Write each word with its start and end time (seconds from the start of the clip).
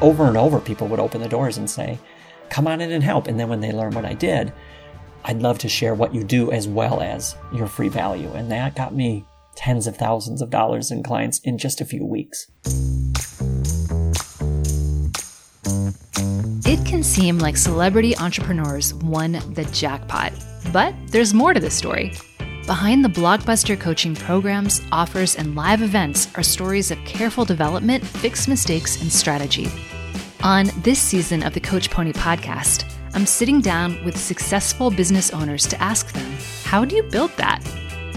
over 0.00 0.26
and 0.26 0.36
over, 0.36 0.60
people 0.60 0.88
would 0.88 1.00
open 1.00 1.20
the 1.20 1.28
doors 1.28 1.58
and 1.58 1.68
say, 1.68 1.98
come 2.48 2.66
on 2.66 2.80
in 2.80 2.92
and 2.92 3.04
help. 3.04 3.26
And 3.26 3.38
then 3.38 3.48
when 3.48 3.60
they 3.60 3.72
learn 3.72 3.94
what 3.94 4.04
I 4.04 4.14
did, 4.14 4.52
I'd 5.24 5.42
love 5.42 5.58
to 5.60 5.68
share 5.68 5.94
what 5.94 6.14
you 6.14 6.24
do 6.24 6.50
as 6.50 6.66
well 6.66 7.00
as 7.00 7.36
your 7.54 7.66
free 7.66 7.88
value. 7.88 8.30
And 8.32 8.50
that 8.50 8.74
got 8.74 8.94
me 8.94 9.24
tens 9.54 9.86
of 9.86 9.96
thousands 9.96 10.40
of 10.40 10.50
dollars 10.50 10.90
in 10.90 11.02
clients 11.02 11.40
in 11.40 11.58
just 11.58 11.80
a 11.80 11.84
few 11.84 12.04
weeks. 12.04 12.46
It 16.64 16.86
can 16.86 17.02
seem 17.02 17.38
like 17.38 17.56
celebrity 17.56 18.16
entrepreneurs 18.16 18.94
won 18.94 19.32
the 19.54 19.68
jackpot, 19.72 20.32
but 20.72 20.94
there's 21.08 21.34
more 21.34 21.52
to 21.52 21.60
the 21.60 21.70
story. 21.70 22.12
Behind 22.66 23.04
the 23.04 23.08
blockbuster 23.08 23.78
coaching 23.78 24.14
programs, 24.14 24.80
offers, 24.92 25.34
and 25.34 25.56
live 25.56 25.82
events 25.82 26.28
are 26.36 26.42
stories 26.42 26.90
of 26.90 26.98
careful 27.04 27.44
development, 27.44 28.06
fixed 28.06 28.48
mistakes, 28.48 29.00
and 29.00 29.12
strategy. 29.12 29.68
On 30.42 30.70
this 30.78 30.98
season 30.98 31.42
of 31.42 31.52
the 31.52 31.60
Coach 31.60 31.90
Pony 31.90 32.14
podcast, 32.14 32.90
I'm 33.12 33.26
sitting 33.26 33.60
down 33.60 34.02
with 34.06 34.16
successful 34.16 34.90
business 34.90 35.34
owners 35.34 35.66
to 35.66 35.78
ask 35.82 36.12
them, 36.12 36.34
how 36.64 36.82
do 36.82 36.96
you 36.96 37.02
build 37.02 37.30
that? 37.36 37.60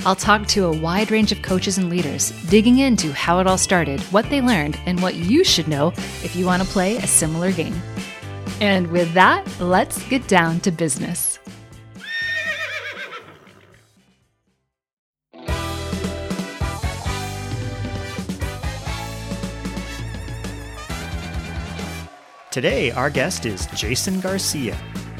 I'll 0.06 0.16
talk 0.16 0.48
to 0.48 0.68
a 0.68 0.72
wide 0.72 1.12
range 1.12 1.34
of 1.34 1.42
coaches 1.42 1.78
and 1.78 1.90
leaders, 1.90 2.32
digging 2.44 2.80
into 2.80 3.12
how 3.12 3.40
it 3.40 3.48
all 3.48 3.58
started, 3.58 4.00
what 4.04 4.30
they 4.30 4.42
learned, 4.42 4.80
and 4.86 5.02
what 5.02 5.16
you 5.16 5.44
should 5.44 5.68
know 5.68 5.90
if 6.24 6.34
you 6.34 6.46
want 6.46 6.64
to 6.64 6.68
play 6.70 6.96
a 6.96 7.08
similar 7.08 7.52
game. 7.52 7.76
And 8.62 8.88
with 8.88 9.14
that, 9.16 9.46
let's 9.60 10.02
get 10.08 10.26
down 10.26 10.62
to 10.62 10.72
business. 10.72 11.33
Today, 22.54 22.92
our 22.92 23.10
guest 23.10 23.48
is 23.48 23.66
Jason 23.74 24.20
Garcia. 24.20 24.78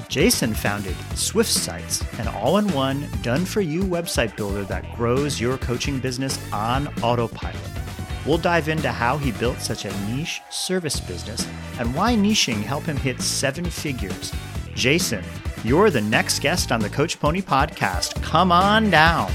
Jason 0.08 0.54
founded 0.54 0.96
Swift 1.16 1.50
Sites, 1.50 2.04
an 2.20 2.28
all 2.28 2.60
in 2.60 2.72
one, 2.74 3.08
done 3.24 3.44
for 3.44 3.62
you 3.62 3.82
website 3.82 4.38
builder 4.38 4.64
that 4.66 4.96
grows 4.96 5.42
your 5.42 5.58
coaching 5.58 5.98
business 5.98 6.38
on 6.54 6.88
autopilot. 7.02 7.58
We'll 8.28 8.38
dive 8.38 8.70
into 8.70 8.92
how 8.92 9.18
he 9.18 9.32
built 9.32 9.60
such 9.62 9.86
a 9.86 10.00
niche 10.06 10.44
service 10.52 11.00
business 11.00 11.48
and 11.80 11.96
why 11.96 12.14
niching 12.14 12.62
helped 12.62 12.86
him 12.86 12.98
hit 12.98 13.20
seven 13.20 13.66
figures. 13.66 14.32
Jason, 14.76 15.24
you're 15.64 15.90
the 15.90 16.02
next 16.02 16.38
guest 16.38 16.72
on 16.72 16.82
the 16.82 16.90
Coach 16.92 17.20
Pony 17.20 17.42
podcast. 17.42 18.22
Come 18.22 18.52
on 18.52 18.92
down. 18.92 19.32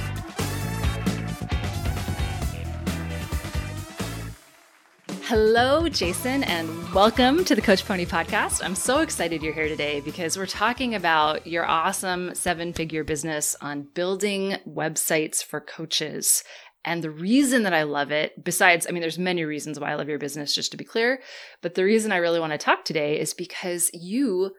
Hello, 5.29 5.91
Jason, 5.91 6.43
and 6.45 6.95
welcome 6.95 7.45
to 7.45 7.55
the 7.55 7.61
Coach 7.61 7.85
Pony 7.85 8.07
podcast. 8.07 8.65
I'm 8.65 8.75
so 8.75 9.01
excited 9.01 9.43
you're 9.43 9.53
here 9.53 9.69
today 9.69 10.01
because 10.01 10.39
we're 10.39 10.47
talking 10.47 10.95
about 10.95 11.47
your 11.47 11.67
awesome 11.67 12.35
seven 12.35 12.73
figure 12.73 13.05
business 13.05 13.55
on 13.61 13.89
building 13.93 14.57
websites 14.67 15.45
for 15.45 15.61
coaches. 15.61 16.43
And 16.83 17.05
the 17.05 17.11
reason 17.11 17.65
that 17.65 17.75
I 17.75 17.83
love 17.83 18.11
it, 18.11 18.43
besides, 18.43 18.87
I 18.89 18.93
mean, 18.93 19.03
there's 19.03 19.19
many 19.19 19.45
reasons 19.45 19.79
why 19.79 19.93
I 19.93 19.97
love 19.97 20.09
your 20.09 20.19
business, 20.19 20.55
just 20.55 20.71
to 20.71 20.79
be 20.79 20.85
clear, 20.85 21.21
but 21.61 21.75
the 21.75 21.85
reason 21.85 22.11
I 22.11 22.17
really 22.17 22.41
want 22.41 22.53
to 22.53 22.59
talk 22.59 22.87
today 22.87 23.21
is 23.21 23.35
because 23.35 23.91
you 23.93 24.53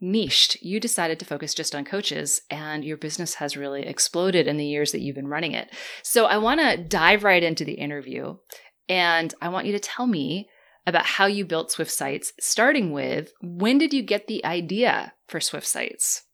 niched. 0.00 0.60
You 0.62 0.80
decided 0.80 1.20
to 1.20 1.24
focus 1.24 1.54
just 1.54 1.76
on 1.76 1.84
coaches, 1.84 2.40
and 2.50 2.84
your 2.84 2.96
business 2.96 3.34
has 3.34 3.56
really 3.56 3.86
exploded 3.86 4.48
in 4.48 4.56
the 4.56 4.66
years 4.66 4.90
that 4.90 5.00
you've 5.00 5.14
been 5.14 5.28
running 5.28 5.52
it. 5.52 5.70
So 6.02 6.24
I 6.24 6.38
want 6.38 6.60
to 6.60 6.76
dive 6.76 7.22
right 7.22 7.44
into 7.44 7.64
the 7.64 7.74
interview 7.74 8.38
and 8.88 9.34
I 9.40 9.48
want 9.48 9.66
you 9.66 9.72
to 9.72 9.78
tell 9.78 10.06
me 10.06 10.48
about 10.86 11.06
how 11.06 11.26
you 11.26 11.44
built 11.44 11.70
Swift 11.70 11.90
Sites, 11.90 12.32
starting 12.40 12.92
with 12.92 13.32
when 13.40 13.78
did 13.78 13.92
you 13.92 14.02
get 14.02 14.26
the 14.26 14.44
idea 14.44 15.12
for 15.28 15.40
Swift 15.40 15.66
Sites? 15.66 16.24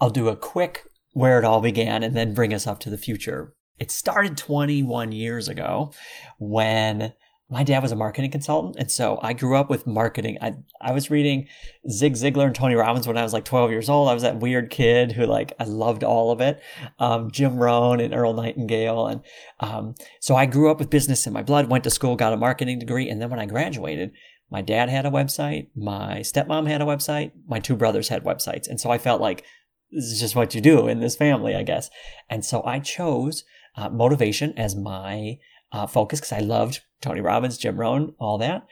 I'll 0.00 0.10
do 0.10 0.28
a 0.28 0.36
quick 0.36 0.84
where 1.12 1.38
it 1.38 1.44
all 1.44 1.60
began 1.60 2.02
and 2.02 2.16
then 2.16 2.34
bring 2.34 2.54
us 2.54 2.66
up 2.66 2.78
to 2.80 2.90
the 2.90 2.98
future. 2.98 3.54
It 3.78 3.90
started 3.90 4.36
21 4.36 5.12
years 5.12 5.48
ago 5.48 5.92
when 6.38 7.12
my 7.50 7.64
dad 7.64 7.82
was 7.82 7.92
a 7.92 7.96
marketing 7.96 8.30
consultant. 8.30 8.76
And 8.76 8.90
so 8.90 9.18
I 9.22 9.32
grew 9.32 9.56
up 9.56 9.70
with 9.70 9.86
marketing. 9.86 10.36
I, 10.42 10.56
I 10.82 10.92
was 10.92 11.10
reading 11.10 11.48
Zig 11.90 12.12
Ziglar 12.12 12.44
and 12.44 12.54
Tony 12.54 12.74
Robbins 12.74 13.06
when 13.06 13.16
I 13.16 13.22
was 13.22 13.32
like 13.32 13.46
12 13.46 13.70
years 13.70 13.88
old. 13.88 14.08
I 14.08 14.14
was 14.14 14.22
that 14.22 14.40
weird 14.40 14.68
kid 14.70 15.12
who 15.12 15.24
like, 15.24 15.54
I 15.58 15.64
loved 15.64 16.04
all 16.04 16.30
of 16.30 16.42
it. 16.42 16.60
Um, 16.98 17.30
Jim 17.30 17.56
Rohn 17.56 18.00
and 18.00 18.12
Earl 18.12 18.34
Nightingale. 18.34 19.06
And, 19.06 19.22
um, 19.60 19.94
so 20.20 20.36
I 20.36 20.44
grew 20.44 20.70
up 20.70 20.78
with 20.78 20.90
business 20.90 21.26
in 21.26 21.32
my 21.32 21.42
blood, 21.42 21.70
went 21.70 21.84
to 21.84 21.90
school, 21.90 22.16
got 22.16 22.34
a 22.34 22.36
marketing 22.36 22.80
degree. 22.80 23.08
And 23.08 23.20
then 23.20 23.30
when 23.30 23.40
I 23.40 23.46
graduated, 23.46 24.12
my 24.50 24.60
dad 24.60 24.90
had 24.90 25.06
a 25.06 25.10
website. 25.10 25.68
My 25.74 26.18
stepmom 26.20 26.68
had 26.68 26.82
a 26.82 26.86
website. 26.86 27.32
My 27.46 27.60
two 27.60 27.76
brothers 27.76 28.08
had 28.08 28.24
websites. 28.24 28.68
And 28.68 28.78
so 28.78 28.90
I 28.90 28.98
felt 28.98 29.22
like 29.22 29.42
this 29.90 30.04
is 30.04 30.20
just 30.20 30.36
what 30.36 30.54
you 30.54 30.60
do 30.60 30.86
in 30.86 31.00
this 31.00 31.16
family, 31.16 31.54
I 31.54 31.62
guess. 31.62 31.88
And 32.28 32.44
so 32.44 32.62
I 32.64 32.78
chose 32.78 33.44
uh, 33.74 33.88
motivation 33.88 34.52
as 34.58 34.76
my 34.76 35.38
uh, 35.72 35.86
focus 35.86 36.20
because 36.20 36.32
I 36.32 36.40
loved 36.40 36.80
Tony 37.00 37.20
Robbins, 37.20 37.58
Jim 37.58 37.78
Rohn, 37.78 38.14
all 38.18 38.38
that. 38.38 38.66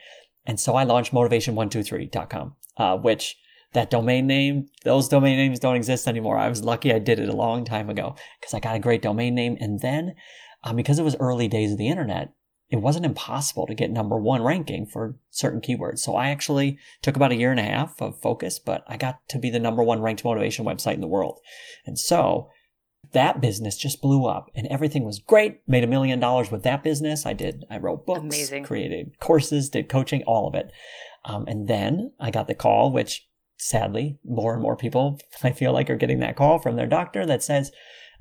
And 0.45 0.59
so 0.59 0.75
I 0.75 0.83
launched 0.83 1.13
motivation123.com, 1.13 2.55
uh, 2.77 2.97
which 2.97 3.37
that 3.73 3.89
domain 3.89 4.27
name, 4.27 4.67
those 4.83 5.09
domain 5.09 5.37
names 5.37 5.59
don't 5.59 5.75
exist 5.75 6.07
anymore. 6.07 6.37
I 6.37 6.49
was 6.49 6.63
lucky 6.63 6.93
I 6.93 6.99
did 6.99 7.19
it 7.19 7.29
a 7.29 7.35
long 7.35 7.65
time 7.65 7.89
ago 7.89 8.15
because 8.39 8.53
I 8.53 8.59
got 8.59 8.75
a 8.75 8.79
great 8.79 9.01
domain 9.01 9.35
name. 9.35 9.57
And 9.59 9.81
then 9.81 10.15
um, 10.63 10.75
because 10.75 10.99
it 10.99 11.03
was 11.03 11.15
early 11.19 11.47
days 11.47 11.71
of 11.71 11.77
the 11.77 11.89
internet, 11.89 12.33
it 12.69 12.77
wasn't 12.77 13.05
impossible 13.05 13.65
to 13.67 13.75
get 13.75 13.91
number 13.91 14.17
one 14.17 14.41
ranking 14.41 14.85
for 14.85 15.15
certain 15.29 15.61
keywords. 15.61 15.99
So 15.99 16.15
I 16.15 16.29
actually 16.29 16.77
took 17.01 17.15
about 17.15 17.31
a 17.31 17.35
year 17.35 17.51
and 17.51 17.59
a 17.59 17.63
half 17.63 18.01
of 18.01 18.19
focus, 18.19 18.59
but 18.59 18.83
I 18.87 18.97
got 18.97 19.19
to 19.29 19.39
be 19.39 19.49
the 19.49 19.59
number 19.59 19.83
one 19.83 20.01
ranked 20.01 20.25
motivation 20.25 20.65
website 20.65 20.95
in 20.95 21.01
the 21.01 21.07
world. 21.07 21.39
And 21.85 21.97
so 21.97 22.49
that 23.13 23.41
business 23.41 23.77
just 23.77 24.01
blew 24.01 24.25
up 24.25 24.51
and 24.55 24.67
everything 24.67 25.03
was 25.03 25.19
great. 25.19 25.61
Made 25.67 25.83
a 25.83 25.87
million 25.87 26.19
dollars 26.19 26.51
with 26.51 26.63
that 26.63 26.83
business. 26.83 27.25
I 27.25 27.33
did, 27.33 27.65
I 27.69 27.77
wrote 27.77 28.05
books, 28.05 28.19
Amazing. 28.19 28.63
created 28.63 29.17
courses, 29.19 29.69
did 29.69 29.89
coaching, 29.89 30.23
all 30.23 30.47
of 30.47 30.55
it. 30.55 30.71
Um, 31.25 31.45
and 31.47 31.67
then 31.67 32.11
I 32.19 32.31
got 32.31 32.47
the 32.47 32.55
call, 32.55 32.91
which 32.91 33.27
sadly, 33.57 34.17
more 34.23 34.53
and 34.53 34.61
more 34.61 34.75
people 34.75 35.19
I 35.43 35.51
feel 35.51 35.73
like 35.73 35.89
are 35.89 35.95
getting 35.95 36.19
that 36.19 36.35
call 36.35 36.59
from 36.59 36.75
their 36.75 36.87
doctor 36.87 37.25
that 37.25 37.43
says, 37.43 37.71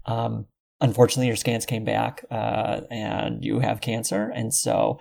um, 0.07 0.47
unfortunately, 0.81 1.27
your 1.27 1.37
scans 1.37 1.67
came 1.67 1.85
back 1.85 2.25
uh, 2.31 2.83
and 2.91 3.45
you 3.45 3.61
have 3.61 3.81
cancer. 3.81 4.31
And 4.35 4.55
so 4.55 4.99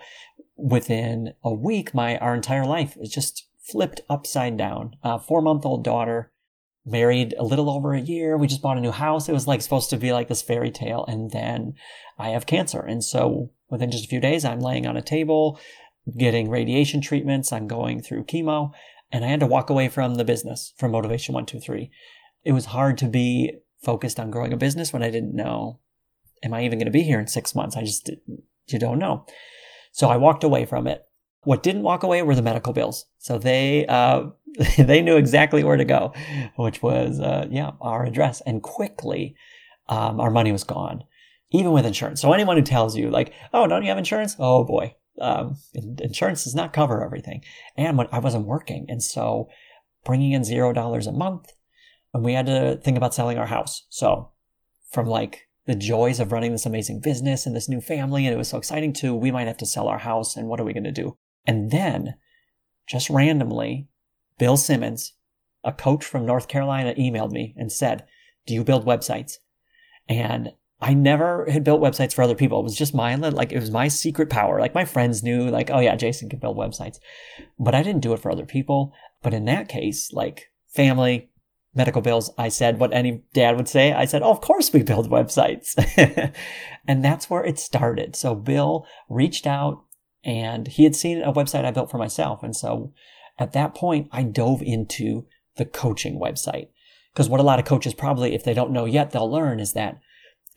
within 0.56 1.34
a 1.44 1.52
week, 1.52 1.94
my 1.94 2.18
our 2.18 2.34
entire 2.34 2.66
life 2.66 2.96
is 3.00 3.10
just 3.10 3.46
flipped 3.62 4.00
upside 4.08 4.56
down. 4.56 4.96
A 5.02 5.18
four 5.18 5.42
month 5.42 5.64
old 5.64 5.84
daughter 5.84 6.32
married 6.86 7.34
a 7.36 7.44
little 7.44 7.68
over 7.68 7.92
a 7.92 8.00
year. 8.00 8.36
We 8.36 8.46
just 8.46 8.62
bought 8.62 8.78
a 8.78 8.80
new 8.80 8.92
house. 8.92 9.28
It 9.28 9.32
was 9.32 9.48
like 9.48 9.60
supposed 9.60 9.90
to 9.90 9.96
be 9.96 10.12
like 10.12 10.28
this 10.28 10.42
fairy 10.42 10.70
tale. 10.70 11.04
And 11.06 11.32
then 11.32 11.74
I 12.18 12.28
have 12.30 12.46
cancer. 12.46 12.80
And 12.80 13.02
so 13.02 13.50
within 13.68 13.90
just 13.90 14.04
a 14.04 14.08
few 14.08 14.20
days, 14.20 14.44
I'm 14.44 14.60
laying 14.60 14.86
on 14.86 14.96
a 14.96 15.02
table, 15.02 15.58
getting 16.16 16.48
radiation 16.48 17.00
treatments. 17.00 17.52
I'm 17.52 17.66
going 17.66 18.00
through 18.02 18.24
chemo 18.24 18.72
and 19.10 19.24
I 19.24 19.28
had 19.28 19.40
to 19.40 19.46
walk 19.46 19.68
away 19.68 19.88
from 19.88 20.14
the 20.14 20.24
business 20.24 20.72
from 20.78 20.92
Motivation 20.92 21.34
123. 21.34 21.90
It 22.44 22.52
was 22.52 22.66
hard 22.66 22.96
to 22.98 23.06
be 23.06 23.54
focused 23.82 24.20
on 24.20 24.30
growing 24.30 24.52
a 24.52 24.56
business 24.56 24.92
when 24.92 25.02
I 25.02 25.10
didn't 25.10 25.34
know, 25.34 25.80
am 26.42 26.54
I 26.54 26.64
even 26.64 26.78
going 26.78 26.86
to 26.86 26.92
be 26.92 27.02
here 27.02 27.18
in 27.20 27.26
six 27.26 27.54
months? 27.54 27.76
I 27.76 27.82
just, 27.82 28.10
you 28.68 28.78
don't 28.78 28.98
know. 28.98 29.26
So 29.92 30.08
I 30.08 30.16
walked 30.16 30.44
away 30.44 30.64
from 30.64 30.86
it. 30.86 31.02
What 31.42 31.62
didn't 31.62 31.82
walk 31.82 32.02
away 32.02 32.22
were 32.22 32.34
the 32.34 32.42
medical 32.42 32.72
bills. 32.72 33.06
So 33.18 33.38
they, 33.38 33.86
uh, 33.86 34.26
they 34.78 35.02
knew 35.02 35.16
exactly 35.16 35.64
where 35.64 35.76
to 35.76 35.84
go, 35.84 36.12
which 36.56 36.82
was, 36.82 37.20
uh, 37.20 37.46
yeah, 37.50 37.72
our 37.80 38.04
address. 38.04 38.40
And 38.42 38.62
quickly, 38.62 39.36
um, 39.88 40.20
our 40.20 40.30
money 40.30 40.52
was 40.52 40.64
gone, 40.64 41.04
even 41.50 41.72
with 41.72 41.86
insurance. 41.86 42.20
So 42.20 42.32
anyone 42.32 42.56
who 42.56 42.62
tells 42.62 42.96
you 42.96 43.10
like, 43.10 43.32
oh, 43.52 43.66
don't 43.66 43.82
you 43.82 43.88
have 43.88 43.98
insurance? 43.98 44.36
Oh 44.38 44.64
boy. 44.64 44.94
Um, 45.20 45.56
insurance 45.74 46.44
does 46.44 46.54
not 46.54 46.72
cover 46.72 47.04
everything. 47.04 47.42
And 47.76 47.96
when 47.96 48.08
I 48.12 48.18
wasn't 48.18 48.46
working. 48.46 48.86
And 48.88 49.02
so 49.02 49.48
bringing 50.04 50.32
in 50.32 50.44
zero 50.44 50.72
dollars 50.72 51.06
a 51.06 51.12
month 51.12 51.52
and 52.12 52.24
we 52.24 52.34
had 52.34 52.46
to 52.46 52.80
think 52.82 52.96
about 52.96 53.14
selling 53.14 53.38
our 53.38 53.46
house. 53.46 53.86
So 53.88 54.32
from 54.90 55.06
like 55.06 55.48
the 55.66 55.74
joys 55.74 56.20
of 56.20 56.32
running 56.32 56.52
this 56.52 56.66
amazing 56.66 57.00
business 57.00 57.44
and 57.44 57.56
this 57.56 57.68
new 57.68 57.80
family, 57.80 58.24
and 58.24 58.34
it 58.34 58.38
was 58.38 58.48
so 58.48 58.58
exciting 58.58 58.92
too, 58.92 59.14
we 59.14 59.30
might 59.30 59.48
have 59.48 59.56
to 59.58 59.66
sell 59.66 59.88
our 59.88 59.98
house 59.98 60.36
and 60.36 60.48
what 60.48 60.60
are 60.60 60.64
we 60.64 60.72
going 60.72 60.84
to 60.84 60.92
do? 60.92 61.16
And 61.46 61.70
then 61.70 62.14
just 62.86 63.10
randomly 63.10 63.88
Bill 64.38 64.56
Simmons, 64.56 65.14
a 65.64 65.72
coach 65.72 66.04
from 66.04 66.26
North 66.26 66.48
Carolina, 66.48 66.94
emailed 66.94 67.32
me 67.32 67.54
and 67.56 67.72
said, 67.72 68.06
Do 68.46 68.54
you 68.54 68.64
build 68.64 68.86
websites? 68.86 69.34
And 70.08 70.52
I 70.80 70.92
never 70.92 71.50
had 71.50 71.64
built 71.64 71.80
websites 71.80 72.12
for 72.12 72.22
other 72.22 72.34
people. 72.34 72.60
It 72.60 72.64
was 72.64 72.76
just 72.76 72.94
my 72.94 73.14
like 73.14 73.52
it 73.52 73.58
was 73.58 73.70
my 73.70 73.88
secret 73.88 74.28
power. 74.28 74.60
Like 74.60 74.74
my 74.74 74.84
friends 74.84 75.22
knew, 75.22 75.48
like, 75.48 75.70
oh 75.70 75.80
yeah, 75.80 75.96
Jason 75.96 76.28
can 76.28 76.38
build 76.38 76.56
websites. 76.56 76.98
But 77.58 77.74
I 77.74 77.82
didn't 77.82 78.02
do 78.02 78.12
it 78.12 78.20
for 78.20 78.30
other 78.30 78.44
people. 78.44 78.92
But 79.22 79.32
in 79.32 79.46
that 79.46 79.68
case, 79.68 80.12
like 80.12 80.50
family, 80.68 81.30
medical 81.74 82.02
bills, 82.02 82.30
I 82.36 82.50
said 82.50 82.78
what 82.78 82.92
any 82.92 83.22
dad 83.32 83.56
would 83.56 83.68
say. 83.68 83.92
I 83.92 84.04
said, 84.04 84.22
Oh, 84.22 84.30
of 84.30 84.42
course 84.42 84.72
we 84.72 84.82
build 84.82 85.10
websites. 85.10 85.74
and 86.86 87.04
that's 87.04 87.30
where 87.30 87.44
it 87.44 87.58
started. 87.58 88.14
So 88.14 88.34
Bill 88.34 88.86
reached 89.08 89.46
out 89.46 89.82
And 90.24 90.68
he 90.68 90.84
had 90.84 90.96
seen 90.96 91.22
a 91.22 91.32
website 91.32 91.64
I 91.64 91.70
built 91.70 91.90
for 91.90 91.98
myself. 91.98 92.42
And 92.42 92.54
so 92.54 92.92
at 93.38 93.52
that 93.52 93.74
point, 93.74 94.08
I 94.12 94.22
dove 94.22 94.62
into 94.62 95.26
the 95.56 95.64
coaching 95.64 96.20
website. 96.20 96.68
Because 97.12 97.28
what 97.28 97.40
a 97.40 97.44
lot 97.44 97.58
of 97.58 97.64
coaches 97.64 97.94
probably, 97.94 98.34
if 98.34 98.44
they 98.44 98.54
don't 98.54 98.72
know 98.72 98.84
yet, 98.84 99.10
they'll 99.10 99.30
learn 99.30 99.58
is 99.58 99.72
that, 99.72 99.98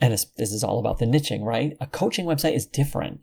and 0.02 0.12
this 0.14 0.52
is 0.52 0.64
all 0.64 0.80
about 0.80 1.00
the 1.00 1.06
niching, 1.06 1.44
right? 1.44 1.76
A 1.80 1.88
coaching 1.88 2.26
website 2.26 2.56
is 2.56 2.66
different. 2.66 3.22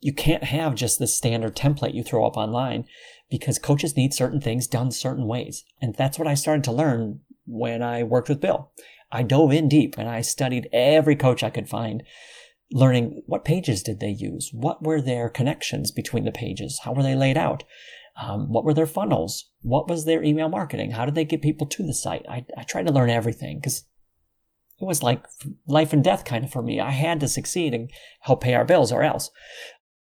You 0.00 0.14
can't 0.14 0.44
have 0.44 0.74
just 0.74 0.98
the 0.98 1.06
standard 1.06 1.54
template 1.54 1.94
you 1.94 2.02
throw 2.02 2.26
up 2.26 2.38
online 2.38 2.86
because 3.30 3.58
coaches 3.58 3.96
need 3.96 4.14
certain 4.14 4.40
things 4.40 4.66
done 4.66 4.90
certain 4.90 5.26
ways. 5.26 5.64
And 5.80 5.94
that's 5.94 6.18
what 6.18 6.28
I 6.28 6.34
started 6.34 6.64
to 6.64 6.72
learn 6.72 7.20
when 7.46 7.82
I 7.82 8.02
worked 8.02 8.30
with 8.30 8.40
Bill. 8.40 8.72
I 9.12 9.22
dove 9.22 9.52
in 9.52 9.68
deep 9.68 9.96
and 9.98 10.08
I 10.08 10.22
studied 10.22 10.68
every 10.72 11.16
coach 11.16 11.42
I 11.42 11.50
could 11.50 11.68
find, 11.68 12.02
learning 12.72 13.22
what 13.26 13.44
pages 13.44 13.82
did 13.82 14.00
they 14.00 14.10
use? 14.10 14.50
What 14.54 14.82
were 14.82 15.02
their 15.02 15.28
connections 15.28 15.90
between 15.90 16.24
the 16.24 16.32
pages? 16.32 16.80
How 16.84 16.92
were 16.92 17.02
they 17.02 17.14
laid 17.14 17.36
out? 17.36 17.64
Um, 18.20 18.52
what 18.52 18.64
were 18.64 18.74
their 18.74 18.86
funnels? 18.86 19.50
What 19.62 19.88
was 19.88 20.04
their 20.04 20.22
email 20.22 20.48
marketing? 20.48 20.90
How 20.90 21.06
did 21.06 21.14
they 21.14 21.24
get 21.24 21.42
people 21.42 21.66
to 21.68 21.82
the 21.82 21.94
site? 21.94 22.26
I, 22.28 22.44
I 22.56 22.64
tried 22.64 22.86
to 22.86 22.92
learn 22.92 23.08
everything 23.08 23.58
because 23.58 23.84
it 24.80 24.84
was 24.84 25.02
like 25.02 25.24
life 25.66 25.92
and 25.92 26.04
death 26.04 26.24
kind 26.24 26.44
of 26.44 26.50
for 26.50 26.62
me. 26.62 26.80
I 26.80 26.90
had 26.90 27.20
to 27.20 27.28
succeed 27.28 27.74
and 27.74 27.90
help 28.20 28.42
pay 28.42 28.54
our 28.54 28.64
bills 28.64 28.92
or 28.92 29.02
else. 29.02 29.30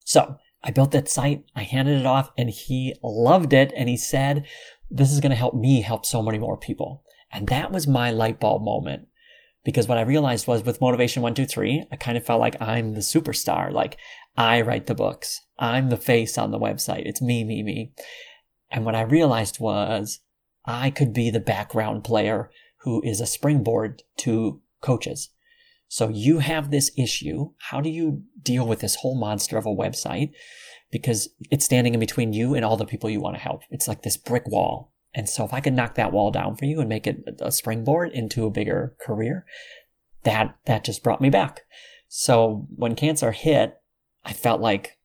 So 0.04 0.36
I 0.62 0.70
built 0.70 0.92
that 0.92 1.08
site. 1.08 1.44
I 1.54 1.62
handed 1.62 1.98
it 2.00 2.06
off 2.06 2.30
and 2.36 2.50
he 2.50 2.94
loved 3.02 3.52
it. 3.52 3.72
And 3.76 3.88
he 3.88 3.96
said, 3.96 4.46
this 4.90 5.12
is 5.12 5.20
going 5.20 5.30
to 5.30 5.36
help 5.36 5.54
me 5.54 5.80
help 5.80 6.06
so 6.06 6.22
many 6.22 6.38
more 6.38 6.56
people. 6.56 7.02
And 7.32 7.48
that 7.48 7.72
was 7.72 7.86
my 7.86 8.10
light 8.10 8.38
bulb 8.40 8.62
moment. 8.62 9.08
Because 9.64 9.88
what 9.88 9.98
I 9.98 10.02
realized 10.02 10.46
was 10.46 10.64
with 10.64 10.80
Motivation 10.80 11.22
123, 11.22 11.86
I 11.90 11.96
kind 11.96 12.16
of 12.16 12.24
felt 12.24 12.40
like 12.40 12.60
I'm 12.62 12.94
the 12.94 13.00
superstar. 13.00 13.72
Like 13.72 13.96
I 14.36 14.60
write 14.60 14.86
the 14.86 14.94
books. 14.94 15.40
I'm 15.58 15.88
the 15.88 15.96
face 15.96 16.36
on 16.36 16.50
the 16.50 16.58
website. 16.58 17.02
It's 17.06 17.22
me, 17.22 17.44
me, 17.44 17.62
me. 17.62 17.92
And 18.70 18.84
what 18.84 18.94
I 18.94 19.02
realized 19.02 19.60
was 19.60 20.20
I 20.64 20.90
could 20.90 21.12
be 21.12 21.30
the 21.30 21.40
background 21.40 22.04
player 22.04 22.50
who 22.80 23.02
is 23.02 23.20
a 23.20 23.26
springboard 23.26 24.02
to 24.18 24.60
coaches. 24.80 25.30
So 25.88 26.08
you 26.08 26.40
have 26.40 26.70
this 26.70 26.90
issue. 26.98 27.50
How 27.70 27.80
do 27.80 27.88
you 27.88 28.22
deal 28.42 28.66
with 28.66 28.80
this 28.80 28.96
whole 28.96 29.18
monster 29.18 29.56
of 29.56 29.66
a 29.66 29.74
website? 29.74 30.32
Because 30.90 31.28
it's 31.50 31.64
standing 31.64 31.94
in 31.94 32.00
between 32.00 32.32
you 32.32 32.54
and 32.54 32.64
all 32.64 32.76
the 32.76 32.84
people 32.84 33.08
you 33.08 33.20
want 33.20 33.36
to 33.36 33.42
help. 33.42 33.62
It's 33.70 33.88
like 33.88 34.02
this 34.02 34.16
brick 34.16 34.46
wall. 34.46 34.92
And 35.14 35.28
so 35.28 35.44
if 35.44 35.54
I 35.54 35.60
could 35.60 35.72
knock 35.72 35.94
that 35.94 36.12
wall 36.12 36.30
down 36.30 36.56
for 36.56 36.64
you 36.66 36.80
and 36.80 36.88
make 36.88 37.06
it 37.06 37.22
a 37.40 37.50
springboard 37.50 38.12
into 38.12 38.44
a 38.44 38.50
bigger 38.50 38.94
career, 39.00 39.46
that, 40.24 40.56
that 40.66 40.84
just 40.84 41.02
brought 41.02 41.20
me 41.20 41.30
back. 41.30 41.62
So 42.08 42.66
when 42.74 42.94
cancer 42.94 43.32
hit, 43.32 43.80
I 44.24 44.32
felt 44.32 44.60
like 44.60 44.98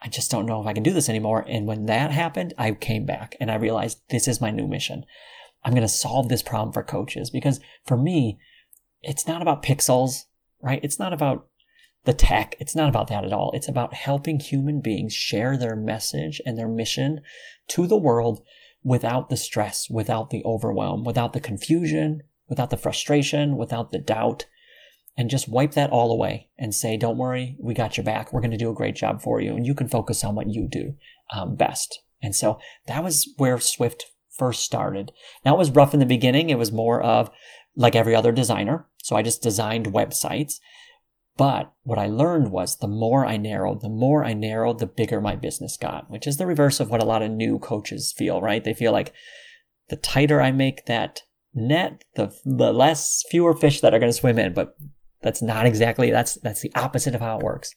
I 0.00 0.08
just 0.08 0.30
don't 0.30 0.46
know 0.46 0.60
if 0.60 0.66
I 0.66 0.72
can 0.72 0.82
do 0.82 0.92
this 0.92 1.08
anymore. 1.08 1.44
And 1.48 1.66
when 1.66 1.86
that 1.86 2.10
happened, 2.10 2.54
I 2.56 2.72
came 2.72 3.04
back 3.04 3.36
and 3.40 3.50
I 3.50 3.56
realized 3.56 4.00
this 4.10 4.28
is 4.28 4.40
my 4.40 4.50
new 4.50 4.66
mission. 4.66 5.04
I'm 5.64 5.72
going 5.72 5.82
to 5.82 5.88
solve 5.88 6.28
this 6.28 6.42
problem 6.42 6.72
for 6.72 6.82
coaches 6.82 7.30
because 7.30 7.60
for 7.84 7.96
me, 7.96 8.38
it's 9.02 9.26
not 9.26 9.42
about 9.42 9.62
pixels, 9.62 10.24
right? 10.62 10.80
It's 10.82 10.98
not 10.98 11.12
about 11.12 11.48
the 12.04 12.14
tech. 12.14 12.54
It's 12.60 12.76
not 12.76 12.88
about 12.88 13.08
that 13.08 13.24
at 13.24 13.32
all. 13.32 13.50
It's 13.52 13.68
about 13.68 13.94
helping 13.94 14.38
human 14.38 14.80
beings 14.80 15.12
share 15.12 15.56
their 15.56 15.76
message 15.76 16.40
and 16.46 16.56
their 16.56 16.68
mission 16.68 17.20
to 17.68 17.86
the 17.86 17.96
world 17.96 18.42
without 18.84 19.28
the 19.28 19.36
stress, 19.36 19.90
without 19.90 20.30
the 20.30 20.42
overwhelm, 20.44 21.04
without 21.04 21.32
the 21.32 21.40
confusion, 21.40 22.22
without 22.48 22.70
the 22.70 22.76
frustration, 22.76 23.56
without 23.56 23.90
the 23.90 23.98
doubt, 23.98 24.46
and 25.18 25.28
just 25.28 25.48
wipe 25.48 25.72
that 25.72 25.90
all 25.90 26.12
away 26.12 26.48
and 26.56 26.72
say, 26.72 26.96
don't 26.96 27.18
worry, 27.18 27.56
we 27.58 27.74
got 27.74 27.96
your 27.96 28.04
back. 28.04 28.32
We're 28.32 28.40
going 28.40 28.52
to 28.52 28.56
do 28.56 28.70
a 28.70 28.74
great 28.74 28.94
job 28.94 29.20
for 29.20 29.40
you. 29.40 29.56
And 29.56 29.66
you 29.66 29.74
can 29.74 29.88
focus 29.88 30.22
on 30.22 30.36
what 30.36 30.48
you 30.48 30.68
do 30.70 30.94
um, 31.34 31.56
best. 31.56 31.98
And 32.22 32.36
so 32.36 32.60
that 32.86 33.02
was 33.02 33.28
where 33.36 33.58
Swift 33.58 34.06
first 34.30 34.62
started. 34.62 35.10
Now 35.44 35.56
it 35.56 35.58
was 35.58 35.72
rough 35.72 35.92
in 35.92 35.98
the 35.98 36.06
beginning. 36.06 36.50
It 36.50 36.58
was 36.58 36.70
more 36.70 37.02
of 37.02 37.30
like 37.74 37.96
every 37.96 38.14
other 38.14 38.30
designer. 38.30 38.86
So 39.02 39.16
I 39.16 39.22
just 39.22 39.42
designed 39.42 39.86
websites. 39.86 40.60
But 41.36 41.72
what 41.82 41.98
I 41.98 42.06
learned 42.06 42.52
was 42.52 42.76
the 42.76 42.86
more 42.86 43.26
I 43.26 43.36
narrowed, 43.36 43.80
the 43.80 43.88
more 43.88 44.24
I 44.24 44.34
narrowed, 44.34 44.78
the 44.78 44.86
bigger 44.86 45.20
my 45.20 45.34
business 45.34 45.76
got, 45.76 46.08
which 46.08 46.28
is 46.28 46.36
the 46.36 46.46
reverse 46.46 46.78
of 46.78 46.90
what 46.90 47.02
a 47.02 47.06
lot 47.06 47.22
of 47.22 47.32
new 47.32 47.58
coaches 47.58 48.14
feel, 48.16 48.40
right? 48.40 48.62
They 48.62 48.74
feel 48.74 48.92
like 48.92 49.12
the 49.88 49.96
tighter 49.96 50.40
I 50.40 50.52
make 50.52 50.86
that 50.86 51.22
net, 51.54 52.04
the, 52.14 52.32
the 52.44 52.72
less 52.72 53.24
fewer 53.30 53.54
fish 53.54 53.80
that 53.80 53.92
are 53.94 53.98
going 53.98 54.12
to 54.12 54.18
swim 54.18 54.38
in. 54.38 54.52
But 54.52 54.76
that's 55.22 55.42
not 55.42 55.66
exactly, 55.66 56.10
that's, 56.10 56.34
that's 56.42 56.60
the 56.60 56.72
opposite 56.74 57.14
of 57.14 57.20
how 57.20 57.38
it 57.38 57.42
works. 57.42 57.74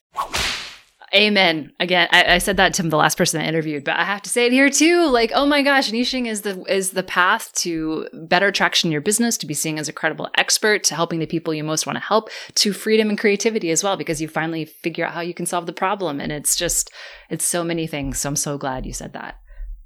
Amen. 1.13 1.73
Again, 1.79 2.07
I, 2.11 2.35
I, 2.35 2.37
said 2.37 2.55
that 2.55 2.73
to 2.75 2.83
the 2.83 2.95
last 2.95 3.17
person 3.17 3.41
I 3.41 3.45
interviewed, 3.45 3.83
but 3.83 3.97
I 3.97 4.05
have 4.05 4.21
to 4.21 4.29
say 4.29 4.45
it 4.45 4.53
here 4.53 4.69
too. 4.69 5.09
Like, 5.09 5.33
oh 5.35 5.45
my 5.45 5.61
gosh, 5.61 5.91
niching 5.91 6.25
is 6.25 6.41
the 6.41 6.63
is 6.73 6.91
the 6.91 7.03
path 7.03 7.51
to 7.55 8.07
better 8.13 8.49
traction 8.49 8.87
in 8.87 8.91
your 8.93 9.01
business, 9.01 9.37
to 9.39 9.45
be 9.45 9.53
seen 9.53 9.77
as 9.77 9.89
a 9.89 9.93
credible 9.93 10.29
expert, 10.37 10.85
to 10.85 10.95
helping 10.95 11.19
the 11.19 11.25
people 11.25 11.53
you 11.53 11.65
most 11.65 11.85
want 11.85 11.97
to 11.97 12.03
help, 12.03 12.29
to 12.55 12.71
freedom 12.71 13.09
and 13.09 13.17
creativity 13.17 13.71
as 13.71 13.83
well, 13.83 13.97
because 13.97 14.21
you 14.21 14.29
finally 14.29 14.63
figure 14.63 15.05
out 15.05 15.13
how 15.13 15.19
you 15.19 15.33
can 15.33 15.45
solve 15.45 15.65
the 15.65 15.73
problem. 15.73 16.21
And 16.21 16.31
it's 16.31 16.55
just, 16.55 16.89
it's 17.29 17.45
so 17.45 17.61
many 17.61 17.87
things. 17.87 18.21
So 18.21 18.29
I'm 18.29 18.37
so 18.37 18.57
glad 18.57 18.85
you 18.85 18.93
said 18.93 19.11
that. 19.11 19.35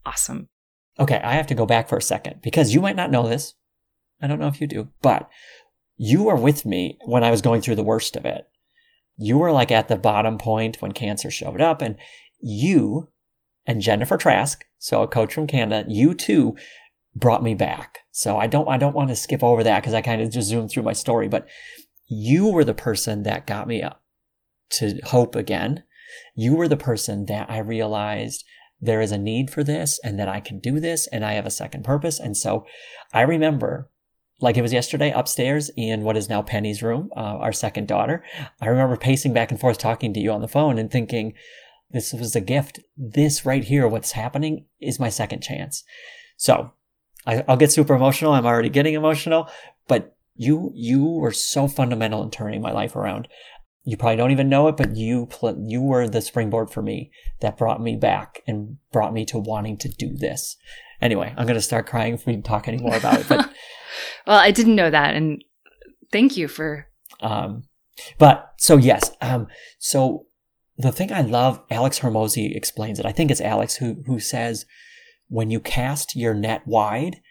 Awesome. 0.05 0.47
Okay, 0.99 1.19
I 1.23 1.33
have 1.33 1.47
to 1.47 1.55
go 1.55 1.65
back 1.65 1.89
for 1.89 1.97
a 1.97 2.03
second 2.03 2.41
because 2.43 2.73
you 2.73 2.81
might 2.81 2.95
not 2.95 3.09
know 3.09 3.27
this. 3.27 3.55
I 4.21 4.27
don't 4.27 4.39
know 4.39 4.47
if 4.47 4.61
you 4.61 4.67
do, 4.67 4.89
but 5.01 5.27
you 5.97 6.23
were 6.23 6.35
with 6.35 6.65
me 6.65 6.97
when 7.05 7.23
I 7.23 7.31
was 7.31 7.41
going 7.41 7.61
through 7.61 7.75
the 7.75 7.83
worst 7.83 8.15
of 8.15 8.25
it 8.25 8.47
you 9.17 9.37
were 9.37 9.51
like 9.51 9.71
at 9.71 9.87
the 9.87 9.95
bottom 9.95 10.37
point 10.37 10.81
when 10.81 10.91
cancer 10.91 11.31
showed 11.31 11.61
up 11.61 11.81
and 11.81 11.95
you 12.39 13.09
and 13.65 13.81
Jennifer 13.81 14.17
Trask, 14.17 14.63
so 14.77 15.01
a 15.01 15.07
coach 15.07 15.33
from 15.33 15.47
Canada, 15.47 15.85
you 15.89 16.13
too 16.13 16.55
brought 17.15 17.43
me 17.43 17.55
back. 17.55 17.99
So 18.11 18.37
I 18.37 18.47
don't, 18.47 18.67
I 18.67 18.77
don't 18.77 18.95
want 18.95 19.09
to 19.09 19.15
skip 19.15 19.43
over 19.43 19.63
that 19.63 19.81
because 19.81 19.93
I 19.93 20.01
kind 20.01 20.21
of 20.21 20.31
just 20.31 20.49
zoomed 20.49 20.69
through 20.69 20.83
my 20.83 20.93
story, 20.93 21.27
but 21.27 21.47
you 22.07 22.47
were 22.47 22.63
the 22.63 22.73
person 22.73 23.23
that 23.23 23.47
got 23.47 23.67
me 23.67 23.81
up 23.81 24.03
to 24.71 24.99
hope 25.05 25.35
again. 25.35 25.83
You 26.35 26.55
were 26.55 26.67
the 26.67 26.77
person 26.77 27.25
that 27.25 27.49
I 27.49 27.59
realized 27.59 28.43
there 28.79 29.01
is 29.01 29.11
a 29.11 29.17
need 29.17 29.49
for 29.49 29.63
this 29.63 29.99
and 30.03 30.19
that 30.19 30.27
I 30.27 30.41
can 30.41 30.59
do 30.59 30.79
this 30.79 31.07
and 31.07 31.25
I 31.25 31.33
have 31.33 31.45
a 31.45 31.51
second 31.51 31.83
purpose. 31.83 32.19
And 32.19 32.37
so 32.37 32.65
I 33.13 33.21
remember 33.21 33.89
like 34.41 34.57
it 34.57 34.61
was 34.61 34.73
yesterday 34.73 35.11
upstairs 35.11 35.71
in 35.77 36.01
what 36.01 36.17
is 36.17 36.29
now 36.29 36.41
Penny's 36.41 36.83
room, 36.83 37.09
uh, 37.15 37.19
our 37.19 37.53
second 37.53 37.87
daughter. 37.87 38.23
I 38.59 38.67
remember 38.67 38.97
pacing 38.97 39.33
back 39.33 39.51
and 39.51 39.59
forth 39.59 39.77
talking 39.77 40.13
to 40.13 40.19
you 40.19 40.31
on 40.31 40.41
the 40.41 40.47
phone 40.47 40.77
and 40.77 40.91
thinking, 40.91 41.33
this 41.91 42.13
was 42.13 42.35
a 42.35 42.41
gift. 42.41 42.79
This 42.97 43.45
right 43.45 43.63
here, 43.63 43.87
what's 43.87 44.11
happening 44.11 44.65
is 44.81 44.99
my 44.99 45.09
second 45.09 45.41
chance. 45.41 45.83
So 46.35 46.71
I, 47.25 47.43
will 47.47 47.55
get 47.55 47.71
super 47.71 47.95
emotional. 47.95 48.33
I'm 48.33 48.45
already 48.45 48.69
getting 48.69 48.93
emotional, 48.93 49.49
but 49.87 50.15
you, 50.35 50.71
you 50.73 51.05
were 51.05 51.31
so 51.31 51.67
fundamental 51.67 52.21
in 52.21 52.31
turning 52.31 52.61
my 52.61 52.71
life 52.71 52.95
around. 52.95 53.29
You 53.85 53.95
probably 53.95 54.17
don't 54.17 54.31
even 54.31 54.49
know 54.49 54.67
it, 54.67 54.75
but 54.75 54.95
you, 54.97 55.27
pl- 55.27 55.63
you 55.63 55.81
were 55.81 56.09
the 56.09 56.21
springboard 56.21 56.71
for 56.71 56.81
me 56.81 57.11
that 57.39 57.57
brought 57.57 57.81
me 57.81 57.95
back 57.95 58.41
and 58.45 58.77
brought 58.91 59.13
me 59.13 59.23
to 59.25 59.37
wanting 59.37 59.77
to 59.77 59.87
do 59.87 60.13
this. 60.13 60.57
Anyway, 61.01 61.33
I'm 61.37 61.45
going 61.45 61.55
to 61.55 61.61
start 61.61 61.87
crying 61.87 62.13
if 62.13 62.25
we 62.25 62.41
talk 62.41 62.67
any 62.67 62.77
more 62.77 62.95
about 62.95 63.19
it, 63.19 63.29
but 63.29 63.49
well, 64.27 64.39
I 64.39 64.51
didn't 64.51 64.75
know 64.75 64.89
that, 64.89 65.15
and 65.15 65.43
thank 66.11 66.37
you 66.37 66.47
for. 66.47 66.87
Um, 67.21 67.63
but 68.17 68.53
so 68.57 68.77
yes, 68.77 69.11
um, 69.21 69.47
so 69.79 70.25
the 70.77 70.91
thing 70.91 71.11
I 71.11 71.21
love, 71.21 71.61
Alex 71.69 71.99
Hormozi 71.99 72.55
explains 72.55 72.99
it. 72.99 73.05
I 73.05 73.11
think 73.11 73.31
it's 73.31 73.41
Alex 73.41 73.75
who 73.75 74.03
who 74.05 74.19
says, 74.19 74.65
when 75.27 75.49
you 75.49 75.59
cast 75.59 76.15
your 76.15 76.33
net 76.33 76.65
wide, 76.67 77.21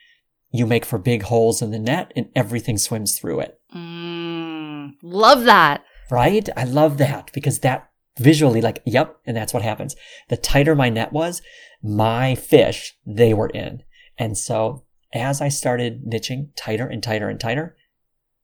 you 0.51 0.67
make 0.67 0.85
for 0.85 0.99
big 0.99 1.25
holes 1.25 1.63
in 1.63 1.71
the 1.71 1.79
net, 1.79 2.13
and 2.17 2.29
everything 2.35 2.79
swims 2.79 3.19
through 3.19 3.41
it. 3.41 3.61
Mm, 3.75 4.93
love 5.03 5.45
that. 5.45 5.85
Right? 6.11 6.49
I 6.57 6.65
love 6.65 6.99
that 6.99 7.31
because 7.33 7.61
that 7.61 7.91
visually, 8.19 8.61
like, 8.61 8.81
yep, 8.85 9.17
and 9.27 9.37
that's 9.37 9.53
what 9.53 9.63
happens. 9.63 9.97
The 10.29 10.37
tighter 10.37 10.75
my 10.75 10.89
net 10.89 11.13
was, 11.13 11.43
my 11.85 12.35
fish, 12.35 12.97
they 13.07 13.35
were 13.35 13.51
in. 13.51 13.83
And 14.19 14.39
so 14.39 14.85
as 15.13 15.43
I 15.43 15.49
started 15.49 16.05
niching 16.05 16.49
tighter 16.57 16.87
and 16.87 17.03
tighter 17.03 17.29
and 17.29 17.39
tighter, 17.39 17.77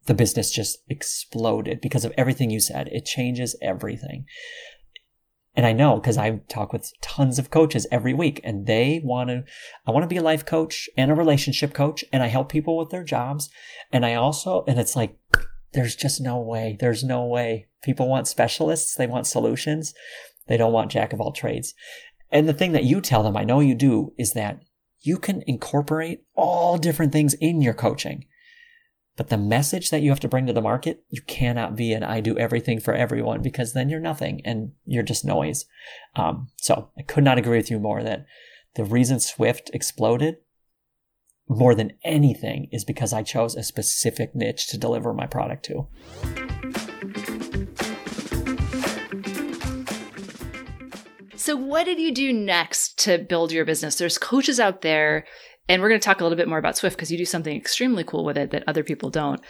the 0.06 0.14
business 0.14 0.50
just 0.50 0.78
exploded 0.88 1.80
because 1.80 2.04
of 2.04 2.12
everything 2.16 2.50
you 2.50 2.60
said. 2.60 2.88
It 2.88 3.06
changes 3.06 3.56
everything. 3.62 4.26
And 5.56 5.66
I 5.66 5.72
know 5.72 5.96
because 5.96 6.16
I 6.16 6.40
talk 6.48 6.72
with 6.72 6.92
tons 7.00 7.38
of 7.38 7.50
coaches 7.50 7.86
every 7.90 8.14
week 8.14 8.40
and 8.44 8.66
they 8.66 9.00
want 9.02 9.30
to, 9.30 9.44
I 9.86 9.90
want 9.90 10.04
to 10.04 10.08
be 10.08 10.18
a 10.18 10.22
life 10.22 10.44
coach 10.44 10.88
and 10.96 11.10
a 11.10 11.14
relationship 11.14 11.74
coach 11.74 12.04
and 12.12 12.22
I 12.22 12.28
help 12.28 12.50
people 12.50 12.76
with 12.76 12.90
their 12.90 13.04
jobs. 13.04 13.50
And 13.90 14.06
I 14.06 14.14
also, 14.14 14.64
and 14.68 14.78
it's 14.78 14.94
like, 14.94 15.16
there's 15.72 15.96
just 15.96 16.20
no 16.20 16.38
way. 16.40 16.76
There's 16.78 17.02
no 17.02 17.24
way. 17.24 17.68
People 17.82 18.08
want 18.08 18.28
specialists. 18.28 18.94
They 18.94 19.06
want 19.06 19.26
solutions. 19.26 19.94
They 20.46 20.56
don't 20.56 20.72
want 20.72 20.90
jack 20.90 21.12
of 21.12 21.20
all 21.20 21.32
trades. 21.32 21.74
And 22.30 22.48
the 22.48 22.54
thing 22.54 22.72
that 22.72 22.84
you 22.84 23.00
tell 23.00 23.22
them, 23.22 23.36
I 23.36 23.44
know 23.44 23.60
you 23.60 23.74
do, 23.74 24.12
is 24.18 24.32
that 24.34 24.62
you 25.00 25.18
can 25.18 25.42
incorporate 25.46 26.24
all 26.34 26.78
different 26.78 27.12
things 27.12 27.34
in 27.34 27.60
your 27.60 27.74
coaching. 27.74 28.26
But 29.16 29.28
the 29.28 29.36
message 29.36 29.90
that 29.90 30.02
you 30.02 30.10
have 30.10 30.20
to 30.20 30.28
bring 30.28 30.46
to 30.46 30.52
the 30.52 30.62
market, 30.62 31.04
you 31.08 31.20
cannot 31.22 31.76
be 31.76 31.92
an 31.92 32.02
I 32.02 32.20
do 32.20 32.38
everything 32.38 32.80
for 32.80 32.94
everyone 32.94 33.42
because 33.42 33.72
then 33.72 33.88
you're 33.88 34.00
nothing 34.00 34.40
and 34.44 34.72
you're 34.86 35.02
just 35.02 35.24
noise. 35.24 35.66
Um, 36.16 36.48
so 36.56 36.90
I 36.98 37.02
could 37.02 37.24
not 37.24 37.36
agree 37.38 37.58
with 37.58 37.70
you 37.70 37.78
more 37.78 38.02
that 38.02 38.24
the 38.76 38.84
reason 38.84 39.20
Swift 39.20 39.70
exploded 39.74 40.36
more 41.48 41.74
than 41.74 41.92
anything 42.04 42.68
is 42.70 42.84
because 42.84 43.12
I 43.12 43.22
chose 43.22 43.56
a 43.56 43.62
specific 43.64 44.34
niche 44.34 44.68
to 44.68 44.78
deliver 44.78 45.12
my 45.12 45.26
product 45.26 45.64
to. 45.66 46.89
So, 51.40 51.56
what 51.56 51.84
did 51.84 51.98
you 51.98 52.12
do 52.12 52.34
next 52.34 52.98
to 53.04 53.16
build 53.16 53.50
your 53.50 53.64
business? 53.64 53.94
There's 53.94 54.18
coaches 54.18 54.60
out 54.60 54.82
there, 54.82 55.24
and 55.70 55.80
we're 55.80 55.88
going 55.88 55.98
to 55.98 56.04
talk 56.04 56.20
a 56.20 56.22
little 56.22 56.36
bit 56.36 56.48
more 56.48 56.58
about 56.58 56.76
Swift 56.76 56.98
because 56.98 57.10
you 57.10 57.16
do 57.16 57.24
something 57.24 57.56
extremely 57.56 58.04
cool 58.04 58.26
with 58.26 58.36
it 58.36 58.50
that 58.50 58.64
other 58.66 58.84
people 58.84 59.08
don't. 59.08 59.40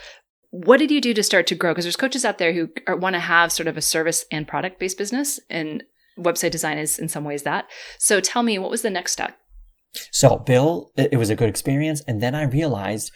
What 0.51 0.77
did 0.77 0.93
you 0.93 1.01
do 1.01 1.13
to 1.13 1.23
start 1.25 1.49
to 1.49 1.57
grow? 1.57 1.73
Because 1.73 1.85
there's 1.85 1.97
coaches 1.97 2.25
out 2.25 2.39
there 2.39 2.53
who 2.53 2.69
want 2.87 3.15
to 3.15 3.21
have 3.21 3.51
sort 3.51 3.67
of 3.67 3.77
a 3.77 3.83
service 3.83 4.25
and 4.31 4.47
product 4.47 4.79
based 4.79 4.99
business, 4.99 5.41
and 5.51 5.83
website 6.17 6.53
design 6.53 6.79
is 6.79 6.97
in 6.97 7.09
some 7.09 7.25
ways 7.25 7.43
that. 7.43 7.67
So, 7.99 8.21
tell 8.21 8.45
me, 8.45 8.57
what 8.57 8.71
was 8.71 8.83
the 8.83 8.91
next 8.91 9.11
step? 9.11 9.37
So, 10.13 10.37
Bill, 10.37 10.93
it 10.97 11.19
was 11.19 11.29
a 11.29 11.35
good 11.35 11.49
experience. 11.49 12.03
And 12.07 12.23
then 12.23 12.37
I 12.37 12.45
realized, 12.45 13.11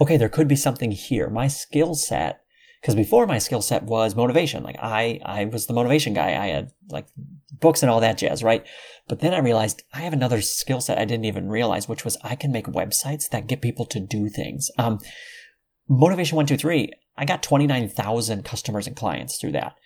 okay, 0.00 0.16
there 0.16 0.30
could 0.30 0.48
be 0.48 0.56
something 0.56 0.92
here. 0.92 1.28
My 1.28 1.48
skill 1.48 1.94
set, 1.94 2.40
because 2.84 2.94
before 2.94 3.26
my 3.26 3.38
skill 3.38 3.62
set 3.62 3.84
was 3.84 4.14
motivation. 4.14 4.62
Like 4.62 4.76
I, 4.78 5.18
I 5.24 5.46
was 5.46 5.66
the 5.66 5.72
motivation 5.72 6.12
guy. 6.12 6.36
I 6.36 6.48
had 6.48 6.70
like 6.90 7.06
books 7.50 7.82
and 7.82 7.90
all 7.90 8.00
that 8.00 8.18
jazz, 8.18 8.42
right? 8.42 8.62
But 9.08 9.20
then 9.20 9.32
I 9.32 9.38
realized 9.38 9.84
I 9.94 10.00
have 10.00 10.12
another 10.12 10.42
skill 10.42 10.82
set 10.82 10.98
I 10.98 11.06
didn't 11.06 11.24
even 11.24 11.48
realize, 11.48 11.88
which 11.88 12.04
was 12.04 12.18
I 12.22 12.36
can 12.36 12.52
make 12.52 12.66
websites 12.66 13.30
that 13.30 13.46
get 13.46 13.62
people 13.62 13.86
to 13.86 14.00
do 14.00 14.28
things. 14.28 14.70
Um, 14.76 14.98
motivation 15.88 16.36
one, 16.36 16.44
two, 16.44 16.58
three. 16.58 16.92
I 17.16 17.24
got 17.24 17.42
29,000 17.42 18.44
customers 18.44 18.86
and 18.86 18.94
clients 18.94 19.38
through 19.38 19.52
that. 19.52 19.76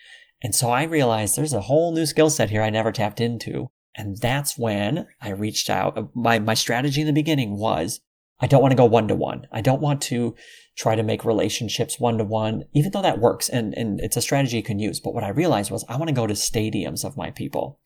And 0.42 0.52
so 0.52 0.70
I 0.70 0.82
realized 0.82 1.36
there's 1.36 1.52
a 1.52 1.60
whole 1.60 1.94
new 1.94 2.04
skill 2.04 2.30
set 2.30 2.50
here 2.50 2.62
I 2.62 2.70
never 2.70 2.90
tapped 2.90 3.20
into. 3.20 3.68
And 3.94 4.16
that's 4.16 4.58
when 4.58 5.06
I 5.20 5.30
reached 5.30 5.70
out. 5.70 6.10
My, 6.16 6.40
my 6.40 6.54
strategy 6.54 7.02
in 7.02 7.06
the 7.06 7.12
beginning 7.12 7.58
was 7.58 8.00
I 8.40 8.46
don't 8.46 8.62
want 8.62 8.72
to 8.72 8.76
go 8.76 8.84
one 8.84 9.08
to 9.08 9.14
one. 9.14 9.46
I 9.52 9.60
don't 9.60 9.80
want 9.80 10.00
to 10.02 10.34
try 10.76 10.94
to 10.94 11.02
make 11.02 11.24
relationships 11.24 11.98
one 11.98 12.18
to 12.18 12.24
one, 12.24 12.64
even 12.72 12.92
though 12.92 13.02
that 13.02 13.18
works 13.18 13.48
and, 13.48 13.74
and 13.74 14.00
it's 14.00 14.16
a 14.16 14.22
strategy 14.22 14.58
you 14.58 14.62
can 14.62 14.78
use. 14.78 15.00
But 15.00 15.14
what 15.14 15.24
I 15.24 15.30
realized 15.30 15.70
was 15.70 15.84
I 15.88 15.96
want 15.96 16.08
to 16.08 16.14
go 16.14 16.26
to 16.26 16.34
stadiums 16.34 17.04
of 17.04 17.16
my 17.16 17.30
people. 17.30 17.80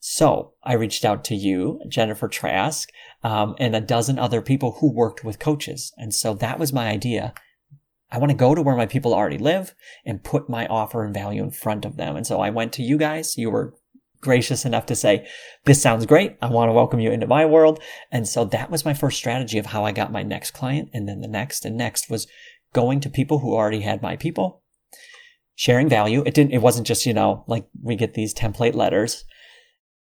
So 0.00 0.52
I 0.62 0.74
reached 0.74 1.04
out 1.04 1.24
to 1.24 1.34
you, 1.34 1.80
Jennifer 1.88 2.28
Trask, 2.28 2.88
um, 3.24 3.56
and 3.58 3.74
a 3.74 3.80
dozen 3.80 4.18
other 4.18 4.42
people 4.42 4.72
who 4.72 4.92
worked 4.92 5.24
with 5.24 5.38
coaches. 5.38 5.92
And 5.96 6.14
so 6.14 6.34
that 6.34 6.58
was 6.58 6.72
my 6.72 6.88
idea. 6.88 7.34
I 8.10 8.18
want 8.18 8.30
to 8.30 8.36
go 8.36 8.54
to 8.54 8.62
where 8.62 8.76
my 8.76 8.86
people 8.86 9.12
already 9.12 9.38
live 9.38 9.74
and 10.04 10.22
put 10.22 10.48
my 10.48 10.66
offer 10.66 11.04
and 11.04 11.12
value 11.12 11.42
in 11.42 11.50
front 11.50 11.84
of 11.84 11.96
them. 11.96 12.16
And 12.16 12.26
so 12.26 12.40
I 12.40 12.50
went 12.50 12.72
to 12.74 12.82
you 12.82 12.96
guys. 12.96 13.36
You 13.36 13.50
were 13.50 13.74
gracious 14.20 14.64
enough 14.64 14.86
to 14.86 14.96
say, 14.96 15.26
this 15.64 15.80
sounds 15.80 16.06
great. 16.06 16.36
I 16.42 16.48
want 16.48 16.68
to 16.68 16.74
welcome 16.74 17.00
you 17.00 17.10
into 17.10 17.26
my 17.26 17.46
world. 17.46 17.80
And 18.10 18.26
so 18.26 18.44
that 18.46 18.70
was 18.70 18.84
my 18.84 18.94
first 18.94 19.16
strategy 19.16 19.58
of 19.58 19.66
how 19.66 19.84
I 19.84 19.92
got 19.92 20.12
my 20.12 20.22
next 20.22 20.52
client. 20.52 20.90
And 20.92 21.08
then 21.08 21.20
the 21.20 21.28
next 21.28 21.64
and 21.64 21.76
next 21.76 22.10
was 22.10 22.26
going 22.72 23.00
to 23.00 23.10
people 23.10 23.38
who 23.38 23.54
already 23.54 23.80
had 23.80 24.02
my 24.02 24.16
people, 24.16 24.62
sharing 25.54 25.88
value. 25.88 26.22
It 26.26 26.34
didn't, 26.34 26.52
it 26.52 26.62
wasn't 26.62 26.86
just, 26.86 27.06
you 27.06 27.14
know, 27.14 27.44
like 27.46 27.66
we 27.82 27.96
get 27.96 28.14
these 28.14 28.34
template 28.34 28.74
letters. 28.74 29.24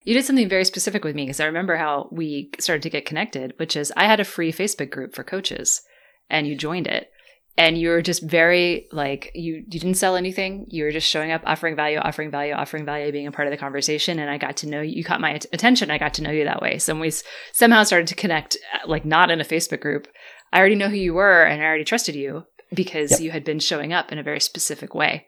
You 0.04 0.14
did 0.14 0.26
something 0.26 0.50
very 0.50 0.64
specific 0.64 1.04
with 1.04 1.16
me 1.16 1.26
because 1.26 1.40
I 1.40 1.46
remember 1.46 1.76
how 1.76 2.08
we 2.12 2.50
started 2.60 2.84
to 2.84 2.90
get 2.90 3.06
connected, 3.06 3.54
which 3.58 3.76
is 3.76 3.92
I 3.98 4.06
had 4.06 4.20
a 4.20 4.26
free 4.26 4.54
Facebook 4.54 4.90
group 4.90 5.14
for 5.14 5.24
coaches 5.24 5.82
and 6.30 6.48
you 6.48 6.56
joined 6.56 6.88
it 6.88 7.12
and 7.58 7.78
you 7.78 7.90
were 7.90 8.04
just 8.04 8.22
very 8.22 8.88
like 8.92 9.32
you 9.34 9.56
you 9.68 9.80
didn't 9.80 9.96
sell 9.96 10.16
anything. 10.16 10.68
You 10.70 10.84
were 10.84 10.92
just 10.92 11.10
showing 11.10 11.32
up 11.32 11.42
offering 11.46 11.76
value 11.76 11.98
offering 11.98 12.30
value 12.30 12.54
offering 12.54 12.86
value 12.86 13.12
being 13.12 13.28
a 13.28 13.32
part 13.32 13.48
of 13.48 13.52
the 13.52 13.58
conversation. 13.58 14.20
And 14.20 14.30
i 14.30 14.38
got 14.38 14.58
to 14.58 14.68
know 14.68 14.82
you 14.82 14.98
you 14.98 15.04
caught 15.04 15.22
my 15.22 15.32
attention. 15.32 15.92
I 15.92 15.98
got 15.98 16.14
to 16.16 16.24
know 16.24 16.32
you 16.32 16.44
that 16.44 16.62
way. 16.62 16.78
So 16.78 16.98
we 16.98 17.12
somehow 17.52 17.84
started 17.84 18.08
to 18.08 18.16
connect 18.16 18.58
uh, 18.74 18.88
like 18.88 19.06
not 19.06 19.32
in 19.32 19.42
a 19.42 19.46
facebook 19.46 19.82
group. 19.82 20.08
I 20.54 20.60
already 20.60 20.76
know 20.76 20.90
who 20.90 20.96
you 20.96 21.14
were 21.14 21.44
and 21.44 21.62
i 21.62 21.66
already 21.66 21.84
trusted 21.84 22.16
you 22.16 22.44
because 22.74 23.12
yep. 23.12 23.22
you 23.22 23.32
had 23.32 23.44
been 23.44 23.60
showing 23.60 23.94
up 23.94 24.12
in 24.12 24.20
a 24.20 24.24
very 24.24 24.40
specific 24.40 24.94
way. 24.94 25.26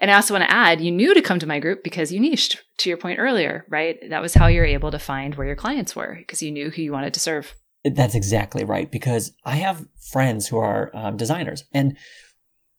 And 0.00 0.10
i 0.10 0.14
also 0.14 0.34
want 0.34 0.44
to 0.44 0.54
add 0.54 0.80
you 0.80 0.90
knew 0.90 1.14
to 1.14 1.22
come 1.22 1.38
to 1.38 1.46
my 1.46 1.60
group 1.60 1.84
because 1.84 2.12
you 2.12 2.18
niched 2.18 2.62
to 2.78 2.88
your 2.88 2.98
point 2.98 3.20
earlier 3.20 3.64
right? 3.68 3.98
That 4.10 4.22
was 4.22 4.34
how 4.34 4.48
you're 4.48 4.64
able 4.64 4.90
to 4.90 4.98
find 4.98 5.36
where 5.36 5.46
your 5.46 5.56
clients 5.56 5.94
were 5.94 6.16
because 6.18 6.42
you 6.42 6.50
knew 6.50 6.70
who 6.70 6.82
you 6.82 6.92
wanted 6.92 7.14
to 7.14 7.20
serve 7.20 7.54
that's 7.84 8.14
exactly 8.14 8.64
right. 8.64 8.90
Because 8.90 9.32
I 9.44 9.56
have 9.56 9.86
friends 10.10 10.48
who 10.48 10.58
are 10.58 10.90
um, 10.94 11.16
designers 11.16 11.64
and 11.72 11.96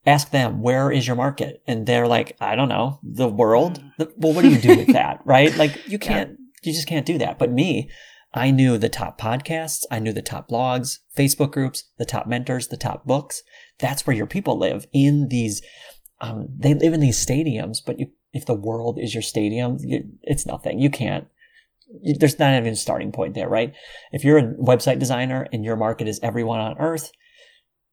ask 0.06 0.30
them, 0.30 0.62
where 0.62 0.90
is 0.90 1.06
your 1.06 1.16
market? 1.16 1.62
And 1.66 1.86
they're 1.86 2.06
like, 2.06 2.36
I 2.40 2.56
don't 2.56 2.68
know, 2.68 3.00
the 3.02 3.28
world. 3.28 3.82
Mm. 3.98 4.12
Well, 4.16 4.32
what 4.32 4.42
do 4.42 4.50
you 4.50 4.58
do 4.58 4.76
with 4.76 4.92
that? 4.92 5.20
Right? 5.24 5.54
Like 5.56 5.88
you 5.88 5.98
can't, 5.98 6.30
yeah. 6.30 6.36
you 6.62 6.72
just 6.72 6.88
can't 6.88 7.06
do 7.06 7.18
that. 7.18 7.38
But 7.38 7.52
me, 7.52 7.90
I 8.32 8.50
knew 8.50 8.78
the 8.78 8.88
top 8.88 9.20
podcasts. 9.20 9.84
I 9.90 9.98
knew 9.98 10.12
the 10.12 10.22
top 10.22 10.48
blogs, 10.48 10.98
Facebook 11.16 11.52
groups, 11.52 11.84
the 11.98 12.04
top 12.04 12.26
mentors, 12.26 12.68
the 12.68 12.76
top 12.76 13.04
books. 13.04 13.42
That's 13.78 14.06
where 14.06 14.16
your 14.16 14.26
people 14.26 14.58
live 14.58 14.86
in 14.92 15.28
these, 15.28 15.62
um, 16.20 16.48
they 16.56 16.74
live 16.74 16.92
in 16.92 17.00
these 17.00 17.24
stadiums, 17.24 17.78
but 17.84 17.98
you, 17.98 18.08
if 18.32 18.46
the 18.46 18.54
world 18.54 18.98
is 19.00 19.14
your 19.14 19.22
stadium, 19.22 19.78
you, 19.80 20.04
it's 20.22 20.46
nothing. 20.46 20.78
You 20.78 20.90
can't, 20.90 21.26
there's 22.18 22.38
not 22.38 22.54
even 22.54 22.72
a 22.72 22.76
starting 22.76 23.12
point 23.12 23.34
there, 23.34 23.48
right? 23.48 23.74
If 24.12 24.24
you're 24.24 24.38
a 24.38 24.54
website 24.54 24.98
designer 24.98 25.46
and 25.52 25.64
your 25.64 25.76
market 25.76 26.08
is 26.08 26.20
everyone 26.22 26.60
on 26.60 26.78
earth, 26.78 27.10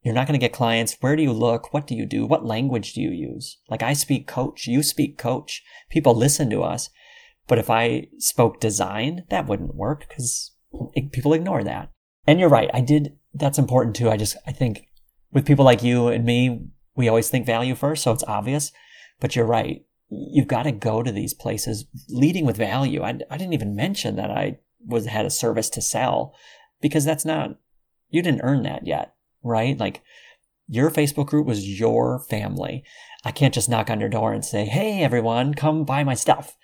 you're 0.04 0.13
not 0.13 0.27
going 0.27 0.39
to 0.39 0.44
get 0.44 0.54
clients. 0.54 0.98
Where 1.01 1.16
do 1.16 1.24
you 1.24 1.34
look? 1.34 1.74
What 1.74 1.88
do 1.88 1.96
you 1.96 2.06
do? 2.06 2.25
What 2.25 2.46
language 2.46 2.94
do 2.94 3.01
you 3.01 3.10
use? 3.10 3.58
Like 3.70 3.84
I 3.84 3.94
speak 3.94 4.27
coach, 4.27 4.68
you 4.68 4.84
speak 4.84 5.18
coach. 5.18 5.63
People 5.89 6.16
listen 6.16 6.50
to 6.51 6.63
us. 6.63 6.89
But 7.48 7.60
if 7.60 7.70
I 7.70 8.08
spoke 8.18 8.60
design, 8.60 9.24
that 9.30 9.48
wouldn't 9.48 9.75
work 9.75 10.06
because 10.08 10.51
people 11.12 11.34
ignore 11.34 11.63
that. 11.63 11.89
And 12.25 12.39
you're 12.39 12.50
right. 12.50 12.70
I 12.74 12.82
did. 12.82 13.18
That's 13.34 13.58
important 13.58 13.96
too. 13.96 14.10
I 14.10 14.18
just, 14.18 14.38
I 14.46 14.51
think 14.51 14.88
with 15.32 15.46
people 15.46 15.66
like 15.66 15.84
you 15.84 16.08
and 16.08 16.25
me, 16.25 16.68
we 16.96 17.08
always 17.08 17.30
think 17.30 17.46
value 17.46 17.75
first. 17.75 18.04
So 18.04 18.12
it's 18.12 18.24
obvious, 18.27 18.72
but 19.20 19.36
you're 19.36 19.46
right 19.46 19.87
you've 20.10 20.48
got 20.48 20.64
to 20.64 20.72
go 20.72 21.04
to 21.04 21.12
these 21.12 21.34
places 21.34 21.86
leading 22.10 22.46
with 22.46 22.58
value. 22.58 23.04
I, 23.04 23.20
I 23.30 23.38
didn't 23.38 23.54
even 23.54 23.76
mention 23.76 24.16
that 24.16 24.32
I 24.32 24.60
was 24.86 25.06
had 25.06 25.26
a 25.26 25.30
service 25.30 25.70
to 25.72 25.82
sell 25.82 26.34
because 26.82 27.06
that's 27.06 27.26
not 27.26 27.58
you 28.10 28.22
didn't 28.22 28.42
earn 28.44 28.64
that 28.64 28.88
yet, 28.88 29.14
right? 29.44 29.78
Like 29.78 30.02
your 30.68 30.90
Facebook 30.90 31.28
group 31.28 31.46
was 31.46 31.80
your 31.80 32.20
family. 32.20 32.84
I 33.26 33.32
can't 33.32 33.54
just 33.54 33.70
knock 33.70 33.90
on 33.90 34.00
your 34.00 34.10
door 34.10 34.34
and 34.34 34.46
say, 34.46 34.66
"Hey, 34.66 35.02
everyone, 35.04 35.54
come 35.54 35.84
buy 35.84 36.04
my 36.04 36.14
stuff." 36.14 36.56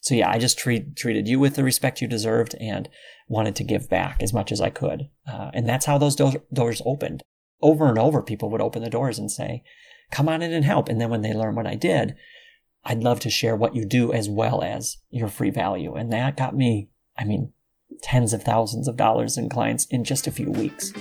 So 0.00 0.14
yeah, 0.14 0.30
I 0.30 0.38
just 0.38 0.58
treat, 0.58 0.96
treated 0.96 1.26
you 1.26 1.38
with 1.40 1.56
the 1.56 1.64
respect 1.64 2.00
you 2.00 2.06
deserved 2.06 2.54
and 2.60 2.88
wanted 3.28 3.56
to 3.56 3.64
give 3.64 3.90
back 3.90 4.22
as 4.22 4.32
much 4.32 4.52
as 4.52 4.60
I 4.60 4.70
could, 4.70 5.08
uh, 5.28 5.50
and 5.52 5.68
that's 5.68 5.86
how 5.86 5.98
those 5.98 6.14
do- 6.14 6.42
doors 6.52 6.80
opened. 6.84 7.22
Over 7.60 7.88
and 7.88 7.98
over, 7.98 8.22
people 8.22 8.50
would 8.50 8.60
open 8.60 8.82
the 8.82 8.90
doors 8.90 9.18
and 9.18 9.30
say, 9.30 9.64
"Come 10.10 10.28
on 10.28 10.42
in 10.42 10.52
and 10.52 10.64
help." 10.64 10.88
And 10.88 11.00
then 11.00 11.10
when 11.10 11.22
they 11.22 11.34
learn 11.34 11.56
what 11.56 11.66
I 11.66 11.74
did, 11.74 12.14
I'd 12.88 13.02
love 13.02 13.18
to 13.20 13.30
share 13.30 13.56
what 13.56 13.74
you 13.74 13.84
do 13.84 14.12
as 14.12 14.28
well 14.28 14.62
as 14.62 14.98
your 15.10 15.26
free 15.26 15.50
value. 15.50 15.94
And 15.94 16.12
that 16.12 16.36
got 16.36 16.54
me, 16.54 16.88
I 17.18 17.24
mean, 17.24 17.52
tens 18.00 18.32
of 18.32 18.44
thousands 18.44 18.86
of 18.86 18.96
dollars 18.96 19.36
in 19.36 19.48
clients 19.48 19.86
in 19.86 20.04
just 20.04 20.28
a 20.28 20.30
few 20.30 20.52
weeks. 20.52 20.92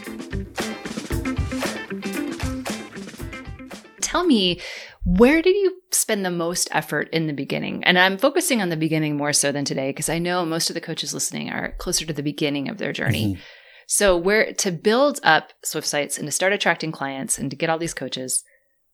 Tell 4.01 4.25
me, 4.25 4.60
where 5.06 5.44
did 5.44 5.56
you 5.56 5.80
spend 5.92 6.25
the 6.25 6.32
most 6.32 6.70
effort 6.72 7.08
in 7.12 7.27
the 7.27 7.34
beginning? 7.34 7.84
And 7.84 8.00
I'm 8.00 8.18
focusing 8.18 8.63
on 8.63 8.70
the 8.70 8.77
beginning 8.77 9.15
more 9.15 9.34
so 9.34 9.51
than 9.51 9.63
today 9.63 9.92
because 9.92 10.10
I 10.10 10.18
know 10.18 10.44
most 10.44 10.72
of 10.72 10.74
the 10.74 10.82
coaches 10.82 11.13
listening 11.13 11.51
are 11.51 11.74
closer 11.74 12.04
to 12.08 12.13
the 12.13 12.24
beginning 12.24 12.68
of 12.68 12.80
their 12.80 12.94
journey. 12.94 13.34
Mm-hmm. 13.34 13.42
So, 13.86 14.18
where 14.18 14.51
to 14.54 14.72
build 14.72 15.20
up 15.22 15.54
Swift 15.63 15.86
sites 15.86 16.18
and 16.18 16.27
to 16.27 16.32
start 16.32 16.54
attracting 16.54 16.92
clients 16.92 17.38
and 17.38 17.51
to 17.51 17.56
get 17.56 17.70
all 17.70 17.77
these 17.77 17.94
coaches, 17.94 18.44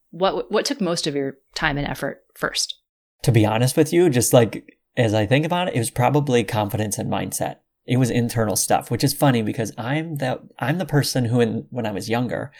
what 0.10 0.52
what 0.52 0.66
took 0.66 0.82
most 0.82 1.08
of 1.08 1.16
your 1.16 1.38
time 1.56 1.78
and 1.78 1.88
effort 1.88 2.26
first? 2.36 2.81
To 3.24 3.32
be 3.32 3.46
honest 3.46 3.78
with 3.78 3.94
you, 3.94 4.10
just 4.10 4.34
like 4.34 4.78
as 4.98 5.14
I 5.14 5.26
think 5.26 5.46
about 5.46 5.70
it, 5.70 5.76
it 5.76 5.80
was 5.80 5.92
probably 5.92 6.44
confidence 6.44 6.98
and 6.98 7.12
mindset. 7.12 7.58
It 7.86 7.98
was 7.98 8.10
internal 8.10 8.56
stuff, 8.56 8.92
which 8.92 9.04
is 9.04 9.14
funny 9.14 9.42
because 9.42 9.72
I'm 9.78 10.18
the 10.18 10.42
I'm 10.60 10.78
the 10.78 10.86
person 10.86 11.26
who, 11.26 11.40
in, 11.42 11.66
when 11.70 11.86
I 11.86 11.92
was 11.92 12.10
younger, 12.10 12.52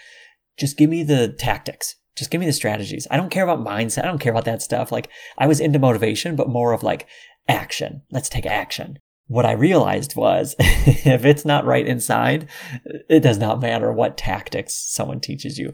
just 0.58 0.76
give 0.76 0.90
me 0.90 1.02
the 1.02 1.28
tactics, 1.28 1.96
just 2.16 2.30
give 2.30 2.40
me 2.40 2.46
the 2.46 2.52
strategies. 2.52 3.06
I 3.10 3.16
don't 3.16 3.30
care 3.30 3.44
about 3.44 3.64
mindset. 3.64 4.04
I 4.04 4.08
don't 4.08 4.18
care 4.18 4.32
about 4.32 4.46
that 4.46 4.62
stuff. 4.62 4.90
Like 4.90 5.08
I 5.38 5.46
was 5.46 5.60
into 5.60 5.78
motivation, 5.78 6.36
but 6.36 6.48
more 6.48 6.72
of 6.72 6.82
like 6.82 7.06
action. 7.48 8.02
Let's 8.10 8.28
take 8.28 8.46
action. 8.46 8.98
What 9.28 9.46
I 9.46 9.52
realized 9.52 10.16
was 10.16 10.56
if 10.58 11.24
it's 11.24 11.44
not 11.44 11.64
right 11.64 11.86
inside, 11.86 12.48
it 13.08 13.20
does 13.20 13.38
not 13.38 13.60
matter 13.60 13.92
what 13.92 14.18
tactics 14.18 14.74
someone 14.74 15.20
teaches 15.20 15.58
you. 15.58 15.72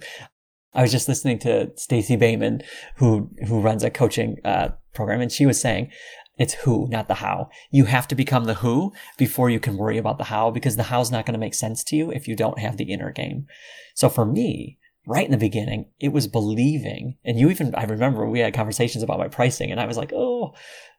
I 0.75 0.83
was 0.83 0.93
just 0.93 1.09
listening 1.09 1.39
to 1.41 1.73
Stacey 1.77 2.17
Boehman, 2.17 2.63
who 2.97 3.31
who 3.47 3.61
runs 3.61 3.83
a 3.83 3.91
coaching 3.91 4.39
uh, 4.45 4.71
program, 4.95 5.21
and 5.21 5.33
she 5.33 5.47
was 5.47 5.61
saying 5.61 5.91
it's 6.39 6.55
who, 6.55 6.87
not 6.89 7.09
the 7.09 7.15
how. 7.15 7.51
You 7.71 7.87
have 7.87 8.07
to 8.09 8.15
become 8.15 8.45
the 8.45 8.55
who 8.55 8.93
before 9.17 9.51
you 9.51 9.59
can 9.59 9.77
worry 9.77 9.99
about 9.99 10.19
the 10.19 10.25
how, 10.25 10.51
because 10.51 10.77
the 10.77 10.85
how's 10.85 11.11
not 11.11 11.27
going 11.27 11.35
to 11.35 11.41
make 11.41 11.55
sense 11.55 11.83
to 11.85 11.97
you 11.97 12.13
if 12.13 12.29
you 12.29 12.37
don't 12.37 12.61
have 12.61 12.77
the 12.77 12.93
inner 12.93 13.11
game. 13.11 13.47
So 13.95 14.09
for 14.09 14.25
me, 14.25 14.79
right 15.05 15.25
in 15.25 15.33
the 15.33 15.37
beginning, 15.37 15.87
it 15.99 16.13
was 16.13 16.29
believing. 16.29 17.17
And 17.25 17.41
you 17.41 17.51
even, 17.51 17.75
I 17.75 17.85
remember 17.85 18.29
we 18.29 18.39
had 18.39 18.55
conversations 18.55 19.03
about 19.03 19.19
my 19.19 19.27
pricing 19.27 19.73
and 19.73 19.81
I 19.81 19.87
was 19.87 19.97
like, 19.97 20.13
oh, 20.15 20.55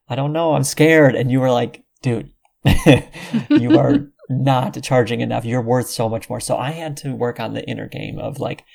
I 0.10 0.16
don't 0.16 0.34
know. 0.34 0.56
I'm 0.56 0.64
scared. 0.64 1.16
And 1.16 1.32
you 1.32 1.40
were 1.40 1.52
like, 1.52 1.86
dude, 2.02 2.32
you 3.50 3.80
are 3.80 4.10
not 4.30 4.82
charging 4.84 5.22
enough. 5.22 5.46
You're 5.46 5.62
worth 5.62 5.90
so 5.90 6.10
much 6.10 6.30
more. 6.30 6.42
So 6.42 6.58
I 6.58 6.72
had 6.72 6.98
to 6.98 7.16
work 7.16 7.40
on 7.40 7.54
the 7.54 7.66
inner 7.66 7.88
game 7.88 8.20
of 8.20 8.40
like, 8.40 8.66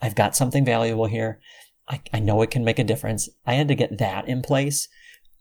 I've 0.00 0.14
got 0.14 0.36
something 0.36 0.64
valuable 0.64 1.06
here. 1.06 1.40
I, 1.88 2.00
I 2.12 2.18
know 2.18 2.42
it 2.42 2.50
can 2.50 2.64
make 2.64 2.78
a 2.78 2.84
difference. 2.84 3.28
I 3.46 3.54
had 3.54 3.68
to 3.68 3.74
get 3.74 3.98
that 3.98 4.28
in 4.28 4.42
place 4.42 4.88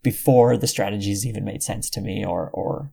before 0.03 0.55
the 0.57 0.67
strategies 0.67 1.25
even 1.25 1.43
made 1.43 1.63
sense 1.63 1.89
to 1.89 2.01
me 2.01 2.23
or, 2.23 2.49
or 2.51 2.91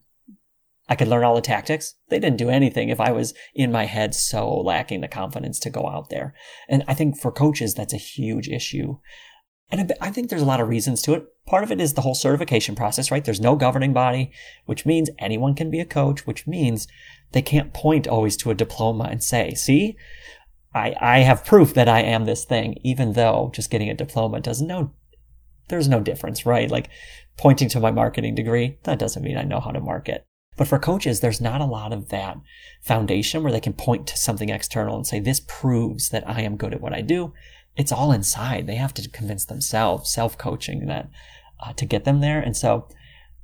I 0.88 0.94
could 0.94 1.08
learn 1.08 1.24
all 1.24 1.34
the 1.34 1.40
tactics. 1.40 1.94
They 2.08 2.18
didn't 2.18 2.38
do 2.38 2.48
anything 2.48 2.88
if 2.88 3.00
I 3.00 3.12
was 3.12 3.34
in 3.54 3.70
my 3.70 3.84
head 3.84 4.14
so 4.14 4.50
lacking 4.50 5.00
the 5.00 5.08
confidence 5.08 5.58
to 5.60 5.70
go 5.70 5.86
out 5.86 6.08
there. 6.10 6.34
And 6.68 6.82
I 6.88 6.94
think 6.94 7.18
for 7.18 7.30
coaches, 7.30 7.74
that's 7.74 7.94
a 7.94 7.98
huge 7.98 8.48
issue. 8.48 8.98
And 9.70 9.92
I 10.02 10.10
think 10.10 10.28
there's 10.28 10.42
a 10.42 10.46
lot 10.46 10.60
of 10.60 10.68
reasons 10.68 11.00
to 11.02 11.14
it. 11.14 11.24
Part 11.46 11.64
of 11.64 11.72
it 11.72 11.80
is 11.80 11.94
the 11.94 12.02
whole 12.02 12.14
certification 12.14 12.74
process, 12.74 13.10
right? 13.10 13.24
There's 13.24 13.40
no 13.40 13.56
governing 13.56 13.94
body, 13.94 14.32
which 14.66 14.84
means 14.84 15.08
anyone 15.18 15.54
can 15.54 15.70
be 15.70 15.80
a 15.80 15.86
coach, 15.86 16.26
which 16.26 16.46
means 16.46 16.86
they 17.32 17.42
can't 17.42 17.72
point 17.72 18.06
always 18.06 18.36
to 18.38 18.50
a 18.50 18.54
diploma 18.54 19.04
and 19.04 19.22
say, 19.22 19.54
see, 19.54 19.96
I, 20.74 20.94
I 21.00 21.18
have 21.20 21.44
proof 21.44 21.74
that 21.74 21.88
I 21.88 22.00
am 22.00 22.24
this 22.24 22.44
thing, 22.44 22.78
even 22.82 23.12
though 23.12 23.50
just 23.54 23.70
getting 23.70 23.90
a 23.90 23.94
diploma 23.94 24.40
doesn't 24.40 24.66
no, 24.66 24.92
there's 25.68 25.88
no 25.88 26.00
difference, 26.00 26.46
right? 26.46 26.70
Like 26.70 26.88
pointing 27.36 27.68
to 27.70 27.80
my 27.80 27.90
marketing 27.90 28.34
degree, 28.34 28.78
that 28.84 28.98
doesn't 28.98 29.22
mean 29.22 29.36
I 29.36 29.42
know 29.42 29.60
how 29.60 29.70
to 29.70 29.80
market. 29.80 30.24
But 30.56 30.68
for 30.68 30.78
coaches, 30.78 31.20
there's 31.20 31.40
not 31.40 31.60
a 31.60 31.66
lot 31.66 31.92
of 31.92 32.08
that 32.10 32.36
foundation 32.82 33.42
where 33.42 33.52
they 33.52 33.60
can 33.60 33.72
point 33.72 34.06
to 34.08 34.18
something 34.18 34.50
external 34.50 34.96
and 34.96 35.06
say, 35.06 35.18
this 35.18 35.40
proves 35.40 36.10
that 36.10 36.28
I 36.28 36.42
am 36.42 36.56
good 36.56 36.74
at 36.74 36.80
what 36.80 36.92
I 36.92 37.00
do. 37.00 37.32
It's 37.74 37.92
all 37.92 38.12
inside. 38.12 38.66
They 38.66 38.74
have 38.74 38.92
to 38.94 39.08
convince 39.08 39.46
themselves, 39.46 40.12
self 40.12 40.36
coaching 40.36 40.86
that 40.86 41.08
uh, 41.58 41.72
to 41.74 41.86
get 41.86 42.04
them 42.04 42.20
there. 42.20 42.40
And 42.40 42.56
so 42.56 42.86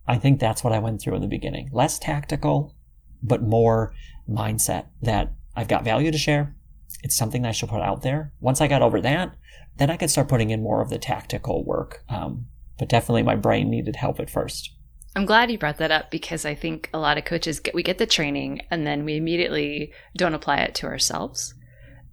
I 0.07 0.19
think 0.19 0.39
that's 0.39 0.63
what 0.63 0.73
I 0.73 0.79
went 0.79 1.01
through 1.01 1.15
in 1.15 1.23
the 1.23 1.29
beginning. 1.29 1.71
Less 1.73 1.99
tactical, 1.99 2.75
but 3.23 3.43
more 3.43 3.95
mindset 4.29 4.87
that 5.01 5.33
I've 5.57 5.69
got 5.69 5.85
value 5.85 6.11
to 6.11 6.19
share. 6.19 6.55
It's 7.02 7.17
something 7.17 7.43
that 7.43 7.49
I 7.49 7.52
should 7.52 7.69
put 7.69 7.83
out 7.83 8.02
there. 8.02 8.33
Once 8.40 8.61
I 8.61 8.69
got 8.69 8.83
over 8.83 9.00
that, 9.00 9.35
then 9.76 9.90
I 9.90 9.97
could 9.97 10.11
start 10.11 10.28
putting 10.28 10.50
in 10.50 10.62
more 10.62 10.83
of 10.83 10.90
the 10.90 10.99
tactical 10.99 11.64
work. 11.64 12.02
Um, 12.09 12.47
but 12.78 12.88
definitely 12.88 13.23
my 13.23 13.37
brain 13.37 13.71
needed 13.71 13.97
help 13.97 14.21
at 14.21 14.31
first. 14.31 14.73
I'm 15.17 15.26
glad 15.26 15.50
you 15.50 15.59
brought 15.59 15.78
that 15.78 15.90
up 15.90 16.11
because 16.11 16.45
I 16.45 16.55
think 16.55 16.90
a 16.93 16.99
lot 16.99 17.19
of 17.19 17.25
coaches 17.25 17.61
get 17.61 17.75
we 17.75 17.83
get 17.83 17.99
the 17.99 18.07
training 18.07 18.62
and 18.71 18.87
then 18.87 19.05
we 19.05 19.17
immediately 19.17 19.93
don't 20.17 20.35
apply 20.35 20.59
it 20.59 20.75
to 20.76 20.87
ourselves 20.87 21.55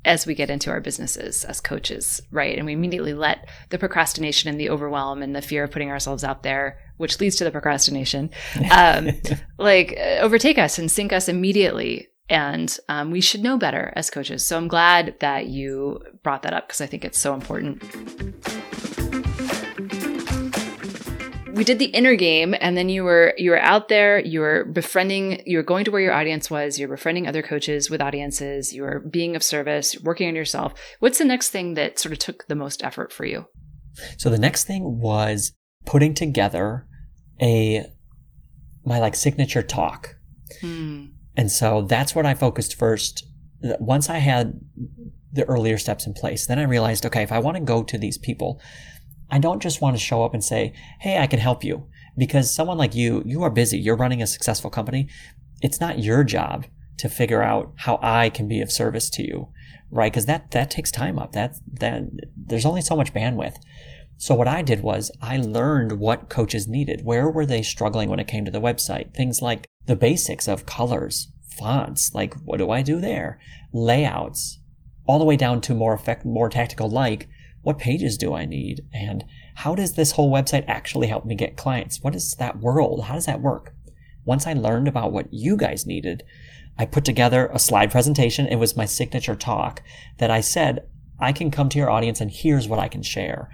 as 0.05 0.25
we 0.25 0.35
get 0.35 0.51
into 0.51 0.69
our 0.69 0.79
businesses 0.79 1.43
as 1.43 1.59
coaches, 1.59 2.21
right? 2.31 2.57
And 2.57 2.65
we 2.65 2.73
immediately 2.73 3.13
let 3.13 3.49
the 3.69 3.79
procrastination 3.79 4.49
and 4.49 4.59
the 4.59 4.69
overwhelm 4.69 5.21
and 5.21 5.35
the 5.35 5.41
fear 5.41 5.63
of 5.63 5.71
putting 5.71 5.89
ourselves 5.89 6.23
out 6.23 6.43
there, 6.43 6.79
which 6.97 7.19
leads 7.19 7.35
to 7.37 7.43
the 7.43 7.51
procrastination, 7.51 8.29
um, 8.71 9.09
like 9.57 9.97
overtake 10.21 10.59
us 10.59 10.77
and 10.77 10.89
sink 10.89 11.11
us 11.11 11.27
immediately. 11.27 12.07
And 12.29 12.75
um, 12.89 13.11
we 13.11 13.21
should 13.21 13.43
know 13.43 13.57
better 13.57 13.93
as 13.95 14.09
coaches. 14.09 14.45
So 14.45 14.57
I'm 14.57 14.67
glad 14.67 15.15
that 15.19 15.47
you 15.47 16.01
brought 16.23 16.41
that 16.43 16.53
up 16.53 16.67
because 16.67 16.81
I 16.81 16.87
think 16.87 17.05
it's 17.05 17.19
so 17.19 17.33
important 17.33 17.83
we 21.55 21.63
did 21.63 21.79
the 21.79 21.85
inner 21.85 22.15
game 22.15 22.53
and 22.59 22.75
then 22.75 22.89
you 22.89 23.03
were 23.03 23.33
you 23.37 23.51
were 23.51 23.59
out 23.59 23.87
there 23.87 24.19
you 24.19 24.41
were 24.41 24.65
befriending 24.65 25.41
you 25.45 25.57
were 25.57 25.63
going 25.63 25.85
to 25.85 25.91
where 25.91 26.01
your 26.01 26.13
audience 26.13 26.51
was 26.51 26.77
you're 26.77 26.89
befriending 26.89 27.27
other 27.27 27.41
coaches 27.41 27.89
with 27.89 28.01
audiences 28.01 28.73
you 28.73 28.83
were 28.83 28.99
being 28.99 29.35
of 29.35 29.41
service 29.41 29.97
working 30.01 30.27
on 30.27 30.35
yourself 30.35 30.73
what's 30.99 31.17
the 31.17 31.25
next 31.25 31.49
thing 31.51 31.73
that 31.75 31.97
sort 31.97 32.11
of 32.11 32.19
took 32.19 32.45
the 32.47 32.55
most 32.55 32.83
effort 32.83 33.11
for 33.11 33.25
you 33.25 33.45
so 34.17 34.29
the 34.29 34.37
next 34.37 34.65
thing 34.65 34.99
was 34.99 35.53
putting 35.85 36.13
together 36.13 36.85
a 37.41 37.85
my 38.83 38.99
like 38.99 39.15
signature 39.15 39.63
talk 39.63 40.15
hmm. 40.59 41.05
And 41.37 41.51
so 41.51 41.81
that's 41.81 42.15
what 42.15 42.25
i 42.25 42.33
focused 42.33 42.75
first 42.75 43.25
uh, 43.63 43.73
once 43.79 44.09
i 44.09 44.17
had 44.17 44.59
the 45.31 45.45
earlier 45.45 45.77
steps 45.77 46.07
in 46.07 46.13
place 46.13 46.45
then 46.45 46.59
i 46.59 46.63
realized 46.63 47.05
okay 47.05 47.23
if 47.23 47.31
i 47.31 47.39
want 47.39 47.57
to 47.57 47.63
go 47.63 47.83
to 47.83 47.97
these 47.97 48.17
people 48.17 48.59
I 49.29 49.39
don't 49.39 49.61
just 49.61 49.81
want 49.81 49.95
to 49.95 50.01
show 50.01 50.23
up 50.23 50.33
and 50.33 50.43
say, 50.43 50.73
Hey, 50.99 51.17
I 51.17 51.27
can 51.27 51.39
help 51.39 51.63
you. 51.63 51.87
Because 52.17 52.53
someone 52.53 52.77
like 52.77 52.95
you, 52.95 53.23
you 53.25 53.43
are 53.43 53.49
busy. 53.49 53.77
You're 53.77 53.97
running 53.97 54.21
a 54.21 54.27
successful 54.27 54.69
company. 54.69 55.09
It's 55.61 55.81
not 55.81 55.99
your 55.99 56.23
job 56.23 56.65
to 56.97 57.09
figure 57.09 57.43
out 57.43 57.73
how 57.77 57.99
I 58.01 58.29
can 58.29 58.47
be 58.47 58.61
of 58.61 58.71
service 58.71 59.09
to 59.11 59.23
you, 59.23 59.49
right? 59.91 60.11
Because 60.11 60.25
that, 60.27 60.51
that 60.51 60.71
takes 60.71 60.91
time 60.91 61.19
up. 61.19 61.33
That, 61.33 61.55
that, 61.73 62.03
there's 62.37 62.65
only 62.65 62.81
so 62.81 62.95
much 62.95 63.13
bandwidth. 63.13 63.57
So 64.17 64.33
what 64.33 64.47
I 64.47 64.61
did 64.61 64.81
was 64.81 65.11
I 65.21 65.35
learned 65.35 65.99
what 65.99 66.29
coaches 66.29 66.69
needed. 66.69 67.03
Where 67.03 67.29
were 67.29 67.45
they 67.45 67.61
struggling 67.61 68.07
when 68.09 68.21
it 68.21 68.29
came 68.29 68.45
to 68.45 68.51
the 68.51 68.61
website? 68.61 69.13
Things 69.13 69.41
like 69.41 69.67
the 69.85 69.95
basics 69.95 70.47
of 70.47 70.65
colors, 70.65 71.31
fonts, 71.57 72.13
like 72.13 72.33
what 72.43 72.57
do 72.57 72.71
I 72.71 72.81
do 72.81 72.99
there? 72.99 73.39
Layouts, 73.73 74.59
all 75.07 75.19
the 75.19 75.25
way 75.25 75.35
down 75.37 75.61
to 75.61 75.73
more 75.73 75.93
effect, 75.93 76.25
more 76.25 76.49
tactical 76.49 76.89
like 76.89 77.27
what 77.65 77.79
pages 77.79 78.15
do 78.15 78.35
I 78.35 78.45
need? 78.45 78.85
And 78.93 79.25
how 79.55 79.73
does 79.73 79.93
this 79.93 80.11
whole 80.11 80.31
website 80.31 80.65
actually 80.67 81.07
help 81.07 81.25
me 81.25 81.33
get 81.33 81.57
clients? 81.57 81.99
What 82.03 82.13
is 82.13 82.35
that 82.35 82.59
world? 82.59 83.05
How 83.05 83.15
does 83.15 83.25
that 83.25 83.41
work? 83.41 83.73
Once 84.23 84.45
I 84.45 84.53
learned 84.53 84.87
about 84.87 85.11
what 85.11 85.33
you 85.33 85.57
guys 85.57 85.83
needed, 85.83 86.21
I 86.77 86.85
put 86.85 87.03
together 87.03 87.49
a 87.51 87.57
slide 87.57 87.89
presentation. 87.89 88.45
It 88.45 88.57
was 88.57 88.77
my 88.77 88.85
signature 88.85 89.35
talk 89.35 89.81
that 90.19 90.29
I 90.29 90.41
said, 90.41 90.87
I 91.19 91.31
can 91.31 91.49
come 91.49 91.69
to 91.69 91.79
your 91.79 91.89
audience 91.89 92.21
and 92.21 92.29
here's 92.29 92.67
what 92.67 92.77
I 92.77 92.87
can 92.87 93.01
share. 93.01 93.49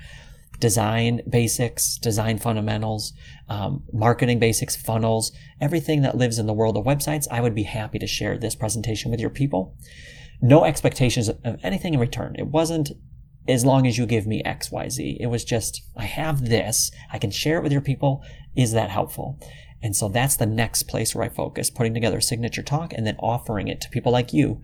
Design 0.61 1.21
basics, 1.27 1.97
design 1.97 2.37
fundamentals, 2.37 3.13
um, 3.49 3.83
marketing 3.91 4.37
basics, 4.37 4.75
funnels, 4.75 5.31
everything 5.59 6.03
that 6.03 6.17
lives 6.17 6.37
in 6.37 6.45
the 6.45 6.53
world 6.53 6.77
of 6.77 6.85
websites. 6.85 7.27
I 7.31 7.41
would 7.41 7.55
be 7.55 7.63
happy 7.63 7.97
to 7.99 8.07
share 8.07 8.37
this 8.37 8.55
presentation 8.55 9.09
with 9.09 9.19
your 9.19 9.31
people. 9.31 9.75
No 10.41 10.63
expectations 10.63 11.29
of 11.29 11.59
anything 11.63 11.95
in 11.95 11.99
return. 11.99 12.35
It 12.37 12.47
wasn't 12.47 12.91
as 13.47 13.65
long 13.65 13.87
as 13.87 13.97
you 13.97 14.05
give 14.05 14.27
me 14.27 14.43
XYZ. 14.43 15.17
It 15.19 15.27
was 15.27 15.43
just, 15.43 15.81
I 15.97 16.05
have 16.05 16.47
this, 16.47 16.91
I 17.11 17.17
can 17.17 17.31
share 17.31 17.57
it 17.57 17.63
with 17.63 17.71
your 17.71 17.81
people. 17.81 18.23
Is 18.55 18.71
that 18.73 18.91
helpful? 18.91 19.39
And 19.81 19.95
so 19.95 20.09
that's 20.09 20.35
the 20.35 20.45
next 20.45 20.83
place 20.83 21.15
where 21.15 21.25
I 21.25 21.29
focus, 21.29 21.71
putting 21.71 21.93
together 21.93 22.19
a 22.19 22.21
signature 22.21 22.61
talk 22.61 22.93
and 22.93 23.05
then 23.05 23.17
offering 23.17 23.67
it 23.67 23.81
to 23.81 23.89
people 23.89 24.11
like 24.11 24.31
you 24.31 24.61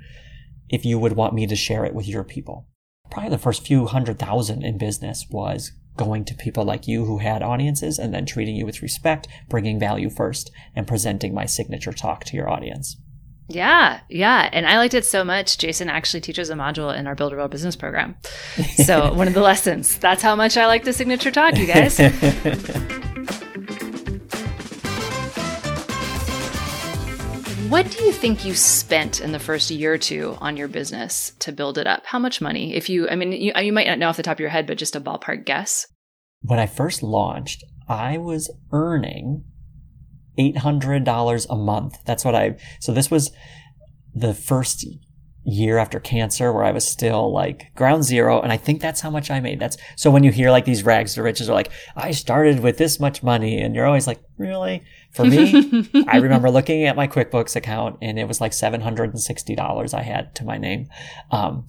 if 0.69 0.85
you 0.85 0.99
would 0.99 1.13
want 1.13 1.33
me 1.33 1.47
to 1.47 1.55
share 1.55 1.85
it 1.85 1.95
with 1.95 2.07
your 2.07 2.23
people. 2.23 2.67
Probably 3.09 3.29
the 3.29 3.37
first 3.37 3.65
few 3.65 3.85
hundred 3.87 4.19
thousand 4.19 4.63
in 4.63 4.77
business 4.77 5.25
was 5.29 5.71
going 5.97 6.23
to 6.25 6.35
people 6.35 6.63
like 6.63 6.87
you 6.87 7.05
who 7.05 7.17
had 7.17 7.43
audiences 7.43 7.99
and 7.99 8.13
then 8.13 8.25
treating 8.25 8.55
you 8.55 8.65
with 8.65 8.81
respect, 8.81 9.27
bringing 9.49 9.79
value 9.79 10.09
first, 10.09 10.51
and 10.75 10.87
presenting 10.87 11.33
my 11.33 11.45
signature 11.45 11.91
talk 11.91 12.23
to 12.25 12.35
your 12.35 12.49
audience. 12.49 12.97
Yeah, 13.49 14.01
yeah. 14.09 14.49
And 14.51 14.67
I 14.67 14.77
liked 14.77 14.93
it 14.93 15.05
so 15.05 15.23
much. 15.23 15.57
Jason 15.57 15.89
actually 15.89 16.21
teaches 16.21 16.49
a 16.49 16.53
module 16.53 16.95
in 16.95 17.07
our 17.07 17.15
Build 17.15 17.33
a 17.33 17.37
Real 17.37 17.47
Business 17.47 17.75
program. 17.75 18.17
So, 18.75 19.13
one 19.13 19.27
of 19.27 19.33
the 19.33 19.41
lessons. 19.51 19.97
That's 19.97 20.21
how 20.21 20.35
much 20.35 20.57
I 20.57 20.67
like 20.67 20.83
the 20.83 20.93
signature 20.93 21.31
talk, 21.31 21.57
you 21.57 21.65
guys. 21.65 21.97
what 27.69 27.89
do 27.91 28.05
you 28.05 28.13
think 28.13 28.45
you 28.45 28.53
spent 28.53 29.19
in 29.19 29.33
the 29.33 29.39
first 29.39 29.69
year 29.69 29.93
or 29.93 29.97
two 29.97 30.37
on 30.39 30.55
your 30.55 30.69
business 30.69 31.33
to 31.39 31.51
build 31.51 31.77
it 31.77 31.85
up? 31.85 32.05
How 32.05 32.17
much 32.17 32.39
money? 32.39 32.73
If 32.73 32.89
you, 32.89 33.09
I 33.09 33.15
mean, 33.15 33.33
you, 33.33 33.51
you 33.59 33.73
might 33.73 33.87
not 33.87 33.99
know 33.99 34.07
off 34.07 34.17
the 34.17 34.23
top 34.23 34.37
of 34.37 34.39
your 34.39 34.49
head, 34.49 34.67
but 34.67 34.77
just 34.77 34.95
a 34.95 35.01
ballpark 35.01 35.45
guess. 35.45 35.85
When 36.41 36.59
I 36.59 36.65
first 36.65 37.03
launched, 37.03 37.65
I 37.89 38.19
was 38.19 38.49
earning 38.71 39.43
$800 40.39 41.45
a 41.49 41.55
month. 41.55 41.97
That's 42.05 42.23
what 42.23 42.35
I, 42.35 42.55
so 42.79 42.93
this 42.93 43.11
was 43.11 43.31
the 44.13 44.33
first 44.33 44.85
year 45.47 45.77
after 45.77 45.97
cancer 45.97 46.51
where 46.51 46.65
I 46.65 46.71
was 46.71 46.85
still 46.85 47.31
like 47.31 47.73
ground 47.73 48.03
zero. 48.03 48.41
And 48.41 48.51
I 48.51 48.57
think 48.57 48.81
that's 48.81 48.99
how 48.99 49.09
much 49.09 49.31
I 49.31 49.39
made. 49.39 49.61
That's 49.61 49.77
so 49.95 50.11
when 50.11 50.25
you 50.25 50.31
hear 50.31 50.51
like 50.51 50.65
these 50.65 50.83
rags 50.83 51.13
to 51.13 51.23
riches 51.23 51.49
are 51.49 51.53
like, 51.53 51.71
I 51.95 52.11
started 52.11 52.59
with 52.59 52.77
this 52.77 52.99
much 52.99 53.23
money 53.23 53.61
and 53.61 53.73
you're 53.73 53.85
always 53.85 54.07
like, 54.07 54.19
really? 54.37 54.83
For 55.11 55.23
me, 55.23 55.89
I 56.07 56.17
remember 56.17 56.51
looking 56.51 56.83
at 56.83 56.97
my 56.97 57.07
QuickBooks 57.07 57.55
account 57.55 57.97
and 58.01 58.19
it 58.19 58.27
was 58.27 58.41
like 58.41 58.51
$760 58.51 59.93
I 59.93 60.01
had 60.01 60.35
to 60.35 60.43
my 60.43 60.57
name. 60.57 60.89
Um, 61.31 61.65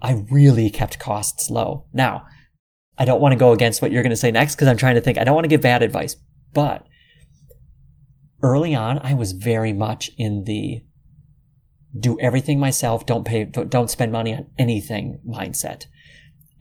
I 0.00 0.24
really 0.30 0.70
kept 0.70 1.00
costs 1.00 1.50
low. 1.50 1.86
Now, 1.92 2.24
I 2.96 3.04
don't 3.04 3.20
want 3.20 3.32
to 3.32 3.38
go 3.38 3.50
against 3.50 3.82
what 3.82 3.90
you're 3.90 4.04
going 4.04 4.10
to 4.10 4.16
say 4.16 4.30
next 4.30 4.54
because 4.54 4.68
I'm 4.68 4.76
trying 4.76 4.94
to 4.94 5.00
think. 5.00 5.18
I 5.18 5.24
don't 5.24 5.34
want 5.34 5.44
to 5.44 5.48
give 5.48 5.60
bad 5.60 5.82
advice, 5.82 6.14
but 6.54 6.86
early 8.42 8.76
on, 8.76 9.00
I 9.02 9.14
was 9.14 9.32
very 9.32 9.72
much 9.72 10.12
in 10.16 10.44
the 10.44 10.82
do 11.98 12.18
everything 12.20 12.58
myself, 12.58 13.06
don't 13.06 13.24
pay, 13.24 13.44
don't 13.44 13.90
spend 13.90 14.12
money 14.12 14.34
on 14.34 14.46
anything 14.58 15.20
mindset. 15.26 15.86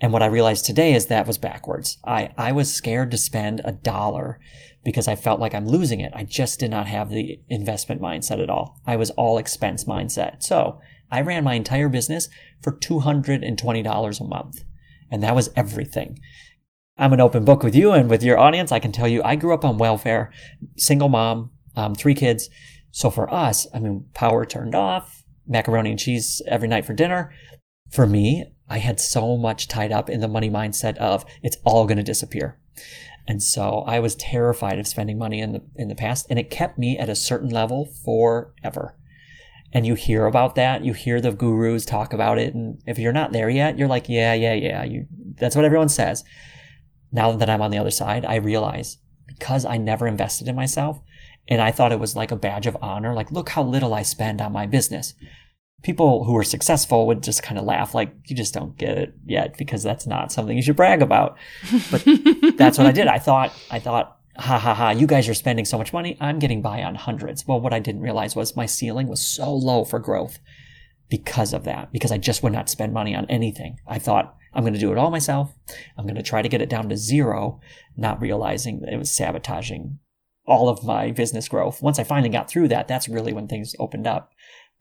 And 0.02 0.12
what 0.12 0.22
I 0.22 0.28
realized 0.28 0.66
today 0.66 0.94
is 0.94 1.08
that 1.08 1.28
was 1.28 1.38
backwards. 1.38 1.98
I, 2.06 2.32
I 2.38 2.52
was 2.52 2.74
scared 2.74 3.12
to 3.12 3.18
spend 3.18 3.62
a 3.64 3.72
dollar 3.72 4.40
because 4.84 5.08
I 5.08 5.16
felt 5.16 5.40
like 5.40 5.56
I'm 5.56 5.68
losing 5.68 6.02
it. 6.02 6.12
I 6.16 6.24
just 6.24 6.60
did 6.60 6.70
not 6.70 6.88
have 6.88 7.10
the 7.10 7.40
investment 7.50 8.02
mindset 8.02 8.42
at 8.42 8.50
all. 8.50 8.82
I 8.86 8.98
was 8.98 9.10
all 9.12 9.38
expense 9.38 9.86
mindset. 9.86 10.44
So 10.44 10.80
I 11.12 11.22
ran 11.22 11.44
my 11.44 11.54
entire 11.54 11.90
business 11.90 12.30
for 12.62 12.74
$220 12.74 14.20
a 14.20 14.24
month. 14.24 14.64
And 15.10 15.24
that 15.24 15.36
was 15.36 15.50
everything. 15.56 16.20
I'm 16.98 17.14
an 17.14 17.22
open 17.22 17.44
book 17.44 17.64
with 17.64 17.76
you 17.76 17.92
and 17.92 18.10
with 18.10 18.24
your 18.24 18.38
audience. 18.38 18.72
I 18.72 18.80
can 18.80 18.92
tell 18.92 19.08
you, 19.08 19.22
I 19.24 19.36
grew 19.36 19.54
up 19.54 19.66
on 19.66 19.78
welfare, 19.78 20.32
single 20.78 21.10
mom, 21.10 21.52
um, 21.76 21.96
three 21.96 22.16
kids. 22.16 22.50
So 22.92 23.10
for 23.10 23.32
us, 23.34 23.68
I 23.74 23.80
mean, 23.80 24.06
power 24.14 24.46
turned 24.46 24.76
off, 24.76 25.25
macaroni 25.48 25.92
and 25.92 26.00
cheese 26.00 26.42
every 26.48 26.68
night 26.68 26.86
for 26.86 26.94
dinner. 26.94 27.34
For 27.90 28.06
me, 28.06 28.46
I 28.68 28.80
had 28.80 29.00
so 29.00 29.38
much 29.38 29.68
tied 29.68 29.92
up 29.92 30.10
in 30.10 30.22
the 30.22 30.28
money 30.28 30.50
mindset 30.50 30.98
of 30.98 31.26
it's 31.44 31.58
all 31.64 31.86
going 31.86 31.98
to 31.98 32.04
disappear. 32.04 32.60
And 33.28 33.42
so 33.42 33.84
I 33.88 34.00
was 34.00 34.16
terrified 34.16 34.80
of 34.80 34.88
spending 34.88 35.18
money 35.18 35.40
in 35.40 35.54
the, 35.54 35.62
in 35.76 35.88
the 35.88 35.96
past 35.96 36.28
and 36.30 36.38
it 36.38 36.50
kept 36.50 36.78
me 36.78 36.98
at 36.98 37.10
a 37.10 37.16
certain 37.16 37.50
level 37.50 37.86
forever. 38.04 38.98
And 39.72 39.86
you 39.86 39.96
hear 39.96 40.26
about 40.26 40.56
that. 40.56 40.86
You 40.86 40.94
hear 40.94 41.20
the 41.20 41.32
gurus 41.32 41.86
talk 41.86 42.14
about 42.14 42.38
it. 42.38 42.54
And 42.54 42.82
if 42.86 42.98
you're 42.98 43.12
not 43.12 43.34
there 43.34 43.50
yet, 43.50 43.78
you're 43.78 43.88
like, 43.88 44.08
yeah, 44.08 44.34
yeah, 44.34 44.54
yeah. 44.54 44.84
You, 44.84 45.08
that's 45.38 45.56
what 45.56 45.66
everyone 45.66 45.90
says. 45.90 46.24
Now 47.12 47.32
that 47.34 47.50
I'm 47.50 47.62
on 47.62 47.72
the 47.72 47.78
other 47.78 47.92
side, 47.92 48.26
I 48.26 48.36
realize 48.36 48.98
because 49.28 49.66
I 49.66 49.78
never 49.78 50.08
invested 50.08 50.48
in 50.48 50.56
myself 50.56 51.02
and 51.48 51.62
I 51.62 51.72
thought 51.72 51.92
it 51.92 52.00
was 52.00 52.16
like 52.16 52.32
a 52.32 52.36
badge 52.36 52.68
of 52.68 52.78
honor. 52.82 53.14
Like, 53.14 53.32
look 53.32 53.50
how 53.50 53.64
little 53.64 53.94
I 53.94 54.02
spend 54.02 54.42
on 54.42 54.52
my 54.52 54.66
business. 54.66 55.14
People 55.84 56.24
who 56.24 56.36
are 56.36 56.44
successful 56.44 57.06
would 57.06 57.22
just 57.22 57.44
kind 57.44 57.60
of 57.60 57.66
laugh 57.66 57.94
like 57.94 58.12
you 58.26 58.36
just 58.36 58.54
don't 58.54 58.78
get 58.78 58.98
it 58.98 59.14
yet 59.26 59.56
because 59.58 59.84
that's 59.84 60.08
not 60.08 60.32
something 60.32 60.56
you 60.58 60.64
should 60.64 60.76
brag 60.76 61.02
about. 61.02 61.38
But 61.92 62.04
that's 62.58 62.80
what 62.80 62.88
i 62.88 62.92
did. 62.92 63.08
I 63.08 63.20
thought 63.20 63.54
i 63.70 63.80
thought 63.80 64.18
ha 64.38 64.58
ha 64.58 64.74
ha 64.74 64.90
you 64.90 65.06
guys 65.06 65.30
are 65.30 65.34
spending 65.34 65.64
so 65.64 65.78
much 65.78 65.94
money 65.94 66.18
i'm 66.20 66.40
getting 66.40 66.62
by 66.62 66.82
on 66.82 66.96
hundreds. 66.96 67.48
Well 67.48 67.62
what 67.62 67.74
i 67.74 67.80
didn't 67.80 68.02
realize 68.02 68.36
was 68.36 68.56
my 68.56 68.66
ceiling 68.66 69.08
was 69.08 69.22
so 69.22 69.54
low 69.54 69.86
for 69.86 70.00
growth 70.00 70.40
because 71.08 71.54
of 71.54 71.66
that 71.66 71.92
because 71.92 72.12
i 72.12 72.18
just 72.18 72.42
would 72.42 72.54
not 72.54 72.70
spend 72.70 72.92
money 72.92 73.14
on 73.14 73.26
anything. 73.30 73.78
I 73.86 74.00
thought 74.00 74.36
i'm 74.56 74.64
going 74.64 74.74
to 74.74 74.80
do 74.80 74.92
it 74.92 74.98
all 74.98 75.12
myself. 75.12 75.54
I'm 76.00 76.06
going 76.06 76.16
to 76.16 76.24
try 76.24 76.42
to 76.42 76.50
get 76.50 76.64
it 76.64 76.70
down 76.70 76.90
to 76.90 76.98
zero 76.98 77.60
not 77.96 78.20
realizing 78.20 78.80
that 78.80 78.92
it 78.92 78.98
was 78.98 79.12
sabotaging 79.12 80.00
all 80.48 80.70
of 80.70 80.84
my 80.84 81.12
business 81.12 81.48
growth 81.48 81.82
once 81.82 82.00
i 82.00 82.04
finally 82.04 82.30
got 82.30 82.50
through 82.50 82.68
that 82.68 82.88
that's 82.88 83.10
really 83.10 83.34
when 83.34 83.48
things 83.48 83.76
opened 83.80 84.06
up 84.06 84.32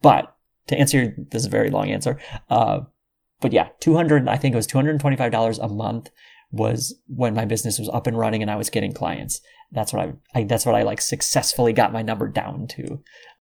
but 0.01 0.35
to 0.67 0.77
answer 0.77 1.15
this 1.17 1.41
is 1.41 1.45
a 1.45 1.49
very 1.49 1.69
long 1.69 1.89
answer. 1.89 2.19
Uh, 2.49 2.81
but 3.41 3.53
yeah, 3.53 3.69
200, 3.79 4.27
I 4.27 4.37
think 4.37 4.53
it 4.53 4.57
was 4.57 4.67
$225 4.67 5.59
a 5.63 5.67
month 5.67 6.09
was 6.51 6.95
when 7.07 7.33
my 7.33 7.45
business 7.45 7.79
was 7.79 7.89
up 7.89 8.07
and 8.07 8.17
running 8.17 8.41
and 8.41 8.49
I 8.49 8.55
was 8.55 8.69
getting 8.69 8.93
clients. 8.93 9.41
That's 9.71 9.91
what 9.91 10.07
I, 10.07 10.39
I 10.39 10.43
that's 10.43 10.65
what 10.65 10.75
I 10.75 10.83
like 10.83 11.01
successfully 11.01 11.73
got 11.73 11.91
my 11.91 12.01
number 12.01 12.27
down 12.27 12.67
to. 12.67 13.01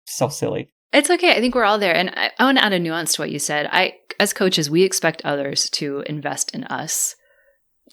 So 0.07 0.29
silly. 0.29 0.71
It's 0.93 1.11
okay. 1.11 1.33
I 1.37 1.41
think 1.41 1.55
we're 1.55 1.65
all 1.65 1.79
there. 1.79 1.95
And 1.95 2.11
I, 2.11 2.31
I 2.39 2.45
want 2.45 2.59
to 2.59 2.65
add 2.65 2.73
a 2.73 2.79
nuance 2.79 3.15
to 3.15 3.23
what 3.23 3.31
you 3.31 3.39
said. 3.39 3.69
I, 3.73 3.97
as 4.21 4.33
coaches, 4.33 4.71
we 4.71 4.85
expect 4.85 5.23
others 5.25 5.69
to 5.71 6.05
invest 6.07 6.55
in 6.55 6.65
us 6.65 7.17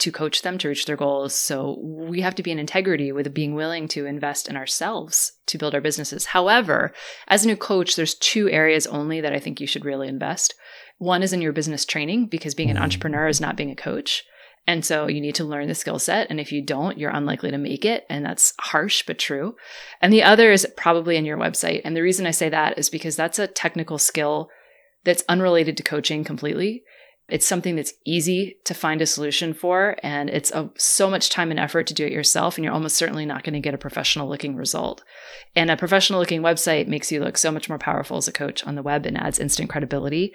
to 0.01 0.11
coach 0.11 0.41
them 0.41 0.57
to 0.57 0.67
reach 0.67 0.87
their 0.87 0.97
goals. 0.97 1.35
So 1.35 1.77
we 1.79 2.21
have 2.21 2.33
to 2.35 2.43
be 2.43 2.51
in 2.51 2.57
integrity 2.57 3.11
with 3.11 3.33
being 3.35 3.53
willing 3.53 3.87
to 3.89 4.07
invest 4.07 4.47
in 4.47 4.57
ourselves 4.57 5.33
to 5.45 5.59
build 5.59 5.75
our 5.75 5.81
businesses. 5.81 6.25
However, 6.25 6.91
as 7.27 7.43
a 7.43 7.47
new 7.47 7.55
coach, 7.55 7.95
there's 7.95 8.15
two 8.15 8.49
areas 8.49 8.87
only 8.87 9.21
that 9.21 9.33
I 9.33 9.39
think 9.39 9.61
you 9.61 9.67
should 9.67 9.85
really 9.85 10.07
invest. 10.07 10.55
One 10.97 11.21
is 11.21 11.33
in 11.33 11.41
your 11.41 11.53
business 11.53 11.85
training 11.85 12.27
because 12.27 12.55
being 12.55 12.71
an 12.71 12.77
mm-hmm. 12.77 12.83
entrepreneur 12.83 13.27
is 13.27 13.39
not 13.39 13.55
being 13.55 13.69
a 13.69 13.75
coach. 13.75 14.23
And 14.65 14.83
so 14.83 15.07
you 15.07 15.21
need 15.21 15.35
to 15.35 15.43
learn 15.43 15.67
the 15.67 15.75
skill 15.75 15.99
set. 15.99 16.27
And 16.29 16.39
if 16.39 16.51
you 16.51 16.63
don't, 16.63 16.97
you're 16.97 17.11
unlikely 17.11 17.51
to 17.51 17.57
make 17.59 17.85
it. 17.85 18.05
And 18.09 18.25
that's 18.25 18.53
harsh, 18.59 19.03
but 19.05 19.19
true. 19.19 19.55
And 20.01 20.11
the 20.11 20.23
other 20.23 20.51
is 20.51 20.67
probably 20.77 21.15
in 21.15 21.25
your 21.25 21.37
website. 21.37 21.81
And 21.85 21.95
the 21.95 22.01
reason 22.01 22.25
I 22.25 22.31
say 22.31 22.49
that 22.49 22.77
is 22.79 22.89
because 22.89 23.15
that's 23.15 23.39
a 23.39 23.47
technical 23.47 23.97
skill 23.97 24.49
that's 25.03 25.23
unrelated 25.29 25.77
to 25.77 25.83
coaching 25.83 26.23
completely. 26.23 26.83
It's 27.31 27.47
something 27.47 27.77
that's 27.77 27.93
easy 28.05 28.57
to 28.65 28.73
find 28.73 29.01
a 29.01 29.05
solution 29.05 29.53
for, 29.53 29.95
and 30.03 30.29
it's 30.29 30.51
a, 30.51 30.69
so 30.77 31.09
much 31.09 31.29
time 31.29 31.49
and 31.49 31.59
effort 31.59 31.87
to 31.87 31.93
do 31.93 32.05
it 32.05 32.11
yourself, 32.11 32.57
and 32.57 32.65
you're 32.65 32.73
almost 32.73 32.97
certainly 32.97 33.25
not 33.25 33.43
going 33.43 33.53
to 33.53 33.61
get 33.61 33.73
a 33.73 33.77
professional 33.77 34.27
looking 34.27 34.57
result. 34.57 35.01
And 35.55 35.71
a 35.71 35.77
professional 35.77 36.19
looking 36.19 36.41
website 36.41 36.87
makes 36.87 37.09
you 37.09 37.23
look 37.23 37.37
so 37.37 37.49
much 37.49 37.69
more 37.69 37.77
powerful 37.77 38.17
as 38.17 38.27
a 38.27 38.33
coach 38.33 38.65
on 38.67 38.75
the 38.75 38.83
web 38.83 39.05
and 39.05 39.17
adds 39.17 39.39
instant 39.39 39.69
credibility. 39.69 40.33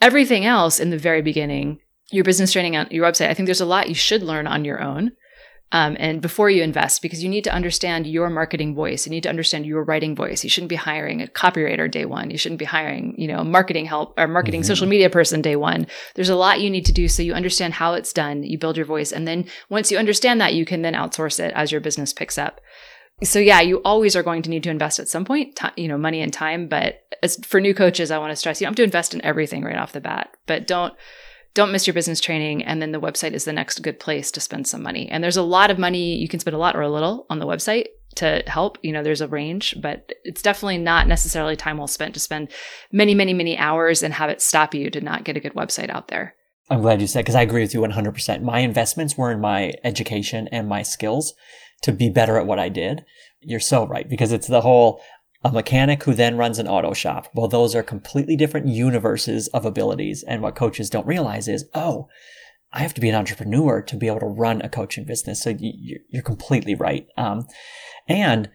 Everything 0.00 0.44
else 0.44 0.78
in 0.78 0.90
the 0.90 0.98
very 0.98 1.20
beginning, 1.20 1.80
your 2.12 2.24
business 2.24 2.52
training 2.52 2.76
on 2.76 2.86
your 2.92 3.04
website, 3.04 3.28
I 3.28 3.34
think 3.34 3.48
there's 3.48 3.60
a 3.60 3.66
lot 3.66 3.88
you 3.88 3.94
should 3.96 4.22
learn 4.22 4.46
on 4.46 4.64
your 4.64 4.80
own 4.80 5.10
um, 5.72 5.96
and 5.98 6.22
before 6.22 6.48
you 6.48 6.62
invest 6.62 7.02
because 7.02 7.24
you 7.24 7.28
need 7.28 7.44
to 7.44 7.52
understand 7.52 8.06
your 8.06 8.30
marketing 8.30 8.74
voice. 8.74 9.04
You 9.04 9.10
need 9.10 9.24
to 9.24 9.28
understand 9.28 9.66
your 9.66 9.82
writing 9.82 10.14
voice. 10.14 10.44
You 10.44 10.50
shouldn't 10.50 10.68
be 10.68 10.76
hiring 10.76 11.20
a 11.20 11.26
copywriter 11.26 11.90
day 11.90 12.04
one. 12.04 12.30
You 12.30 12.38
shouldn't 12.38 12.60
be 12.60 12.64
hiring 12.64 13.14
you 13.18 13.26
know 13.26 13.42
marketing 13.42 13.86
help 13.86 14.14
or 14.16 14.28
marketing 14.28 14.60
mm-hmm. 14.60 14.68
social 14.68 14.86
media 14.86 15.10
person 15.10 15.42
day 15.42 15.56
one. 15.56 15.86
There's 16.14 16.28
a 16.28 16.36
lot 16.36 16.60
you 16.60 16.70
need 16.70 16.86
to 16.86 16.92
do 16.92 17.08
so 17.08 17.22
you 17.22 17.34
understand 17.34 17.74
how 17.74 17.94
it's 17.94 18.12
done. 18.12 18.44
You 18.44 18.58
build 18.58 18.76
your 18.76 18.86
voice 18.86 19.12
and 19.12 19.26
then 19.26 19.46
once 19.68 19.90
you 19.90 19.98
understand 19.98 20.40
that 20.40 20.54
you 20.54 20.64
can 20.64 20.82
then 20.82 20.94
outsource 20.94 21.40
it 21.40 21.52
as 21.54 21.72
your 21.72 21.80
business 21.80 22.12
picks 22.12 22.38
up. 22.38 22.60
So 23.24 23.40
yeah 23.40 23.60
you 23.60 23.78
always 23.78 24.14
are 24.14 24.22
going 24.22 24.42
to 24.42 24.50
need 24.50 24.62
to 24.64 24.70
invest 24.70 25.00
at 25.00 25.08
some 25.08 25.24
point 25.24 25.56
t- 25.56 25.82
you 25.82 25.88
know 25.88 25.98
money 25.98 26.20
and 26.20 26.32
time 26.32 26.68
but 26.68 27.02
as 27.22 27.38
for 27.46 27.62
new 27.62 27.72
coaches 27.72 28.10
i 28.10 28.18
want 28.18 28.30
to 28.30 28.36
stress 28.36 28.60
you 28.60 28.66
don't 28.66 28.72
have 28.72 28.76
to 28.76 28.82
invest 28.82 29.14
in 29.14 29.24
everything 29.24 29.64
right 29.64 29.78
off 29.78 29.92
the 29.92 30.02
bat 30.02 30.36
but 30.44 30.66
don't 30.66 30.92
don't 31.56 31.72
miss 31.72 31.86
your 31.86 31.94
business 31.94 32.20
training 32.20 32.62
and 32.62 32.82
then 32.82 32.92
the 32.92 33.00
website 33.00 33.32
is 33.32 33.46
the 33.46 33.52
next 33.52 33.80
good 33.80 33.98
place 33.98 34.30
to 34.30 34.40
spend 34.40 34.68
some 34.68 34.82
money. 34.82 35.08
And 35.08 35.24
there's 35.24 35.38
a 35.38 35.42
lot 35.42 35.70
of 35.70 35.78
money 35.78 36.14
you 36.14 36.28
can 36.28 36.38
spend 36.38 36.54
a 36.54 36.58
lot 36.58 36.76
or 36.76 36.82
a 36.82 36.90
little 36.90 37.26
on 37.30 37.38
the 37.38 37.46
website 37.46 37.86
to 38.16 38.42
help 38.46 38.78
you 38.82 38.92
know 38.92 39.02
there's 39.02 39.20
a 39.20 39.28
range 39.28 39.74
but 39.82 40.10
it's 40.24 40.40
definitely 40.40 40.78
not 40.78 41.06
necessarily 41.06 41.54
time 41.54 41.76
well 41.76 41.86
spent 41.86 42.14
to 42.14 42.20
spend 42.20 42.50
many 42.90 43.14
many 43.14 43.34
many 43.34 43.58
hours 43.58 44.02
and 44.02 44.14
have 44.14 44.30
it 44.30 44.40
stop 44.40 44.74
you 44.74 44.88
to 44.88 45.02
not 45.02 45.24
get 45.24 45.36
a 45.36 45.40
good 45.40 45.54
website 45.54 45.90
out 45.90 46.08
there. 46.08 46.34
I'm 46.70 46.80
glad 46.80 47.00
you 47.00 47.06
said 47.06 47.20
because 47.20 47.34
i 47.34 47.42
agree 47.42 47.62
with 47.62 47.74
you 47.74 47.80
100% 47.80 48.42
my 48.42 48.60
investments 48.60 49.16
were 49.18 49.32
in 49.32 49.40
my 49.40 49.72
education 49.84 50.48
and 50.52 50.68
my 50.68 50.82
skills 50.82 51.34
to 51.82 51.92
be 51.92 52.08
better 52.08 52.38
at 52.38 52.46
what 52.46 52.58
i 52.58 52.68
did. 52.68 53.04
You're 53.40 53.60
so 53.60 53.86
right 53.86 54.08
because 54.08 54.32
it's 54.32 54.46
the 54.46 54.62
whole 54.62 55.00
a 55.46 55.52
mechanic 55.52 56.02
who 56.02 56.14
then 56.14 56.36
runs 56.36 56.58
an 56.58 56.66
auto 56.66 56.92
shop. 56.92 57.30
Well, 57.34 57.48
those 57.48 57.74
are 57.74 57.82
completely 57.82 58.36
different 58.36 58.66
universes 58.66 59.48
of 59.48 59.64
abilities. 59.64 60.24
And 60.24 60.42
what 60.42 60.56
coaches 60.56 60.90
don't 60.90 61.06
realize 61.06 61.46
is, 61.46 61.68
oh, 61.74 62.08
I 62.72 62.80
have 62.80 62.94
to 62.94 63.00
be 63.00 63.08
an 63.08 63.14
entrepreneur 63.14 63.80
to 63.82 63.96
be 63.96 64.08
able 64.08 64.20
to 64.20 64.26
run 64.26 64.60
a 64.62 64.68
coaching 64.68 65.04
business. 65.04 65.42
So 65.42 65.56
you're 65.58 66.22
completely 66.22 66.74
right. 66.74 67.06
Um, 67.16 67.46
and 68.08 68.50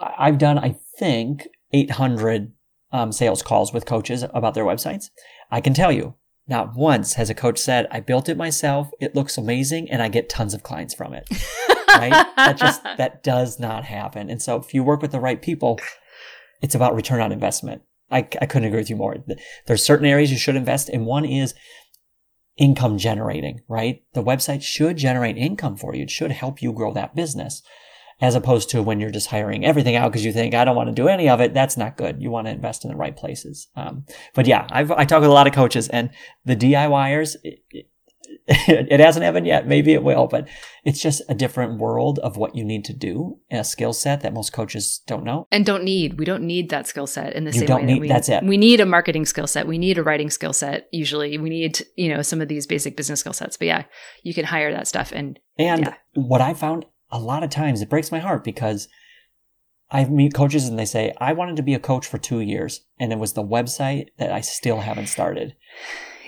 I've 0.00 0.38
done, 0.38 0.58
I 0.58 0.76
think, 0.98 1.48
800 1.72 2.52
um, 2.92 3.12
sales 3.12 3.42
calls 3.42 3.72
with 3.72 3.86
coaches 3.86 4.24
about 4.34 4.54
their 4.54 4.64
websites. 4.64 5.10
I 5.50 5.60
can 5.60 5.74
tell 5.74 5.92
you, 5.92 6.14
not 6.48 6.74
once 6.74 7.14
has 7.14 7.30
a 7.30 7.34
coach 7.34 7.58
said, 7.58 7.86
I 7.90 8.00
built 8.00 8.28
it 8.28 8.36
myself. 8.36 8.90
It 9.00 9.14
looks 9.14 9.38
amazing 9.38 9.90
and 9.90 10.02
I 10.02 10.08
get 10.08 10.28
tons 10.28 10.54
of 10.54 10.62
clients 10.62 10.94
from 10.94 11.12
it. 11.14 11.28
right? 11.98 12.26
that 12.36 12.56
just, 12.58 12.82
that 12.82 13.22
does 13.22 13.58
not 13.58 13.84
happen. 13.84 14.30
And 14.30 14.40
so 14.40 14.56
if 14.56 14.74
you 14.74 14.82
work 14.82 15.02
with 15.02 15.12
the 15.12 15.20
right 15.20 15.40
people, 15.40 15.80
it's 16.62 16.74
about 16.74 16.94
return 16.94 17.20
on 17.20 17.32
investment. 17.32 17.82
I, 18.10 18.18
I 18.40 18.46
couldn't 18.46 18.64
agree 18.64 18.80
with 18.80 18.90
you 18.90 18.96
more. 18.96 19.16
There's 19.66 19.84
certain 19.84 20.06
areas 20.06 20.32
you 20.32 20.38
should 20.38 20.56
invest 20.56 20.88
in. 20.88 21.04
One 21.04 21.24
is 21.24 21.54
income 22.56 22.98
generating, 22.98 23.60
right? 23.68 24.02
The 24.14 24.22
website 24.22 24.62
should 24.62 24.96
generate 24.96 25.36
income 25.36 25.76
for 25.76 25.94
you. 25.94 26.02
It 26.02 26.10
should 26.10 26.32
help 26.32 26.60
you 26.60 26.72
grow 26.72 26.92
that 26.92 27.14
business 27.14 27.62
as 28.20 28.34
opposed 28.34 28.68
to 28.70 28.82
when 28.82 29.00
you're 29.00 29.10
just 29.10 29.28
hiring 29.28 29.64
everything 29.64 29.96
out 29.96 30.12
because 30.12 30.24
you 30.24 30.32
think 30.32 30.54
I 30.54 30.64
don't 30.64 30.76
want 30.76 30.88
to 30.88 30.94
do 30.94 31.08
any 31.08 31.28
of 31.28 31.40
it. 31.40 31.54
That's 31.54 31.76
not 31.76 31.96
good. 31.96 32.20
You 32.20 32.30
want 32.30 32.46
to 32.46 32.52
invest 32.52 32.84
in 32.84 32.90
the 32.90 32.96
right 32.96 33.16
places. 33.16 33.68
Um, 33.74 34.04
but 34.34 34.46
yeah, 34.46 34.66
I've, 34.70 34.90
I 34.90 35.04
talk 35.04 35.20
with 35.20 35.30
a 35.30 35.32
lot 35.34 35.46
of 35.46 35.54
coaches 35.54 35.88
and 35.88 36.10
the 36.44 36.56
DIYers. 36.56 37.36
It, 37.42 37.60
it, 37.70 37.86
it 38.46 39.00
hasn't 39.00 39.24
happened 39.24 39.46
yet. 39.46 39.66
Maybe 39.66 39.92
it 39.92 40.02
will, 40.02 40.26
but 40.26 40.48
it's 40.84 41.00
just 41.00 41.22
a 41.28 41.34
different 41.34 41.78
world 41.78 42.18
of 42.20 42.36
what 42.36 42.54
you 42.54 42.64
need 42.64 42.84
to 42.86 42.92
do, 42.92 43.38
a 43.50 43.62
skill 43.64 43.92
set 43.92 44.22
that 44.22 44.32
most 44.32 44.52
coaches 44.52 45.02
don't 45.06 45.24
know 45.24 45.46
and 45.52 45.64
don't 45.64 45.84
need. 45.84 46.18
We 46.18 46.24
don't 46.24 46.42
need 46.42 46.70
that 46.70 46.86
skill 46.86 47.06
set 47.06 47.34
in 47.34 47.44
the 47.44 47.52
you 47.52 47.60
same 47.60 47.68
don't 47.68 47.80
way. 47.82 47.86
Need, 47.86 47.94
that 47.94 48.00
we, 48.00 48.08
that's 48.08 48.28
it. 48.28 48.44
We 48.44 48.56
need 48.56 48.80
a 48.80 48.86
marketing 48.86 49.24
skill 49.24 49.46
set. 49.46 49.66
We 49.66 49.78
need 49.78 49.98
a 49.98 50.02
writing 50.02 50.30
skill 50.30 50.52
set. 50.52 50.88
Usually, 50.92 51.38
we 51.38 51.50
need 51.50 51.86
you 51.96 52.08
know 52.08 52.22
some 52.22 52.40
of 52.40 52.48
these 52.48 52.66
basic 52.66 52.96
business 52.96 53.20
skill 53.20 53.32
sets. 53.32 53.56
But 53.56 53.66
yeah, 53.66 53.84
you 54.22 54.34
can 54.34 54.44
hire 54.44 54.72
that 54.72 54.88
stuff 54.88 55.12
and 55.12 55.38
and 55.58 55.82
yeah. 55.82 55.94
what 56.14 56.40
I 56.40 56.54
found 56.54 56.86
a 57.10 57.18
lot 57.18 57.42
of 57.42 57.50
times 57.50 57.82
it 57.82 57.90
breaks 57.90 58.12
my 58.12 58.18
heart 58.18 58.44
because 58.44 58.88
I 59.90 60.04
meet 60.04 60.34
coaches 60.34 60.68
and 60.68 60.78
they 60.78 60.84
say, 60.84 61.12
I 61.18 61.32
wanted 61.32 61.56
to 61.56 61.62
be 61.62 61.74
a 61.74 61.80
coach 61.80 62.06
for 62.06 62.18
two 62.18 62.40
years 62.40 62.84
and 62.98 63.12
it 63.12 63.18
was 63.18 63.32
the 63.32 63.44
website 63.44 64.06
that 64.18 64.32
I 64.32 64.40
still 64.40 64.80
haven't 64.80 65.08
started. 65.08 65.56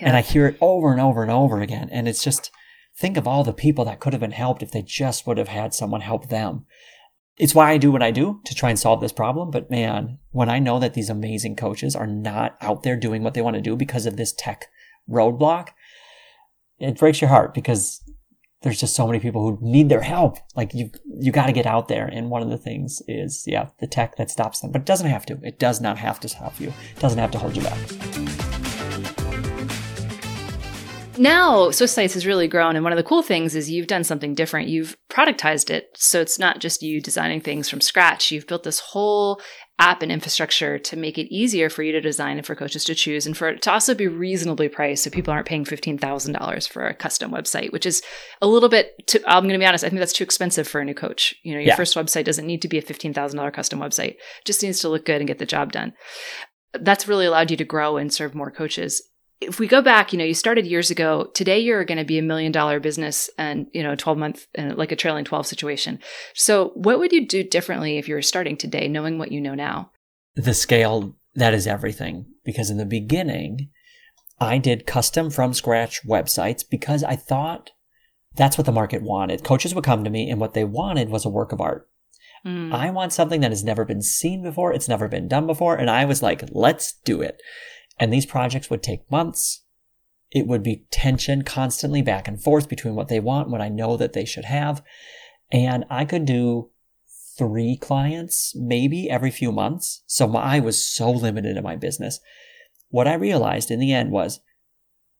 Yeah. 0.02 0.08
And 0.08 0.16
I 0.16 0.20
hear 0.20 0.46
it 0.46 0.58
over 0.60 0.90
and 0.90 1.00
over 1.00 1.22
and 1.22 1.30
over 1.30 1.60
again. 1.60 1.88
And 1.92 2.08
it's 2.08 2.24
just, 2.24 2.50
think 2.96 3.16
of 3.16 3.28
all 3.28 3.44
the 3.44 3.52
people 3.52 3.84
that 3.84 4.00
could 4.00 4.12
have 4.12 4.20
been 4.20 4.32
helped 4.32 4.62
if 4.62 4.72
they 4.72 4.82
just 4.82 5.26
would 5.26 5.38
have 5.38 5.48
had 5.48 5.72
someone 5.72 6.00
help 6.00 6.28
them. 6.28 6.66
It's 7.36 7.54
why 7.54 7.70
I 7.70 7.78
do 7.78 7.92
what 7.92 8.02
I 8.02 8.10
do 8.10 8.40
to 8.44 8.54
try 8.54 8.68
and 8.68 8.78
solve 8.78 9.00
this 9.00 9.12
problem. 9.12 9.50
But 9.50 9.70
man, 9.70 10.18
when 10.32 10.48
I 10.48 10.58
know 10.58 10.80
that 10.80 10.94
these 10.94 11.08
amazing 11.08 11.54
coaches 11.56 11.94
are 11.94 12.06
not 12.06 12.56
out 12.60 12.82
there 12.82 12.96
doing 12.96 13.22
what 13.22 13.34
they 13.34 13.42
want 13.42 13.54
to 13.54 13.62
do 13.62 13.76
because 13.76 14.04
of 14.04 14.16
this 14.16 14.32
tech 14.32 14.66
roadblock, 15.08 15.68
it 16.78 16.98
breaks 16.98 17.20
your 17.20 17.30
heart 17.30 17.54
because 17.54 18.02
there's 18.62 18.80
just 18.80 18.96
so 18.96 19.06
many 19.06 19.20
people 19.20 19.42
who 19.42 19.58
need 19.62 19.88
their 19.88 20.02
help. 20.02 20.38
Like 20.56 20.74
you, 20.74 20.90
you 21.06 21.30
got 21.30 21.46
to 21.46 21.52
get 21.52 21.66
out 21.66 21.86
there. 21.86 22.06
And 22.06 22.28
one 22.28 22.42
of 22.42 22.50
the 22.50 22.58
things 22.58 23.00
is, 23.06 23.44
yeah, 23.46 23.68
the 23.78 23.86
tech 23.86 24.16
that 24.16 24.30
stops 24.30 24.60
them, 24.60 24.72
but 24.72 24.82
it 24.82 24.86
doesn't 24.86 25.08
have 25.08 25.24
to. 25.26 25.38
It 25.44 25.60
does 25.60 25.80
not 25.80 25.98
have 25.98 26.18
to 26.20 26.28
stop 26.28 26.58
you. 26.60 26.68
It 26.96 27.00
doesn't 27.00 27.18
have 27.18 27.30
to 27.30 27.38
hold 27.38 27.56
you 27.56 27.62
back. 27.62 28.51
Now, 31.18 31.70
Swift 31.70 31.92
Sites 31.92 32.14
has 32.14 32.26
really 32.26 32.48
grown. 32.48 32.74
And 32.74 32.84
one 32.84 32.92
of 32.92 32.96
the 32.96 33.02
cool 33.02 33.22
things 33.22 33.54
is 33.54 33.70
you've 33.70 33.86
done 33.86 34.04
something 34.04 34.34
different. 34.34 34.68
You've 34.68 34.96
productized 35.10 35.70
it. 35.70 35.90
So 35.94 36.20
it's 36.20 36.38
not 36.38 36.58
just 36.58 36.82
you 36.82 37.00
designing 37.00 37.40
things 37.40 37.68
from 37.68 37.80
scratch. 37.80 38.30
You've 38.30 38.46
built 38.46 38.62
this 38.62 38.80
whole 38.80 39.40
app 39.78 40.00
and 40.00 40.12
infrastructure 40.12 40.78
to 40.78 40.96
make 40.96 41.18
it 41.18 41.34
easier 41.34 41.68
for 41.68 41.82
you 41.82 41.92
to 41.92 42.00
design 42.00 42.36
and 42.36 42.46
for 42.46 42.54
coaches 42.54 42.84
to 42.84 42.94
choose 42.94 43.26
and 43.26 43.36
for 43.36 43.48
it 43.48 43.62
to 43.62 43.72
also 43.72 43.94
be 43.94 44.06
reasonably 44.06 44.68
priced 44.68 45.02
so 45.02 45.10
people 45.10 45.32
aren't 45.32 45.46
paying 45.46 45.64
$15,000 45.64 46.68
for 46.68 46.86
a 46.86 46.94
custom 46.94 47.32
website, 47.32 47.72
which 47.72 47.84
is 47.84 48.00
a 48.40 48.46
little 48.46 48.68
bit, 48.68 48.92
too, 49.06 49.18
I'm 49.26 49.42
going 49.44 49.54
to 49.54 49.58
be 49.58 49.66
honest, 49.66 49.84
I 49.84 49.88
think 49.88 49.98
that's 49.98 50.12
too 50.12 50.24
expensive 50.24 50.68
for 50.68 50.80
a 50.80 50.84
new 50.84 50.94
coach. 50.94 51.34
You 51.42 51.54
know, 51.54 51.58
your 51.58 51.68
yeah. 51.68 51.76
first 51.76 51.96
website 51.96 52.24
doesn't 52.24 52.46
need 52.46 52.62
to 52.62 52.68
be 52.68 52.78
a 52.78 52.82
$15,000 52.82 53.52
custom 53.52 53.80
website. 53.80 54.12
It 54.12 54.44
just 54.44 54.62
needs 54.62 54.80
to 54.80 54.88
look 54.88 55.04
good 55.04 55.20
and 55.20 55.28
get 55.28 55.38
the 55.38 55.46
job 55.46 55.72
done. 55.72 55.94
That's 56.74 57.08
really 57.08 57.26
allowed 57.26 57.50
you 57.50 57.56
to 57.56 57.64
grow 57.64 57.96
and 57.96 58.12
serve 58.12 58.34
more 58.34 58.50
coaches 58.50 59.02
if 59.42 59.58
we 59.58 59.66
go 59.66 59.82
back, 59.82 60.12
you 60.12 60.18
know, 60.18 60.24
you 60.24 60.34
started 60.34 60.66
years 60.66 60.90
ago. 60.90 61.30
Today, 61.34 61.58
you're 61.58 61.84
going 61.84 61.98
to 61.98 62.04
be 62.04 62.18
a 62.18 62.22
million 62.22 62.52
dollar 62.52 62.80
business 62.80 63.28
and, 63.38 63.66
you 63.72 63.82
know, 63.82 63.94
12 63.94 64.18
month, 64.18 64.46
and 64.54 64.76
like 64.76 64.92
a 64.92 64.96
trailing 64.96 65.24
12 65.24 65.46
situation. 65.46 65.98
So, 66.34 66.70
what 66.74 66.98
would 66.98 67.12
you 67.12 67.26
do 67.26 67.42
differently 67.42 67.98
if 67.98 68.08
you 68.08 68.14
were 68.14 68.22
starting 68.22 68.56
today, 68.56 68.88
knowing 68.88 69.18
what 69.18 69.32
you 69.32 69.40
know 69.40 69.54
now? 69.54 69.90
The 70.34 70.54
scale, 70.54 71.16
that 71.34 71.54
is 71.54 71.66
everything. 71.66 72.26
Because 72.44 72.70
in 72.70 72.78
the 72.78 72.86
beginning, 72.86 73.70
I 74.40 74.58
did 74.58 74.86
custom 74.86 75.30
from 75.30 75.54
scratch 75.54 76.02
websites 76.04 76.64
because 76.68 77.04
I 77.04 77.16
thought 77.16 77.70
that's 78.34 78.56
what 78.56 78.64
the 78.64 78.72
market 78.72 79.02
wanted. 79.02 79.44
Coaches 79.44 79.74
would 79.74 79.84
come 79.84 80.04
to 80.04 80.10
me, 80.10 80.30
and 80.30 80.40
what 80.40 80.54
they 80.54 80.64
wanted 80.64 81.10
was 81.10 81.24
a 81.24 81.30
work 81.30 81.52
of 81.52 81.60
art. 81.60 81.88
Mm. 82.46 82.74
I 82.74 82.90
want 82.90 83.12
something 83.12 83.40
that 83.40 83.52
has 83.52 83.62
never 83.62 83.84
been 83.84 84.02
seen 84.02 84.42
before. 84.42 84.72
It's 84.72 84.88
never 84.88 85.08
been 85.08 85.28
done 85.28 85.46
before. 85.46 85.76
And 85.76 85.88
I 85.88 86.04
was 86.04 86.22
like, 86.22 86.42
let's 86.50 86.92
do 87.04 87.20
it. 87.20 87.40
And 87.98 88.12
these 88.12 88.26
projects 88.26 88.70
would 88.70 88.82
take 88.82 89.10
months. 89.10 89.62
It 90.30 90.46
would 90.46 90.62
be 90.62 90.86
tension 90.90 91.42
constantly 91.42 92.02
back 92.02 92.26
and 92.26 92.42
forth 92.42 92.68
between 92.68 92.94
what 92.94 93.08
they 93.08 93.20
want, 93.20 93.50
what 93.50 93.60
I 93.60 93.68
know 93.68 93.96
that 93.96 94.12
they 94.12 94.24
should 94.24 94.46
have. 94.46 94.82
And 95.50 95.84
I 95.90 96.04
could 96.04 96.24
do 96.24 96.70
three 97.36 97.76
clients 97.76 98.54
maybe 98.56 99.10
every 99.10 99.30
few 99.30 99.52
months. 99.52 100.02
So 100.06 100.26
my, 100.26 100.40
I 100.40 100.60
was 100.60 100.86
so 100.86 101.10
limited 101.10 101.56
in 101.56 101.62
my 101.62 101.76
business. 101.76 102.20
What 102.88 103.08
I 103.08 103.14
realized 103.14 103.70
in 103.70 103.78
the 103.78 103.92
end 103.92 104.10
was 104.10 104.40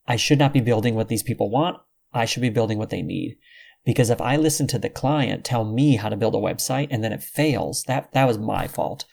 I 0.07 0.17
should 0.17 0.39
not 0.39 0.53
be 0.53 0.61
building 0.61 0.95
what 0.95 1.09
these 1.09 1.23
people 1.23 1.51
want. 1.51 1.79
I 2.13 2.25
should 2.25 2.43
be 2.43 2.51
building 2.51 2.79
what 2.79 2.91
they 2.91 3.03
need. 3.03 3.37
Because 3.85 4.11
if 4.11 4.21
I 4.21 4.37
listen 4.37 4.67
to 4.69 4.79
the 4.79 4.89
client 4.89 5.45
tell 5.45 5.65
me 5.65 5.97
how 5.97 6.09
to 6.09 6.17
build 6.17 6.35
a 6.35 6.39
website 6.39 6.89
and 6.91 7.03
then 7.03 7.13
it 7.13 7.23
fails, 7.23 7.85
that, 7.85 8.13
that 8.13 8.27
was 8.27 8.39
my 8.39 8.67
fault. 8.67 9.05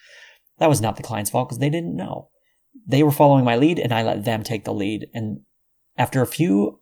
That 0.59 0.69
was 0.69 0.81
not 0.81 0.95
the 0.95 1.03
client's 1.03 1.31
fault 1.31 1.49
because 1.49 1.59
they 1.59 1.69
didn't 1.69 1.95
know 1.95 2.29
they 2.89 3.03
were 3.03 3.11
following 3.11 3.45
my 3.45 3.55
lead 3.55 3.77
and 3.77 3.93
I 3.93 4.01
let 4.01 4.25
them 4.25 4.41
take 4.43 4.65
the 4.65 4.73
lead. 4.73 5.07
And 5.13 5.41
after 5.95 6.21
a 6.21 6.27
few, 6.27 6.81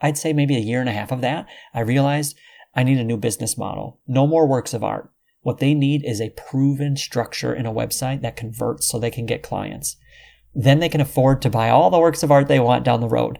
I'd 0.00 0.18
say 0.18 0.34
maybe 0.34 0.54
a 0.54 0.60
year 0.60 0.80
and 0.80 0.88
a 0.88 0.92
half 0.92 1.10
of 1.10 1.22
that, 1.22 1.46
I 1.72 1.80
realized 1.80 2.36
I 2.74 2.82
need 2.82 2.98
a 2.98 3.04
new 3.04 3.16
business 3.16 3.56
model. 3.56 4.00
No 4.06 4.26
more 4.26 4.46
works 4.46 4.74
of 4.74 4.84
art. 4.84 5.10
What 5.40 5.58
they 5.58 5.72
need 5.72 6.04
is 6.04 6.20
a 6.20 6.30
proven 6.30 6.96
structure 6.96 7.54
in 7.54 7.64
a 7.64 7.72
website 7.72 8.20
that 8.20 8.36
converts 8.36 8.86
so 8.86 8.98
they 8.98 9.10
can 9.10 9.24
get 9.24 9.42
clients. 9.42 9.96
Then 10.54 10.80
they 10.80 10.90
can 10.90 11.00
afford 11.00 11.40
to 11.42 11.50
buy 11.50 11.70
all 11.70 11.88
the 11.88 11.98
works 11.98 12.22
of 12.22 12.30
art 12.30 12.48
they 12.48 12.60
want 12.60 12.84
down 12.84 13.00
the 13.00 13.08
road. 13.08 13.38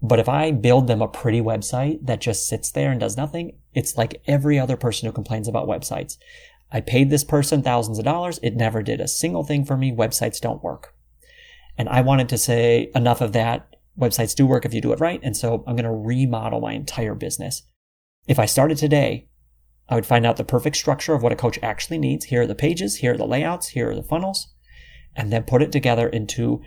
But 0.00 0.20
if 0.20 0.28
I 0.28 0.52
build 0.52 0.86
them 0.86 1.02
a 1.02 1.08
pretty 1.08 1.40
website 1.40 2.06
that 2.06 2.20
just 2.20 2.46
sits 2.46 2.70
there 2.70 2.92
and 2.92 3.00
does 3.00 3.16
nothing, 3.16 3.58
it's 3.74 3.96
like 3.96 4.22
every 4.28 4.56
other 4.56 4.76
person 4.76 5.06
who 5.06 5.12
complains 5.12 5.48
about 5.48 5.66
websites. 5.66 6.16
I 6.70 6.80
paid 6.80 7.10
this 7.10 7.24
person 7.24 7.62
thousands 7.62 7.98
of 7.98 8.04
dollars. 8.04 8.38
It 8.40 8.54
never 8.54 8.82
did 8.84 9.00
a 9.00 9.08
single 9.08 9.42
thing 9.42 9.64
for 9.64 9.76
me. 9.76 9.90
Websites 9.90 10.40
don't 10.40 10.62
work. 10.62 10.94
And 11.78 11.88
I 11.88 12.00
wanted 12.00 12.28
to 12.30 12.38
say 12.38 12.90
enough 12.94 13.20
of 13.20 13.32
that. 13.32 13.76
Websites 13.98 14.34
do 14.34 14.46
work 14.46 14.64
if 14.64 14.74
you 14.74 14.80
do 14.80 14.92
it 14.92 15.00
right. 15.00 15.20
And 15.22 15.36
so 15.36 15.64
I'm 15.66 15.76
going 15.76 15.84
to 15.84 15.90
remodel 15.90 16.60
my 16.60 16.72
entire 16.72 17.14
business. 17.14 17.62
If 18.26 18.38
I 18.38 18.46
started 18.46 18.76
today, 18.76 19.28
I 19.88 19.94
would 19.94 20.06
find 20.06 20.26
out 20.26 20.36
the 20.36 20.44
perfect 20.44 20.76
structure 20.76 21.14
of 21.14 21.22
what 21.22 21.32
a 21.32 21.36
coach 21.36 21.58
actually 21.62 21.98
needs. 21.98 22.26
Here 22.26 22.42
are 22.42 22.46
the 22.46 22.54
pages, 22.54 22.96
here 22.96 23.14
are 23.14 23.16
the 23.16 23.26
layouts, 23.26 23.68
here 23.68 23.90
are 23.90 23.94
the 23.94 24.02
funnels, 24.02 24.48
and 25.16 25.32
then 25.32 25.44
put 25.44 25.62
it 25.62 25.72
together 25.72 26.08
into 26.08 26.60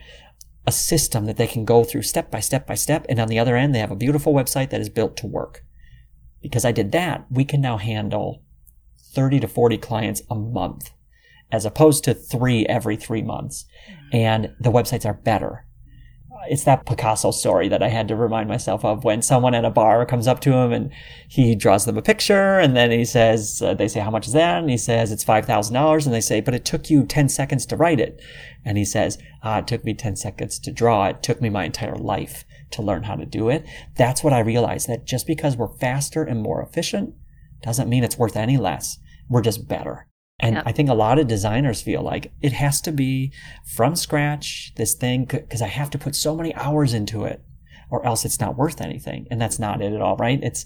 a 0.66 0.72
system 0.72 1.26
that 1.26 1.38
they 1.38 1.48
can 1.48 1.66
go 1.66 1.84
through 1.84 2.02
step 2.02 2.32
by 2.32 2.40
step 2.40 2.66
by 2.66 2.76
step. 2.76 3.06
And 3.10 3.20
on 3.20 3.28
the 3.28 3.38
other 3.38 3.56
end, 3.56 3.76
they 3.76 3.80
have 3.80 3.92
a 3.92 3.96
beautiful 3.96 4.34
website 4.34 4.70
that 4.72 4.82
is 4.82 4.90
built 4.90 5.18
to 5.18 5.28
work. 5.28 5.66
Because 6.42 6.66
I 6.66 6.72
did 6.72 6.92
that, 6.94 7.28
we 7.30 7.46
can 7.46 7.62
now 7.62 7.78
handle 7.78 8.44
30 9.14 9.42
to 9.42 9.48
40 9.48 9.78
clients 9.78 10.24
a 10.30 10.36
month 10.36 10.92
as 11.52 11.66
opposed 11.66 12.04
to 12.06 12.14
three 12.14 12.66
every 12.68 12.96
three 12.96 13.22
months. 13.22 13.66
And 14.12 14.54
the 14.60 14.72
websites 14.72 15.06
are 15.06 15.14
better. 15.14 15.66
It's 16.50 16.64
that 16.64 16.86
Picasso 16.86 17.32
story 17.32 17.68
that 17.68 17.84
I 17.84 17.90
had 17.90 18.08
to 18.08 18.16
remind 18.16 18.50
myself 18.50 18.84
of 18.84 19.04
when 19.04 19.22
someone 19.22 19.54
at 19.54 19.66
a 19.66 19.70
bar 19.70 20.06
comes 20.06 20.28
up 20.28 20.40
to 20.42 20.54
him 20.54 20.72
and 20.72 20.92
he 21.28 21.56
draws 21.56 21.86
them 21.86 21.98
a 21.98 22.02
picture 22.02 22.58
and 22.58 22.76
then 22.76 22.90
he 22.90 23.06
says, 23.06 23.62
uh, 23.62 23.76
they 23.76 23.88
say, 23.88 24.00
how 24.00 24.10
much 24.10 24.28
is 24.28 24.34
that? 24.34 24.58
And 24.60 24.70
he 24.70 24.78
says, 24.78 25.12
it's 25.12 25.24
$5,000. 25.24 26.06
And 26.06 26.14
they 26.14 26.22
say, 26.22 26.42
but 26.42 26.56
it 26.56 26.66
took 26.66 26.90
you 26.90 27.06
10 27.06 27.30
seconds 27.30 27.66
to 27.68 27.76
write 27.76 28.00
it. 28.00 28.20
And 28.66 28.78
he 28.78 28.86
says, 28.86 29.20
ah, 29.44 29.60
it 29.60 29.68
took 29.68 29.84
me 29.84 29.94
10 29.94 30.16
seconds 30.16 30.58
to 30.60 30.72
draw. 30.72 31.06
It 31.06 31.22
took 31.22 31.42
me 31.42 31.50
my 31.50 31.66
entire 31.66 31.96
life 31.96 32.44
to 32.72 32.82
learn 32.82 33.04
how 33.04 33.16
to 33.16 33.26
do 33.26 33.50
it. 33.50 33.66
That's 33.96 34.24
what 34.24 34.34
I 34.34 34.40
realized 34.40 34.88
that 34.88 35.06
just 35.06 35.28
because 35.28 35.56
we're 35.56 35.78
faster 35.78 36.24
and 36.24 36.42
more 36.42 36.62
efficient 36.62 37.14
doesn't 37.62 37.90
mean 37.90 38.04
it's 38.04 38.18
worth 38.18 38.36
any 38.36 38.58
less. 38.58 38.98
We're 39.30 39.42
just 39.42 39.68
better. 39.68 40.08
And 40.42 40.58
I 40.66 40.72
think 40.72 40.90
a 40.90 40.96
lot 40.96 41.20
of 41.20 41.28
designers 41.28 41.82
feel 41.82 42.02
like 42.02 42.32
it 42.42 42.52
has 42.54 42.82
to 42.82 42.92
be 42.92 43.32
from 43.64 43.96
scratch, 43.96 44.74
this 44.76 44.96
thing, 44.96 45.26
because 45.26 45.62
I 45.62 45.68
have 45.68 45.92
to 45.92 46.00
put 46.00 46.16
so 46.16 46.36
many 46.36 46.54
hours 46.56 46.94
into 46.94 47.26
it 47.26 47.44
or 47.92 48.04
else 48.06 48.26
it's 48.26 48.40
not 48.40 48.58
worth 48.58 48.82
anything. 48.82 49.28
And 49.30 49.40
that's 49.40 49.60
not 49.60 49.82
it 49.82 49.94
at 49.94 50.02
all, 50.02 50.18
right? 50.18 50.42
It's, 50.42 50.66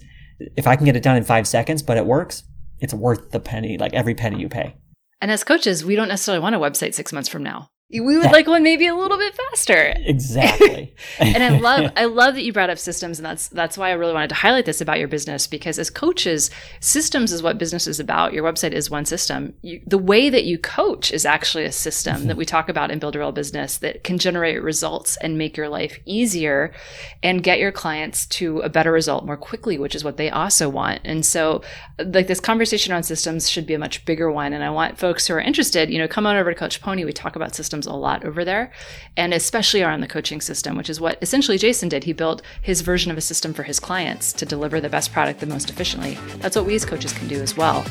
if 0.56 0.66
I 0.66 0.76
can 0.78 0.86
get 0.86 0.96
it 0.96 1.04
done 1.04 1.18
in 1.18 1.24
five 1.24 1.48
seconds, 1.48 1.84
but 1.84 1.98
it 1.98 2.06
works, 2.06 2.44
it's 2.80 2.94
worth 2.94 3.32
the 3.32 3.40
penny, 3.40 3.78
like 3.78 3.94
every 3.94 4.16
penny 4.16 4.40
you 4.40 4.48
pay. 4.48 4.76
And 5.20 5.32
as 5.32 5.44
coaches, 5.44 5.84
we 5.84 5.96
don't 5.96 6.08
necessarily 6.08 6.42
want 6.42 6.56
a 6.56 6.60
website 6.60 6.94
six 6.94 7.12
months 7.12 7.28
from 7.28 7.44
now. 7.44 7.68
We 7.92 8.02
would 8.02 8.24
that, 8.24 8.32
like 8.32 8.48
one 8.48 8.64
maybe 8.64 8.88
a 8.88 8.96
little 8.96 9.18
bit 9.18 9.36
faster. 9.36 9.94
Exactly. 9.98 10.96
and 11.20 11.44
I 11.44 11.50
love 11.60 11.92
I 11.96 12.06
love 12.06 12.34
that 12.34 12.44
you 12.44 12.52
brought 12.52 12.72
up 12.72 12.80
systems 12.80 13.20
and 13.20 13.26
that's 13.26 13.48
that's 13.48 13.78
why 13.78 13.90
I 13.90 13.94
really 13.94 14.14
wanted 14.14 14.30
to 14.30 14.36
highlight 14.36 14.66
this 14.66 14.82
about 14.82 14.98
your 14.98 15.08
business 15.08 15.46
because 15.46 15.78
as 15.78 15.92
coaches, 15.92 16.50
systems 16.80 17.32
is 17.32 17.44
what 17.44 17.60
business 17.60 17.86
is 17.86 18.00
about. 18.00 18.34
Your 18.34 18.44
website 18.44 18.72
is 18.72 18.90
one 18.90 19.06
system. 19.06 19.54
You, 19.62 19.82
the 19.86 20.00
way 20.00 20.32
that 20.32 20.46
you 20.46 20.58
coach 20.58 21.12
is 21.12 21.28
actually 21.28 21.66
a 21.66 21.72
system 21.72 22.18
mm-hmm. 22.18 22.28
that 22.28 22.38
we 22.38 22.44
talk 22.46 22.70
about 22.70 22.90
in 22.90 22.98
Build 22.98 23.16
a 23.16 23.20
Real 23.20 23.32
Business 23.32 23.78
that 23.78 24.04
can 24.04 24.18
generate 24.18 24.64
results 24.64 25.16
and 25.18 25.38
make 25.38 25.56
your 25.56 25.70
life 25.70 26.00
easier 26.06 26.74
and 27.22 27.44
get 27.44 27.60
your 27.60 27.72
clients 27.72 28.26
to 28.28 28.62
a 28.62 28.70
better 28.70 28.92
result 28.92 29.28
more 29.28 29.38
quickly, 29.38 29.78
which 29.78 29.94
is 29.94 30.04
what 30.04 30.18
they 30.18 30.32
also 30.32 30.70
want. 30.70 31.02
And 31.04 31.24
so 31.24 31.62
like 32.00 32.26
this 32.26 32.40
conversation 32.40 32.94
on 32.94 33.04
systems 33.04 33.48
should 33.48 33.68
be 33.68 33.76
a 33.76 33.80
much 33.80 34.06
bigger 34.06 34.32
one 34.32 34.54
and 34.54 34.64
I 34.64 34.72
want 34.72 34.98
folks 34.98 35.28
who 35.28 35.36
are 35.36 35.40
interested, 35.40 35.92
you 35.92 36.00
know, 36.00 36.08
come 36.08 36.26
on 36.26 36.36
over 36.36 36.52
to 36.52 36.60
Coach 36.60 36.82
Pony. 36.82 37.06
We 37.06 37.14
talk 37.14 37.36
about 37.36 37.54
systems 37.54 37.75
systems 37.76 37.94
a 37.94 37.98
lot 37.98 38.24
over 38.24 38.46
there, 38.46 38.72
and 39.18 39.34
especially 39.34 39.84
around 39.84 40.02
the 40.02 40.08
coaching 40.08 40.42
system, 40.42 40.78
which 40.78 40.90
is 40.90 41.02
what 41.02 41.18
essentially 41.22 41.58
Jason 41.58 41.90
did. 41.90 42.06
He 42.06 42.14
built 42.14 42.42
his 42.62 42.82
version 42.82 43.12
of 43.12 43.18
a 43.18 43.22
system 43.22 43.54
for 43.54 43.64
his 43.64 43.80
clients 43.80 44.32
to 44.34 44.46
deliver 44.46 44.80
the 44.80 44.90
best 44.90 45.12
product 45.12 45.40
the 45.40 45.46
most 45.46 45.70
efficiently. 45.70 46.18
That's 46.38 46.56
what 46.56 46.66
we 46.66 46.76
as 46.76 46.86
coaches 46.86 47.12
can 47.12 47.28
do 47.28 47.42
as 47.42 47.58
well. 47.58 47.86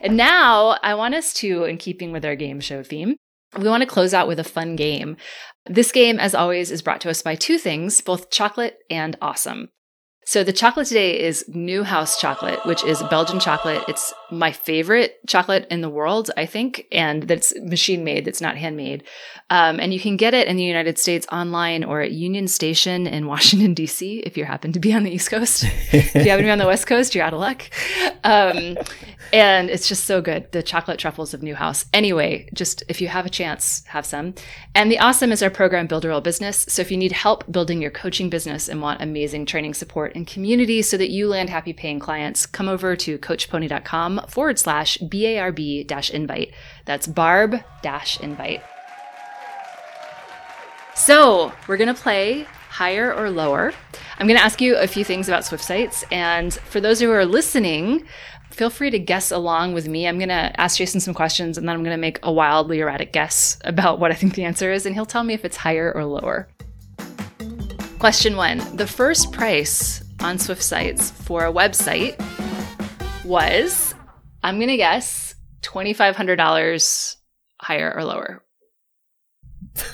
And 0.00 0.16
now 0.16 0.78
I 0.82 0.94
want 0.94 1.14
us 1.14 1.32
to, 1.34 1.64
in 1.64 1.78
keeping 1.78 2.10
with 2.10 2.24
our 2.24 2.34
game 2.34 2.58
show 2.58 2.82
theme, 2.82 3.14
we 3.56 3.68
want 3.68 3.82
to 3.82 3.88
close 3.88 4.12
out 4.12 4.26
with 4.26 4.40
a 4.40 4.44
fun 4.44 4.74
game. 4.74 5.16
This 5.66 5.92
game, 5.92 6.18
as 6.18 6.34
always, 6.34 6.72
is 6.72 6.82
brought 6.82 7.00
to 7.02 7.10
us 7.10 7.22
by 7.22 7.36
two 7.36 7.56
things, 7.56 8.00
both 8.00 8.30
chocolate 8.30 8.78
and 8.90 9.16
awesome. 9.20 9.68
So 10.32 10.42
the 10.42 10.50
chocolate 10.50 10.86
today 10.86 11.20
is 11.20 11.44
Neuhaus 11.50 12.18
chocolate, 12.18 12.64
which 12.64 12.82
is 12.84 13.02
Belgian 13.10 13.38
chocolate. 13.38 13.84
It's 13.86 14.14
my 14.32 14.50
favorite 14.50 15.20
chocolate 15.26 15.66
in 15.70 15.82
the 15.82 15.90
world, 15.90 16.30
I 16.36 16.46
think, 16.46 16.86
and 16.90 17.24
that's 17.24 17.54
machine 17.60 18.02
made, 18.02 18.24
that's 18.24 18.40
not 18.40 18.56
handmade. 18.56 19.04
Um, 19.50 19.78
and 19.78 19.92
you 19.92 20.00
can 20.00 20.16
get 20.16 20.32
it 20.32 20.48
in 20.48 20.56
the 20.56 20.64
United 20.64 20.98
States 20.98 21.26
online 21.30 21.84
or 21.84 22.00
at 22.00 22.12
Union 22.12 22.48
Station 22.48 23.06
in 23.06 23.26
Washington, 23.32 23.74
D.C., 23.74 24.20
if 24.20 24.36
you 24.36 24.44
happen 24.44 24.72
to 24.72 24.80
be 24.80 24.94
on 24.94 25.02
the 25.02 25.10
East 25.10 25.30
Coast. 25.30 25.64
if 25.92 26.14
you 26.14 26.30
happen 26.30 26.38
to 26.38 26.48
be 26.48 26.50
on 26.50 26.58
the 26.58 26.66
West 26.66 26.86
Coast, 26.86 27.14
you're 27.14 27.24
out 27.24 27.34
of 27.34 27.40
luck. 27.40 27.62
Um, 28.24 28.78
and 29.32 29.70
it's 29.70 29.88
just 29.88 30.04
so 30.04 30.20
good. 30.20 30.50
The 30.52 30.62
chocolate 30.62 30.98
truffles 30.98 31.34
of 31.34 31.40
Neuhaus. 31.40 31.84
Anyway, 31.92 32.48
just 32.54 32.82
if 32.88 33.00
you 33.00 33.08
have 33.08 33.26
a 33.26 33.30
chance, 33.30 33.84
have 33.86 34.06
some. 34.06 34.34
And 34.74 34.90
the 34.90 34.98
awesome 34.98 35.32
is 35.32 35.42
our 35.42 35.50
program, 35.50 35.86
Build 35.86 36.04
a 36.04 36.08
Real 36.08 36.20
Business. 36.20 36.64
So 36.68 36.80
if 36.82 36.90
you 36.90 36.96
need 36.96 37.12
help 37.12 37.50
building 37.50 37.82
your 37.82 37.90
coaching 37.90 38.30
business 38.30 38.68
and 38.68 38.80
want 38.80 39.02
amazing 39.02 39.46
training 39.46 39.74
support 39.74 40.14
and 40.14 40.26
community 40.26 40.82
so 40.82 40.96
that 40.96 41.10
you 41.10 41.28
land 41.28 41.50
happy 41.50 41.72
paying 41.72 41.98
clients, 41.98 42.46
come 42.46 42.68
over 42.68 42.96
to 42.96 43.18
coachpony.com 43.18 44.21
forward 44.30 44.58
slash 44.58 44.98
BARB 44.98 45.86
dash 45.86 46.10
invite. 46.10 46.52
That's 46.84 47.06
barb 47.06 47.56
dash 47.82 48.20
invite. 48.20 48.62
So 50.94 51.52
we're 51.66 51.76
going 51.76 51.94
to 51.94 52.00
play 52.00 52.46
higher 52.68 53.12
or 53.12 53.30
lower. 53.30 53.72
I'm 54.18 54.26
going 54.26 54.38
to 54.38 54.44
ask 54.44 54.60
you 54.60 54.76
a 54.76 54.86
few 54.86 55.04
things 55.04 55.28
about 55.28 55.44
Swift 55.44 55.64
sites. 55.64 56.04
And 56.10 56.52
for 56.54 56.80
those 56.80 57.00
who 57.00 57.10
are 57.10 57.24
listening, 57.24 58.06
feel 58.50 58.70
free 58.70 58.90
to 58.90 58.98
guess 58.98 59.30
along 59.30 59.74
with 59.74 59.88
me. 59.88 60.06
I'm 60.06 60.18
going 60.18 60.28
to 60.28 60.60
ask 60.60 60.76
Jason 60.76 61.00
some 61.00 61.14
questions 61.14 61.58
and 61.58 61.68
then 61.68 61.74
I'm 61.74 61.82
going 61.82 61.96
to 61.96 62.00
make 62.00 62.18
a 62.22 62.32
wildly 62.32 62.80
erratic 62.80 63.12
guess 63.12 63.58
about 63.64 63.98
what 63.98 64.10
I 64.10 64.14
think 64.14 64.34
the 64.34 64.44
answer 64.44 64.72
is. 64.72 64.86
And 64.86 64.94
he'll 64.94 65.06
tell 65.06 65.24
me 65.24 65.34
if 65.34 65.44
it's 65.44 65.56
higher 65.56 65.92
or 65.92 66.04
lower. 66.04 66.48
Question 67.98 68.36
one 68.36 68.58
The 68.76 68.86
first 68.86 69.32
price 69.32 70.02
on 70.20 70.38
Swift 70.38 70.62
sites 70.62 71.10
for 71.10 71.46
a 71.46 71.52
website 71.52 72.18
was, 73.24 73.91
I'm 74.42 74.56
going 74.56 74.68
to 74.68 74.76
guess, 74.76 75.34
$2,500 75.62 77.16
higher 77.60 77.92
or 77.94 78.04
lower. 78.04 78.44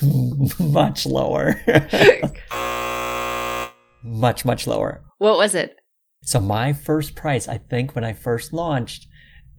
much 0.59 1.05
lower. 1.05 1.61
much, 4.03 4.45
much 4.45 4.65
lower. 4.65 5.03
What 5.19 5.37
was 5.37 5.53
it? 5.53 5.77
So 6.23 6.39
my 6.39 6.73
first 6.73 7.15
price, 7.15 7.47
I 7.47 7.59
think 7.59 7.95
when 7.95 8.03
I 8.03 8.13
first 8.13 8.51
launched, 8.51 9.07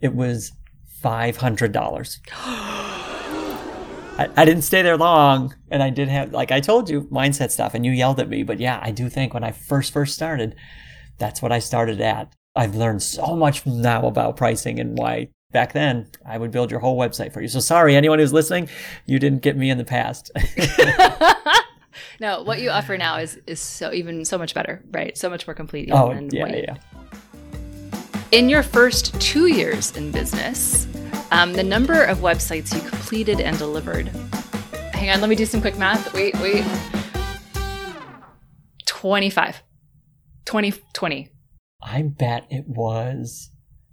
it 0.01 0.13
was 0.13 0.51
$500. 1.01 2.19
I, 4.17 4.29
I 4.35 4.45
didn't 4.45 4.63
stay 4.63 4.81
there 4.81 4.97
long 4.97 5.55
and 5.69 5.81
I 5.81 5.89
did 5.89 6.09
have, 6.09 6.33
like 6.33 6.51
I 6.51 6.59
told 6.59 6.89
you, 6.89 7.03
mindset 7.03 7.51
stuff 7.51 7.73
and 7.73 7.85
you 7.85 7.93
yelled 7.93 8.19
at 8.19 8.29
me. 8.29 8.43
But 8.43 8.59
yeah, 8.59 8.79
I 8.83 8.91
do 8.91 9.09
think 9.09 9.33
when 9.33 9.43
I 9.43 9.51
first, 9.51 9.93
first 9.93 10.13
started, 10.13 10.55
that's 11.17 11.41
what 11.41 11.53
I 11.53 11.59
started 11.59 12.01
at. 12.01 12.33
I've 12.55 12.75
learned 12.75 13.01
so 13.01 13.35
much 13.35 13.65
now 13.65 14.05
about 14.07 14.35
pricing 14.35 14.79
and 14.79 14.97
why 14.97 15.29
back 15.51 15.73
then 15.73 16.09
I 16.25 16.37
would 16.37 16.51
build 16.51 16.69
your 16.69 16.79
whole 16.79 16.99
website 16.99 17.33
for 17.33 17.41
you. 17.41 17.47
So 17.47 17.59
sorry, 17.59 17.95
anyone 17.95 18.19
who's 18.19 18.33
listening, 18.33 18.69
you 19.05 19.19
didn't 19.19 19.41
get 19.41 19.55
me 19.55 19.69
in 19.69 19.77
the 19.77 19.85
past. 19.85 20.31
no, 22.19 22.43
what 22.43 22.61
you 22.61 22.69
offer 22.69 22.97
now 22.97 23.17
is 23.17 23.39
is 23.47 23.59
so 23.59 23.93
even 23.93 24.25
so 24.25 24.37
much 24.37 24.53
better, 24.53 24.83
right? 24.91 25.17
So 25.17 25.29
much 25.29 25.47
more 25.47 25.53
complete. 25.53 25.89
Oh 25.91 26.11
yeah, 26.31 26.47
yeah. 26.47 26.77
In 28.31 28.49
your 28.49 28.63
first 28.63 29.19
two 29.21 29.47
years 29.47 29.95
in 29.95 30.11
business, 30.11 30.87
um, 31.31 31.53
the 31.53 31.63
number 31.63 32.03
of 32.03 32.19
websites 32.19 32.73
you 32.73 32.87
completed 32.89 33.39
and 33.39 33.57
delivered. 33.57 34.07
Hang 34.93 35.09
on, 35.09 35.21
let 35.21 35.29
me 35.29 35.35
do 35.35 35.45
some 35.45 35.61
quick 35.61 35.77
math. 35.77 36.13
Wait, 36.13 36.33
wait. 36.39 36.65
25. 38.85 39.63
20, 40.45 40.73
20. 40.93 41.29
I 41.83 42.03
bet 42.03 42.47
it 42.49 42.67
was 42.67 43.51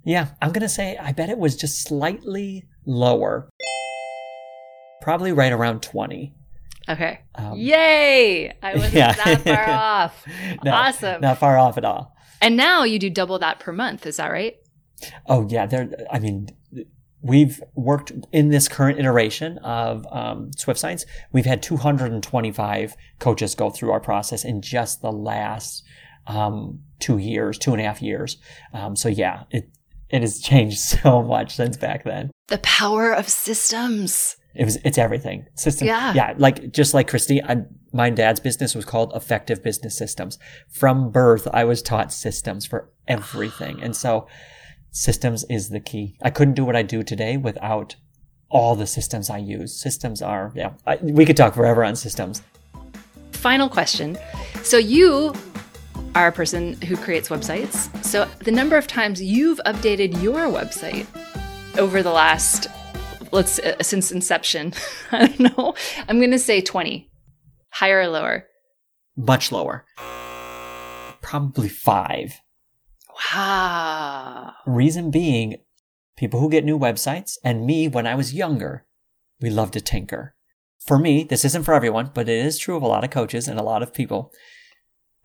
yeah, 0.08 0.28
I'm 0.40 0.52
going 0.52 0.62
to 0.62 0.70
say 0.70 0.96
I 0.96 1.12
bet 1.12 1.28
it 1.28 1.38
was 1.38 1.54
just 1.54 1.82
slightly 1.82 2.64
lower. 2.86 3.50
Probably 5.02 5.32
right 5.32 5.52
around 5.52 5.82
20. 5.82 6.34
Okay. 6.88 7.20
Um, 7.34 7.58
Yay! 7.58 8.56
I 8.62 8.74
wasn't 8.74 8.94
yeah. 8.94 9.12
that 9.12 9.42
far 9.42 9.68
off. 9.68 10.24
no, 10.64 10.70
awesome. 10.70 11.20
Not 11.20 11.36
far 11.36 11.58
off 11.58 11.76
at 11.76 11.84
all. 11.84 12.16
And 12.40 12.56
now 12.56 12.84
you 12.84 12.98
do 12.98 13.10
double 13.10 13.38
that 13.40 13.60
per 13.60 13.70
month, 13.70 14.06
is 14.06 14.16
that 14.16 14.32
right? 14.32 14.56
Oh, 15.26 15.46
yeah. 15.50 15.66
There 15.66 15.90
I 16.10 16.18
mean, 16.18 16.48
we've 17.20 17.62
worked 17.74 18.12
in 18.32 18.48
this 18.48 18.68
current 18.68 18.98
iteration 18.98 19.58
of 19.58 20.06
um, 20.10 20.52
Swyft 20.52 20.78
Sites. 20.78 21.04
We've 21.32 21.44
had 21.44 21.62
225 21.62 22.96
coaches 23.18 23.54
go 23.54 23.68
through 23.68 23.90
our 23.90 24.00
process 24.00 24.44
in 24.44 24.62
just 24.62 25.02
the 25.02 25.12
last 25.12 25.84
um, 26.28 26.80
two 27.00 27.18
years, 27.18 27.58
two 27.58 27.72
and 27.72 27.80
a 27.80 27.84
half 27.84 28.00
years. 28.00 28.36
Um, 28.72 28.94
so 28.94 29.08
yeah, 29.08 29.44
it, 29.50 29.70
it 30.10 30.20
has 30.22 30.40
changed 30.40 30.78
so 31.02 31.22
much 31.22 31.56
since 31.56 31.76
back 31.76 32.04
then. 32.04 32.30
The 32.48 32.58
power 32.58 33.12
of 33.12 33.28
systems. 33.28 34.36
It 34.54 34.64
was, 34.64 34.76
it's 34.84 34.98
everything. 34.98 35.46
System. 35.54 35.86
Yeah. 35.86 36.14
Yeah. 36.14 36.34
Like, 36.36 36.72
just 36.72 36.94
like 36.94 37.08
Christy, 37.08 37.42
I, 37.42 37.62
my 37.92 38.10
dad's 38.10 38.40
business 38.40 38.74
was 38.74 38.84
called 38.84 39.12
Effective 39.14 39.62
Business 39.62 39.96
Systems. 39.96 40.38
From 40.68 41.10
birth, 41.10 41.46
I 41.52 41.64
was 41.64 41.82
taught 41.82 42.12
systems 42.12 42.66
for 42.66 42.90
everything. 43.06 43.80
And 43.82 43.94
so 43.94 44.26
systems 44.90 45.44
is 45.48 45.68
the 45.68 45.80
key. 45.80 46.16
I 46.22 46.30
couldn't 46.30 46.54
do 46.54 46.64
what 46.64 46.76
I 46.76 46.82
do 46.82 47.02
today 47.02 47.36
without 47.36 47.96
all 48.50 48.74
the 48.74 48.86
systems 48.86 49.30
I 49.30 49.38
use. 49.38 49.78
Systems 49.78 50.22
are, 50.22 50.52
yeah, 50.54 50.72
I, 50.86 50.96
we 50.96 51.24
could 51.24 51.36
talk 51.36 51.54
forever 51.54 51.84
on 51.84 51.94
systems. 51.94 52.42
Final 53.32 53.68
question. 53.68 54.18
So 54.62 54.78
you 54.78 55.32
are 56.14 56.28
a 56.28 56.32
person 56.32 56.80
who 56.82 56.96
creates 56.96 57.28
websites. 57.28 58.04
So 58.04 58.24
the 58.40 58.50
number 58.50 58.76
of 58.76 58.86
times 58.86 59.22
you've 59.22 59.60
updated 59.66 60.22
your 60.22 60.46
website 60.46 61.06
over 61.78 62.02
the 62.02 62.10
last 62.10 62.68
let's 63.32 63.58
uh, 63.58 63.82
since 63.82 64.10
inception, 64.10 64.72
I 65.12 65.26
don't 65.26 65.56
know. 65.56 65.74
I'm 66.08 66.18
going 66.18 66.30
to 66.30 66.38
say 66.38 66.60
20. 66.60 67.10
Higher 67.70 68.00
or 68.00 68.08
lower? 68.08 68.46
Much 69.16 69.52
lower. 69.52 69.84
Probably 71.20 71.68
5. 71.68 72.40
Wow. 73.34 74.52
Reason 74.66 75.10
being 75.10 75.56
people 76.16 76.40
who 76.40 76.50
get 76.50 76.64
new 76.64 76.78
websites 76.78 77.36
and 77.44 77.66
me 77.66 77.88
when 77.88 78.06
I 78.06 78.14
was 78.14 78.34
younger, 78.34 78.86
we 79.40 79.50
love 79.50 79.70
to 79.72 79.80
tinker. 79.80 80.34
For 80.86 80.98
me, 80.98 81.24
this 81.24 81.44
isn't 81.44 81.64
for 81.64 81.74
everyone, 81.74 82.12
but 82.14 82.28
it 82.28 82.44
is 82.44 82.58
true 82.58 82.76
of 82.76 82.82
a 82.82 82.86
lot 82.86 83.04
of 83.04 83.10
coaches 83.10 83.48
and 83.48 83.58
a 83.58 83.64
lot 83.64 83.82
of 83.82 83.92
people. 83.92 84.32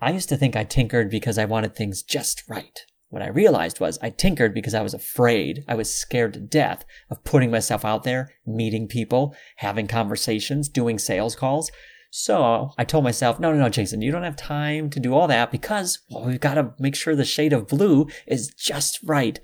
I 0.03 0.11
used 0.11 0.29
to 0.29 0.37
think 0.37 0.55
I 0.55 0.65
tinkered 0.65 1.09
because 1.09 1.37
I 1.37 1.45
wanted 1.45 1.75
things 1.75 2.03
just 2.03 2.43
right. 2.49 2.77
What 3.09 3.21
I 3.21 3.29
realized 3.29 3.79
was 3.79 3.97
I 4.01 4.09
tinkered 4.09 4.53
because 4.53 4.73
I 4.73 4.81
was 4.81 4.93
afraid. 4.93 5.63
I 5.67 5.75
was 5.75 5.93
scared 5.93 6.33
to 6.33 6.39
death 6.41 6.83
of 7.09 7.23
putting 7.23 7.51
myself 7.51 7.85
out 7.85 8.03
there, 8.03 8.33
meeting 8.45 8.87
people, 8.87 9.33
having 9.57 9.87
conversations, 9.87 10.67
doing 10.67 10.99
sales 10.99 11.35
calls. 11.35 11.71
So 12.09 12.71
I 12.77 12.83
told 12.83 13.05
myself, 13.05 13.39
no, 13.39 13.53
no, 13.53 13.59
no, 13.59 13.69
Jason, 13.69 14.01
you 14.01 14.11
don't 14.11 14.23
have 14.23 14.35
time 14.35 14.89
to 14.89 14.99
do 14.99 15.13
all 15.13 15.27
that 15.27 15.51
because 15.51 15.99
well, 16.09 16.25
we've 16.25 16.39
got 16.39 16.55
to 16.55 16.73
make 16.79 16.95
sure 16.95 17.15
the 17.15 17.23
shade 17.23 17.53
of 17.53 17.67
blue 17.67 18.07
is 18.27 18.47
just 18.49 18.99
right. 19.05 19.39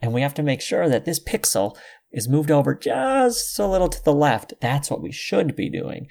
And 0.00 0.12
we 0.12 0.20
have 0.20 0.34
to 0.34 0.42
make 0.44 0.60
sure 0.60 0.88
that 0.88 1.06
this 1.06 1.22
pixel 1.22 1.76
is 2.12 2.28
moved 2.28 2.52
over 2.52 2.74
just 2.74 3.58
a 3.58 3.66
little 3.66 3.88
to 3.88 4.04
the 4.04 4.14
left. 4.14 4.54
That's 4.60 4.90
what 4.90 5.02
we 5.02 5.10
should 5.10 5.56
be 5.56 5.68
doing. 5.68 6.06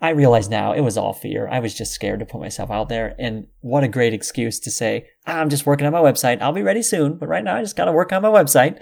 I 0.00 0.10
realize 0.10 0.48
now 0.48 0.72
it 0.72 0.82
was 0.82 0.96
all 0.96 1.12
fear. 1.12 1.48
I 1.48 1.58
was 1.58 1.74
just 1.74 1.92
scared 1.92 2.20
to 2.20 2.26
put 2.26 2.40
myself 2.40 2.70
out 2.70 2.88
there. 2.88 3.16
And 3.18 3.48
what 3.60 3.82
a 3.82 3.88
great 3.88 4.14
excuse 4.14 4.60
to 4.60 4.70
say, 4.70 5.08
I'm 5.26 5.48
just 5.48 5.66
working 5.66 5.86
on 5.86 5.92
my 5.92 6.00
website. 6.00 6.40
I'll 6.40 6.52
be 6.52 6.62
ready 6.62 6.82
soon. 6.82 7.18
But 7.18 7.28
right 7.28 7.42
now 7.42 7.56
I 7.56 7.62
just 7.62 7.76
got 7.76 7.86
to 7.86 7.92
work 7.92 8.12
on 8.12 8.22
my 8.22 8.28
website. 8.28 8.80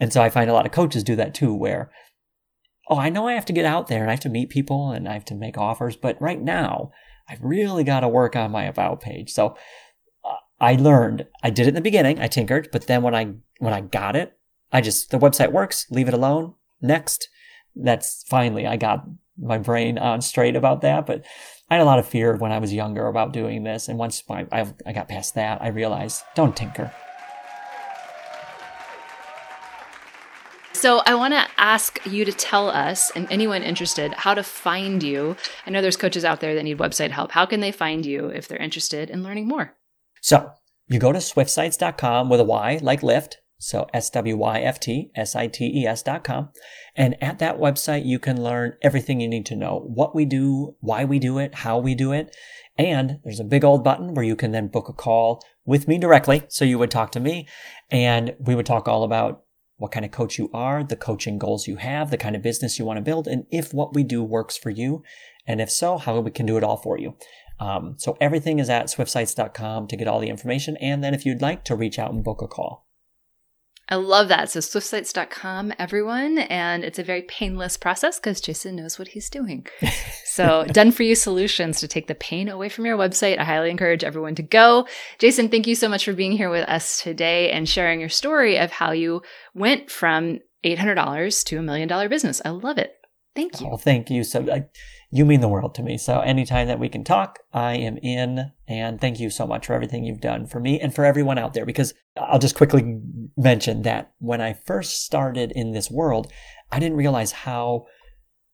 And 0.00 0.12
so 0.12 0.20
I 0.20 0.30
find 0.30 0.50
a 0.50 0.52
lot 0.52 0.66
of 0.66 0.72
coaches 0.72 1.04
do 1.04 1.14
that 1.16 1.34
too, 1.34 1.54
where, 1.54 1.92
oh, 2.88 2.98
I 2.98 3.08
know 3.08 3.28
I 3.28 3.34
have 3.34 3.46
to 3.46 3.52
get 3.52 3.64
out 3.64 3.86
there 3.86 4.00
and 4.00 4.10
I 4.10 4.14
have 4.14 4.20
to 4.20 4.28
meet 4.28 4.50
people 4.50 4.90
and 4.90 5.08
I 5.08 5.12
have 5.12 5.24
to 5.26 5.34
make 5.34 5.56
offers. 5.56 5.96
But 5.96 6.20
right 6.20 6.40
now 6.40 6.90
I've 7.28 7.42
really 7.42 7.84
got 7.84 8.00
to 8.00 8.08
work 8.08 8.34
on 8.34 8.50
my 8.50 8.64
about 8.64 9.00
page. 9.00 9.30
So 9.30 9.56
uh, 10.24 10.34
I 10.60 10.74
learned, 10.74 11.26
I 11.42 11.50
did 11.50 11.66
it 11.66 11.70
in 11.70 11.74
the 11.74 11.80
beginning. 11.80 12.18
I 12.18 12.26
tinkered, 12.26 12.70
but 12.72 12.88
then 12.88 13.02
when 13.02 13.14
I, 13.14 13.34
when 13.58 13.74
I 13.74 13.82
got 13.82 14.16
it, 14.16 14.36
I 14.72 14.80
just, 14.80 15.10
the 15.10 15.18
website 15.18 15.52
works, 15.52 15.86
leave 15.90 16.08
it 16.08 16.14
alone. 16.14 16.54
Next. 16.80 17.28
That's 17.80 18.24
finally, 18.24 18.66
I 18.66 18.76
got 18.76 19.04
my 19.38 19.58
brain 19.58 19.98
on 19.98 20.20
straight 20.20 20.56
about 20.56 20.82
that. 20.82 21.06
But 21.06 21.24
I 21.70 21.74
had 21.74 21.82
a 21.82 21.84
lot 21.84 21.98
of 21.98 22.08
fear 22.08 22.36
when 22.36 22.52
I 22.52 22.58
was 22.58 22.72
younger 22.72 23.06
about 23.06 23.32
doing 23.32 23.62
this. 23.62 23.88
And 23.88 23.98
once 23.98 24.22
my, 24.28 24.46
I, 24.50 24.66
I 24.86 24.92
got 24.92 25.08
past 25.08 25.34
that, 25.34 25.62
I 25.62 25.68
realized 25.68 26.24
don't 26.34 26.56
tinker. 26.56 26.92
So 30.72 31.02
I 31.06 31.16
want 31.16 31.34
to 31.34 31.44
ask 31.56 31.98
you 32.06 32.24
to 32.24 32.32
tell 32.32 32.68
us 32.68 33.10
and 33.16 33.26
anyone 33.32 33.64
interested 33.64 34.14
how 34.14 34.34
to 34.34 34.44
find 34.44 35.02
you. 35.02 35.36
I 35.66 35.70
know 35.70 35.82
there's 35.82 35.96
coaches 35.96 36.24
out 36.24 36.40
there 36.40 36.54
that 36.54 36.62
need 36.62 36.78
website 36.78 37.10
help. 37.10 37.32
How 37.32 37.46
can 37.46 37.58
they 37.58 37.72
find 37.72 38.06
you 38.06 38.28
if 38.28 38.46
they're 38.46 38.58
interested 38.58 39.10
in 39.10 39.24
learning 39.24 39.48
more? 39.48 39.74
So 40.20 40.52
you 40.86 41.00
go 41.00 41.10
to 41.10 41.18
swyftsites.com 41.18 42.28
with 42.28 42.38
a 42.38 42.44
Y 42.44 42.78
like 42.80 43.02
lift. 43.02 43.38
So 43.58 43.88
S-W-Y-F-T, 43.92 45.10
S-I-T-E-S 45.14 46.02
dot 46.02 46.24
com. 46.24 46.50
And 46.94 47.20
at 47.22 47.38
that 47.40 47.58
website, 47.58 48.06
you 48.06 48.18
can 48.18 48.42
learn 48.42 48.74
everything 48.82 49.20
you 49.20 49.28
need 49.28 49.46
to 49.46 49.56
know, 49.56 49.80
what 49.92 50.14
we 50.14 50.24
do, 50.24 50.76
why 50.80 51.04
we 51.04 51.18
do 51.18 51.38
it, 51.38 51.56
how 51.56 51.78
we 51.78 51.94
do 51.94 52.12
it. 52.12 52.34
And 52.76 53.18
there's 53.24 53.40
a 53.40 53.44
big 53.44 53.64
old 53.64 53.82
button 53.82 54.14
where 54.14 54.24
you 54.24 54.36
can 54.36 54.52
then 54.52 54.68
book 54.68 54.88
a 54.88 54.92
call 54.92 55.42
with 55.64 55.88
me 55.88 55.98
directly. 55.98 56.44
So 56.48 56.64
you 56.64 56.78
would 56.78 56.92
talk 56.92 57.10
to 57.12 57.20
me 57.20 57.48
and 57.90 58.36
we 58.38 58.54
would 58.54 58.66
talk 58.66 58.86
all 58.86 59.02
about 59.02 59.42
what 59.76 59.92
kind 59.92 60.04
of 60.04 60.10
coach 60.10 60.38
you 60.38 60.50
are, 60.52 60.84
the 60.84 60.96
coaching 60.96 61.38
goals 61.38 61.66
you 61.66 61.76
have, 61.76 62.10
the 62.10 62.16
kind 62.16 62.36
of 62.36 62.42
business 62.42 62.78
you 62.78 62.84
want 62.84 62.98
to 62.98 63.02
build, 63.02 63.28
and 63.28 63.46
if 63.50 63.72
what 63.72 63.94
we 63.94 64.02
do 64.02 64.22
works 64.24 64.56
for 64.56 64.70
you. 64.70 65.04
And 65.46 65.60
if 65.60 65.70
so, 65.70 65.98
how 65.98 66.18
we 66.20 66.30
can 66.30 66.46
do 66.46 66.56
it 66.56 66.64
all 66.64 66.76
for 66.76 66.98
you. 66.98 67.16
Um, 67.60 67.94
so 67.96 68.16
everything 68.20 68.58
is 68.58 68.68
at 68.68 68.86
swyftsites.com 68.86 69.86
to 69.86 69.96
get 69.96 70.06
all 70.06 70.20
the 70.20 70.28
information. 70.28 70.76
And 70.76 71.02
then 71.02 71.14
if 71.14 71.24
you'd 71.24 71.40
like 71.40 71.64
to 71.64 71.76
reach 71.76 71.98
out 71.98 72.12
and 72.12 72.22
book 72.22 72.42
a 72.42 72.48
call. 72.48 72.87
I 73.90 73.96
love 73.96 74.28
that. 74.28 74.50
So 74.50 74.60
swyftsites.com, 74.60 75.72
everyone. 75.78 76.38
And 76.38 76.84
it's 76.84 76.98
a 76.98 77.02
very 77.02 77.22
painless 77.22 77.78
process 77.78 78.18
because 78.18 78.40
Jason 78.40 78.76
knows 78.76 78.98
what 78.98 79.08
he's 79.08 79.30
doing. 79.30 79.66
so 80.26 80.64
done 80.66 80.92
for 80.92 81.04
you 81.04 81.14
solutions 81.14 81.80
to 81.80 81.88
take 81.88 82.06
the 82.06 82.14
pain 82.14 82.48
away 82.48 82.68
from 82.68 82.84
your 82.84 82.98
website. 82.98 83.38
I 83.38 83.44
highly 83.44 83.70
encourage 83.70 84.04
everyone 84.04 84.34
to 84.34 84.42
go. 84.42 84.86
Jason, 85.18 85.48
thank 85.48 85.66
you 85.66 85.74
so 85.74 85.88
much 85.88 86.04
for 86.04 86.12
being 86.12 86.32
here 86.32 86.50
with 86.50 86.68
us 86.68 87.02
today 87.02 87.50
and 87.50 87.66
sharing 87.66 88.00
your 88.00 88.10
story 88.10 88.58
of 88.58 88.70
how 88.70 88.92
you 88.92 89.22
went 89.54 89.90
from 89.90 90.40
$800 90.64 91.44
to 91.44 91.58
a 91.58 91.62
million 91.62 91.88
dollar 91.88 92.10
business. 92.10 92.42
I 92.44 92.50
love 92.50 92.76
it. 92.76 92.94
Thank 93.34 93.60
you. 93.60 93.68
Oh, 93.70 93.76
thank 93.76 94.10
you. 94.10 94.24
So, 94.24 94.46
uh, 94.48 94.60
you 95.10 95.24
mean 95.24 95.40
the 95.40 95.48
world 95.48 95.74
to 95.74 95.82
me. 95.82 95.96
So, 95.96 96.20
anytime 96.20 96.68
that 96.68 96.78
we 96.78 96.88
can 96.88 97.02
talk, 97.02 97.38
I 97.52 97.74
am 97.76 97.96
in. 97.98 98.52
And 98.66 99.00
thank 99.00 99.18
you 99.18 99.30
so 99.30 99.46
much 99.46 99.66
for 99.66 99.72
everything 99.72 100.04
you've 100.04 100.20
done 100.20 100.46
for 100.46 100.60
me 100.60 100.78
and 100.80 100.94
for 100.94 101.04
everyone 101.04 101.38
out 101.38 101.54
there. 101.54 101.64
Because 101.64 101.94
I'll 102.16 102.38
just 102.38 102.56
quickly 102.56 103.00
mention 103.36 103.82
that 103.82 104.12
when 104.18 104.40
I 104.40 104.52
first 104.52 105.04
started 105.04 105.52
in 105.52 105.72
this 105.72 105.90
world, 105.90 106.30
I 106.70 106.78
didn't 106.78 106.98
realize 106.98 107.32
how 107.32 107.86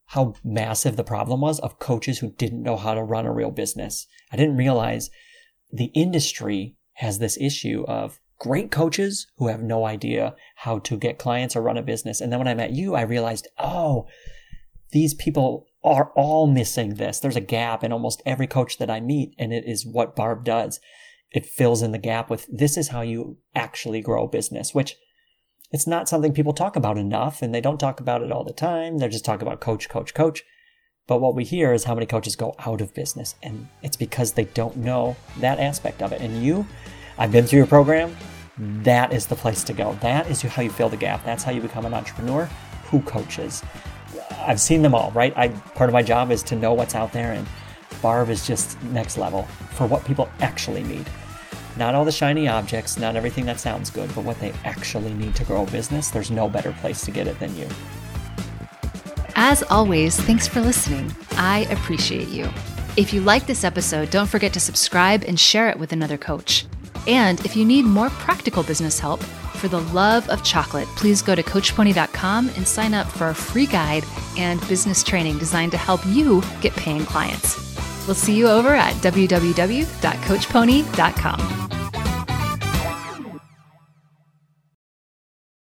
how 0.08 0.34
massive 0.44 0.96
the 0.96 1.04
problem 1.04 1.40
was 1.40 1.58
of 1.60 1.78
coaches 1.78 2.18
who 2.18 2.30
didn't 2.32 2.62
know 2.62 2.76
how 2.76 2.94
to 2.94 3.02
run 3.02 3.26
a 3.26 3.32
real 3.32 3.50
business. 3.50 4.06
I 4.30 4.36
didn't 4.36 4.56
realize 4.56 5.10
the 5.72 5.90
industry 5.94 6.76
has 6.94 7.18
this 7.18 7.36
issue 7.40 7.84
of 7.88 8.20
great 8.38 8.70
coaches 8.70 9.26
who 9.38 9.48
have 9.48 9.62
no 9.62 9.86
idea 9.86 10.36
how 10.56 10.78
to 10.80 10.96
get 10.96 11.18
clients 11.18 11.56
or 11.56 11.62
run 11.62 11.78
a 11.78 11.82
business. 11.82 12.20
And 12.20 12.30
then 12.30 12.38
when 12.38 12.48
I 12.48 12.54
met 12.54 12.72
you, 12.72 12.94
I 12.94 13.02
realized, 13.02 13.48
oh, 13.58 14.06
these 14.92 15.14
people 15.14 15.66
are 15.84 16.10
all 16.16 16.46
missing 16.46 16.94
this. 16.94 17.20
There's 17.20 17.36
a 17.36 17.40
gap 17.40 17.84
in 17.84 17.92
almost 17.92 18.22
every 18.24 18.46
coach 18.46 18.78
that 18.78 18.90
I 18.90 19.00
meet, 19.00 19.34
and 19.38 19.52
it 19.52 19.64
is 19.66 19.86
what 19.86 20.16
Barb 20.16 20.44
does. 20.44 20.80
It 21.30 21.46
fills 21.46 21.82
in 21.82 21.92
the 21.92 21.98
gap 21.98 22.30
with 22.30 22.46
this 22.50 22.76
is 22.76 22.88
how 22.88 23.02
you 23.02 23.36
actually 23.54 24.00
grow 24.00 24.26
business, 24.26 24.74
which 24.74 24.96
it's 25.70 25.86
not 25.86 26.08
something 26.08 26.32
people 26.32 26.52
talk 26.52 26.76
about 26.76 26.96
enough, 26.96 27.42
and 27.42 27.54
they 27.54 27.60
don't 27.60 27.78
talk 27.78 28.00
about 28.00 28.22
it 28.22 28.32
all 28.32 28.44
the 28.44 28.52
time. 28.52 28.98
They're 28.98 29.08
just 29.08 29.24
talk 29.24 29.42
about 29.42 29.60
coach, 29.60 29.88
coach, 29.88 30.14
coach. 30.14 30.42
But 31.06 31.20
what 31.20 31.34
we 31.34 31.44
hear 31.44 31.74
is 31.74 31.84
how 31.84 31.94
many 31.94 32.06
coaches 32.06 32.34
go 32.34 32.54
out 32.60 32.80
of 32.80 32.94
business, 32.94 33.34
and 33.42 33.68
it's 33.82 33.96
because 33.96 34.32
they 34.32 34.44
don't 34.44 34.76
know 34.76 35.16
that 35.38 35.58
aspect 35.58 36.00
of 36.00 36.12
it. 36.12 36.22
And 36.22 36.42
you, 36.42 36.66
I've 37.18 37.32
been 37.32 37.46
through 37.46 37.58
your 37.58 37.66
program. 37.66 38.16
That 38.56 39.12
is 39.12 39.26
the 39.26 39.34
place 39.34 39.64
to 39.64 39.72
go. 39.74 39.98
That 40.00 40.30
is 40.30 40.40
how 40.40 40.62
you 40.62 40.70
fill 40.70 40.88
the 40.88 40.96
gap. 40.96 41.24
That's 41.24 41.42
how 41.42 41.50
you 41.50 41.60
become 41.60 41.84
an 41.84 41.92
entrepreneur 41.92 42.48
who 42.84 43.02
coaches. 43.02 43.62
I've 44.46 44.60
seen 44.60 44.82
them 44.82 44.94
all, 44.94 45.10
right? 45.12 45.32
I 45.36 45.48
part 45.48 45.90
of 45.90 45.94
my 45.94 46.02
job 46.02 46.30
is 46.30 46.42
to 46.44 46.56
know 46.56 46.74
what's 46.74 46.94
out 46.94 47.12
there, 47.12 47.32
and 47.32 47.46
Barb 48.02 48.28
is 48.28 48.46
just 48.46 48.82
next 48.84 49.18
level 49.18 49.44
for 49.72 49.86
what 49.86 50.04
people 50.04 50.28
actually 50.40 50.82
need. 50.82 51.08
Not 51.76 51.94
all 51.94 52.04
the 52.04 52.12
shiny 52.12 52.46
objects, 52.46 52.98
not 52.98 53.16
everything 53.16 53.46
that 53.46 53.58
sounds 53.58 53.90
good, 53.90 54.14
but 54.14 54.24
what 54.24 54.38
they 54.38 54.52
actually 54.64 55.12
need 55.14 55.34
to 55.36 55.44
grow 55.44 55.64
a 55.64 55.70
business. 55.70 56.10
There's 56.10 56.30
no 56.30 56.48
better 56.48 56.72
place 56.80 57.04
to 57.06 57.10
get 57.10 57.26
it 57.26 57.38
than 57.40 57.56
you. 57.56 57.68
As 59.34 59.64
always, 59.64 60.16
thanks 60.20 60.46
for 60.46 60.60
listening. 60.60 61.12
I 61.32 61.66
appreciate 61.70 62.28
you. 62.28 62.48
If 62.96 63.12
you 63.12 63.20
like 63.22 63.46
this 63.46 63.64
episode, 63.64 64.10
don't 64.10 64.28
forget 64.28 64.52
to 64.52 64.60
subscribe 64.60 65.24
and 65.24 65.38
share 65.38 65.68
it 65.68 65.78
with 65.78 65.92
another 65.92 66.16
coach. 66.16 66.64
And 67.08 67.44
if 67.44 67.56
you 67.56 67.64
need 67.64 67.84
more 67.84 68.10
practical 68.10 68.62
business 68.62 69.00
help, 69.00 69.20
for 69.64 69.68
the 69.68 69.80
love 69.94 70.28
of 70.28 70.44
chocolate, 70.44 70.86
please 70.88 71.22
go 71.22 71.34
to 71.34 71.42
CoachPony.com 71.42 72.50
and 72.50 72.68
sign 72.68 72.92
up 72.92 73.06
for 73.06 73.30
a 73.30 73.34
free 73.34 73.64
guide 73.64 74.04
and 74.36 74.60
business 74.68 75.02
training 75.02 75.38
designed 75.38 75.72
to 75.72 75.78
help 75.78 76.04
you 76.04 76.42
get 76.60 76.74
paying 76.74 77.06
clients. 77.06 77.56
We'll 78.06 78.14
see 78.14 78.36
you 78.36 78.46
over 78.46 78.74
at 78.74 78.92
www.coachpony.com. 78.96 81.83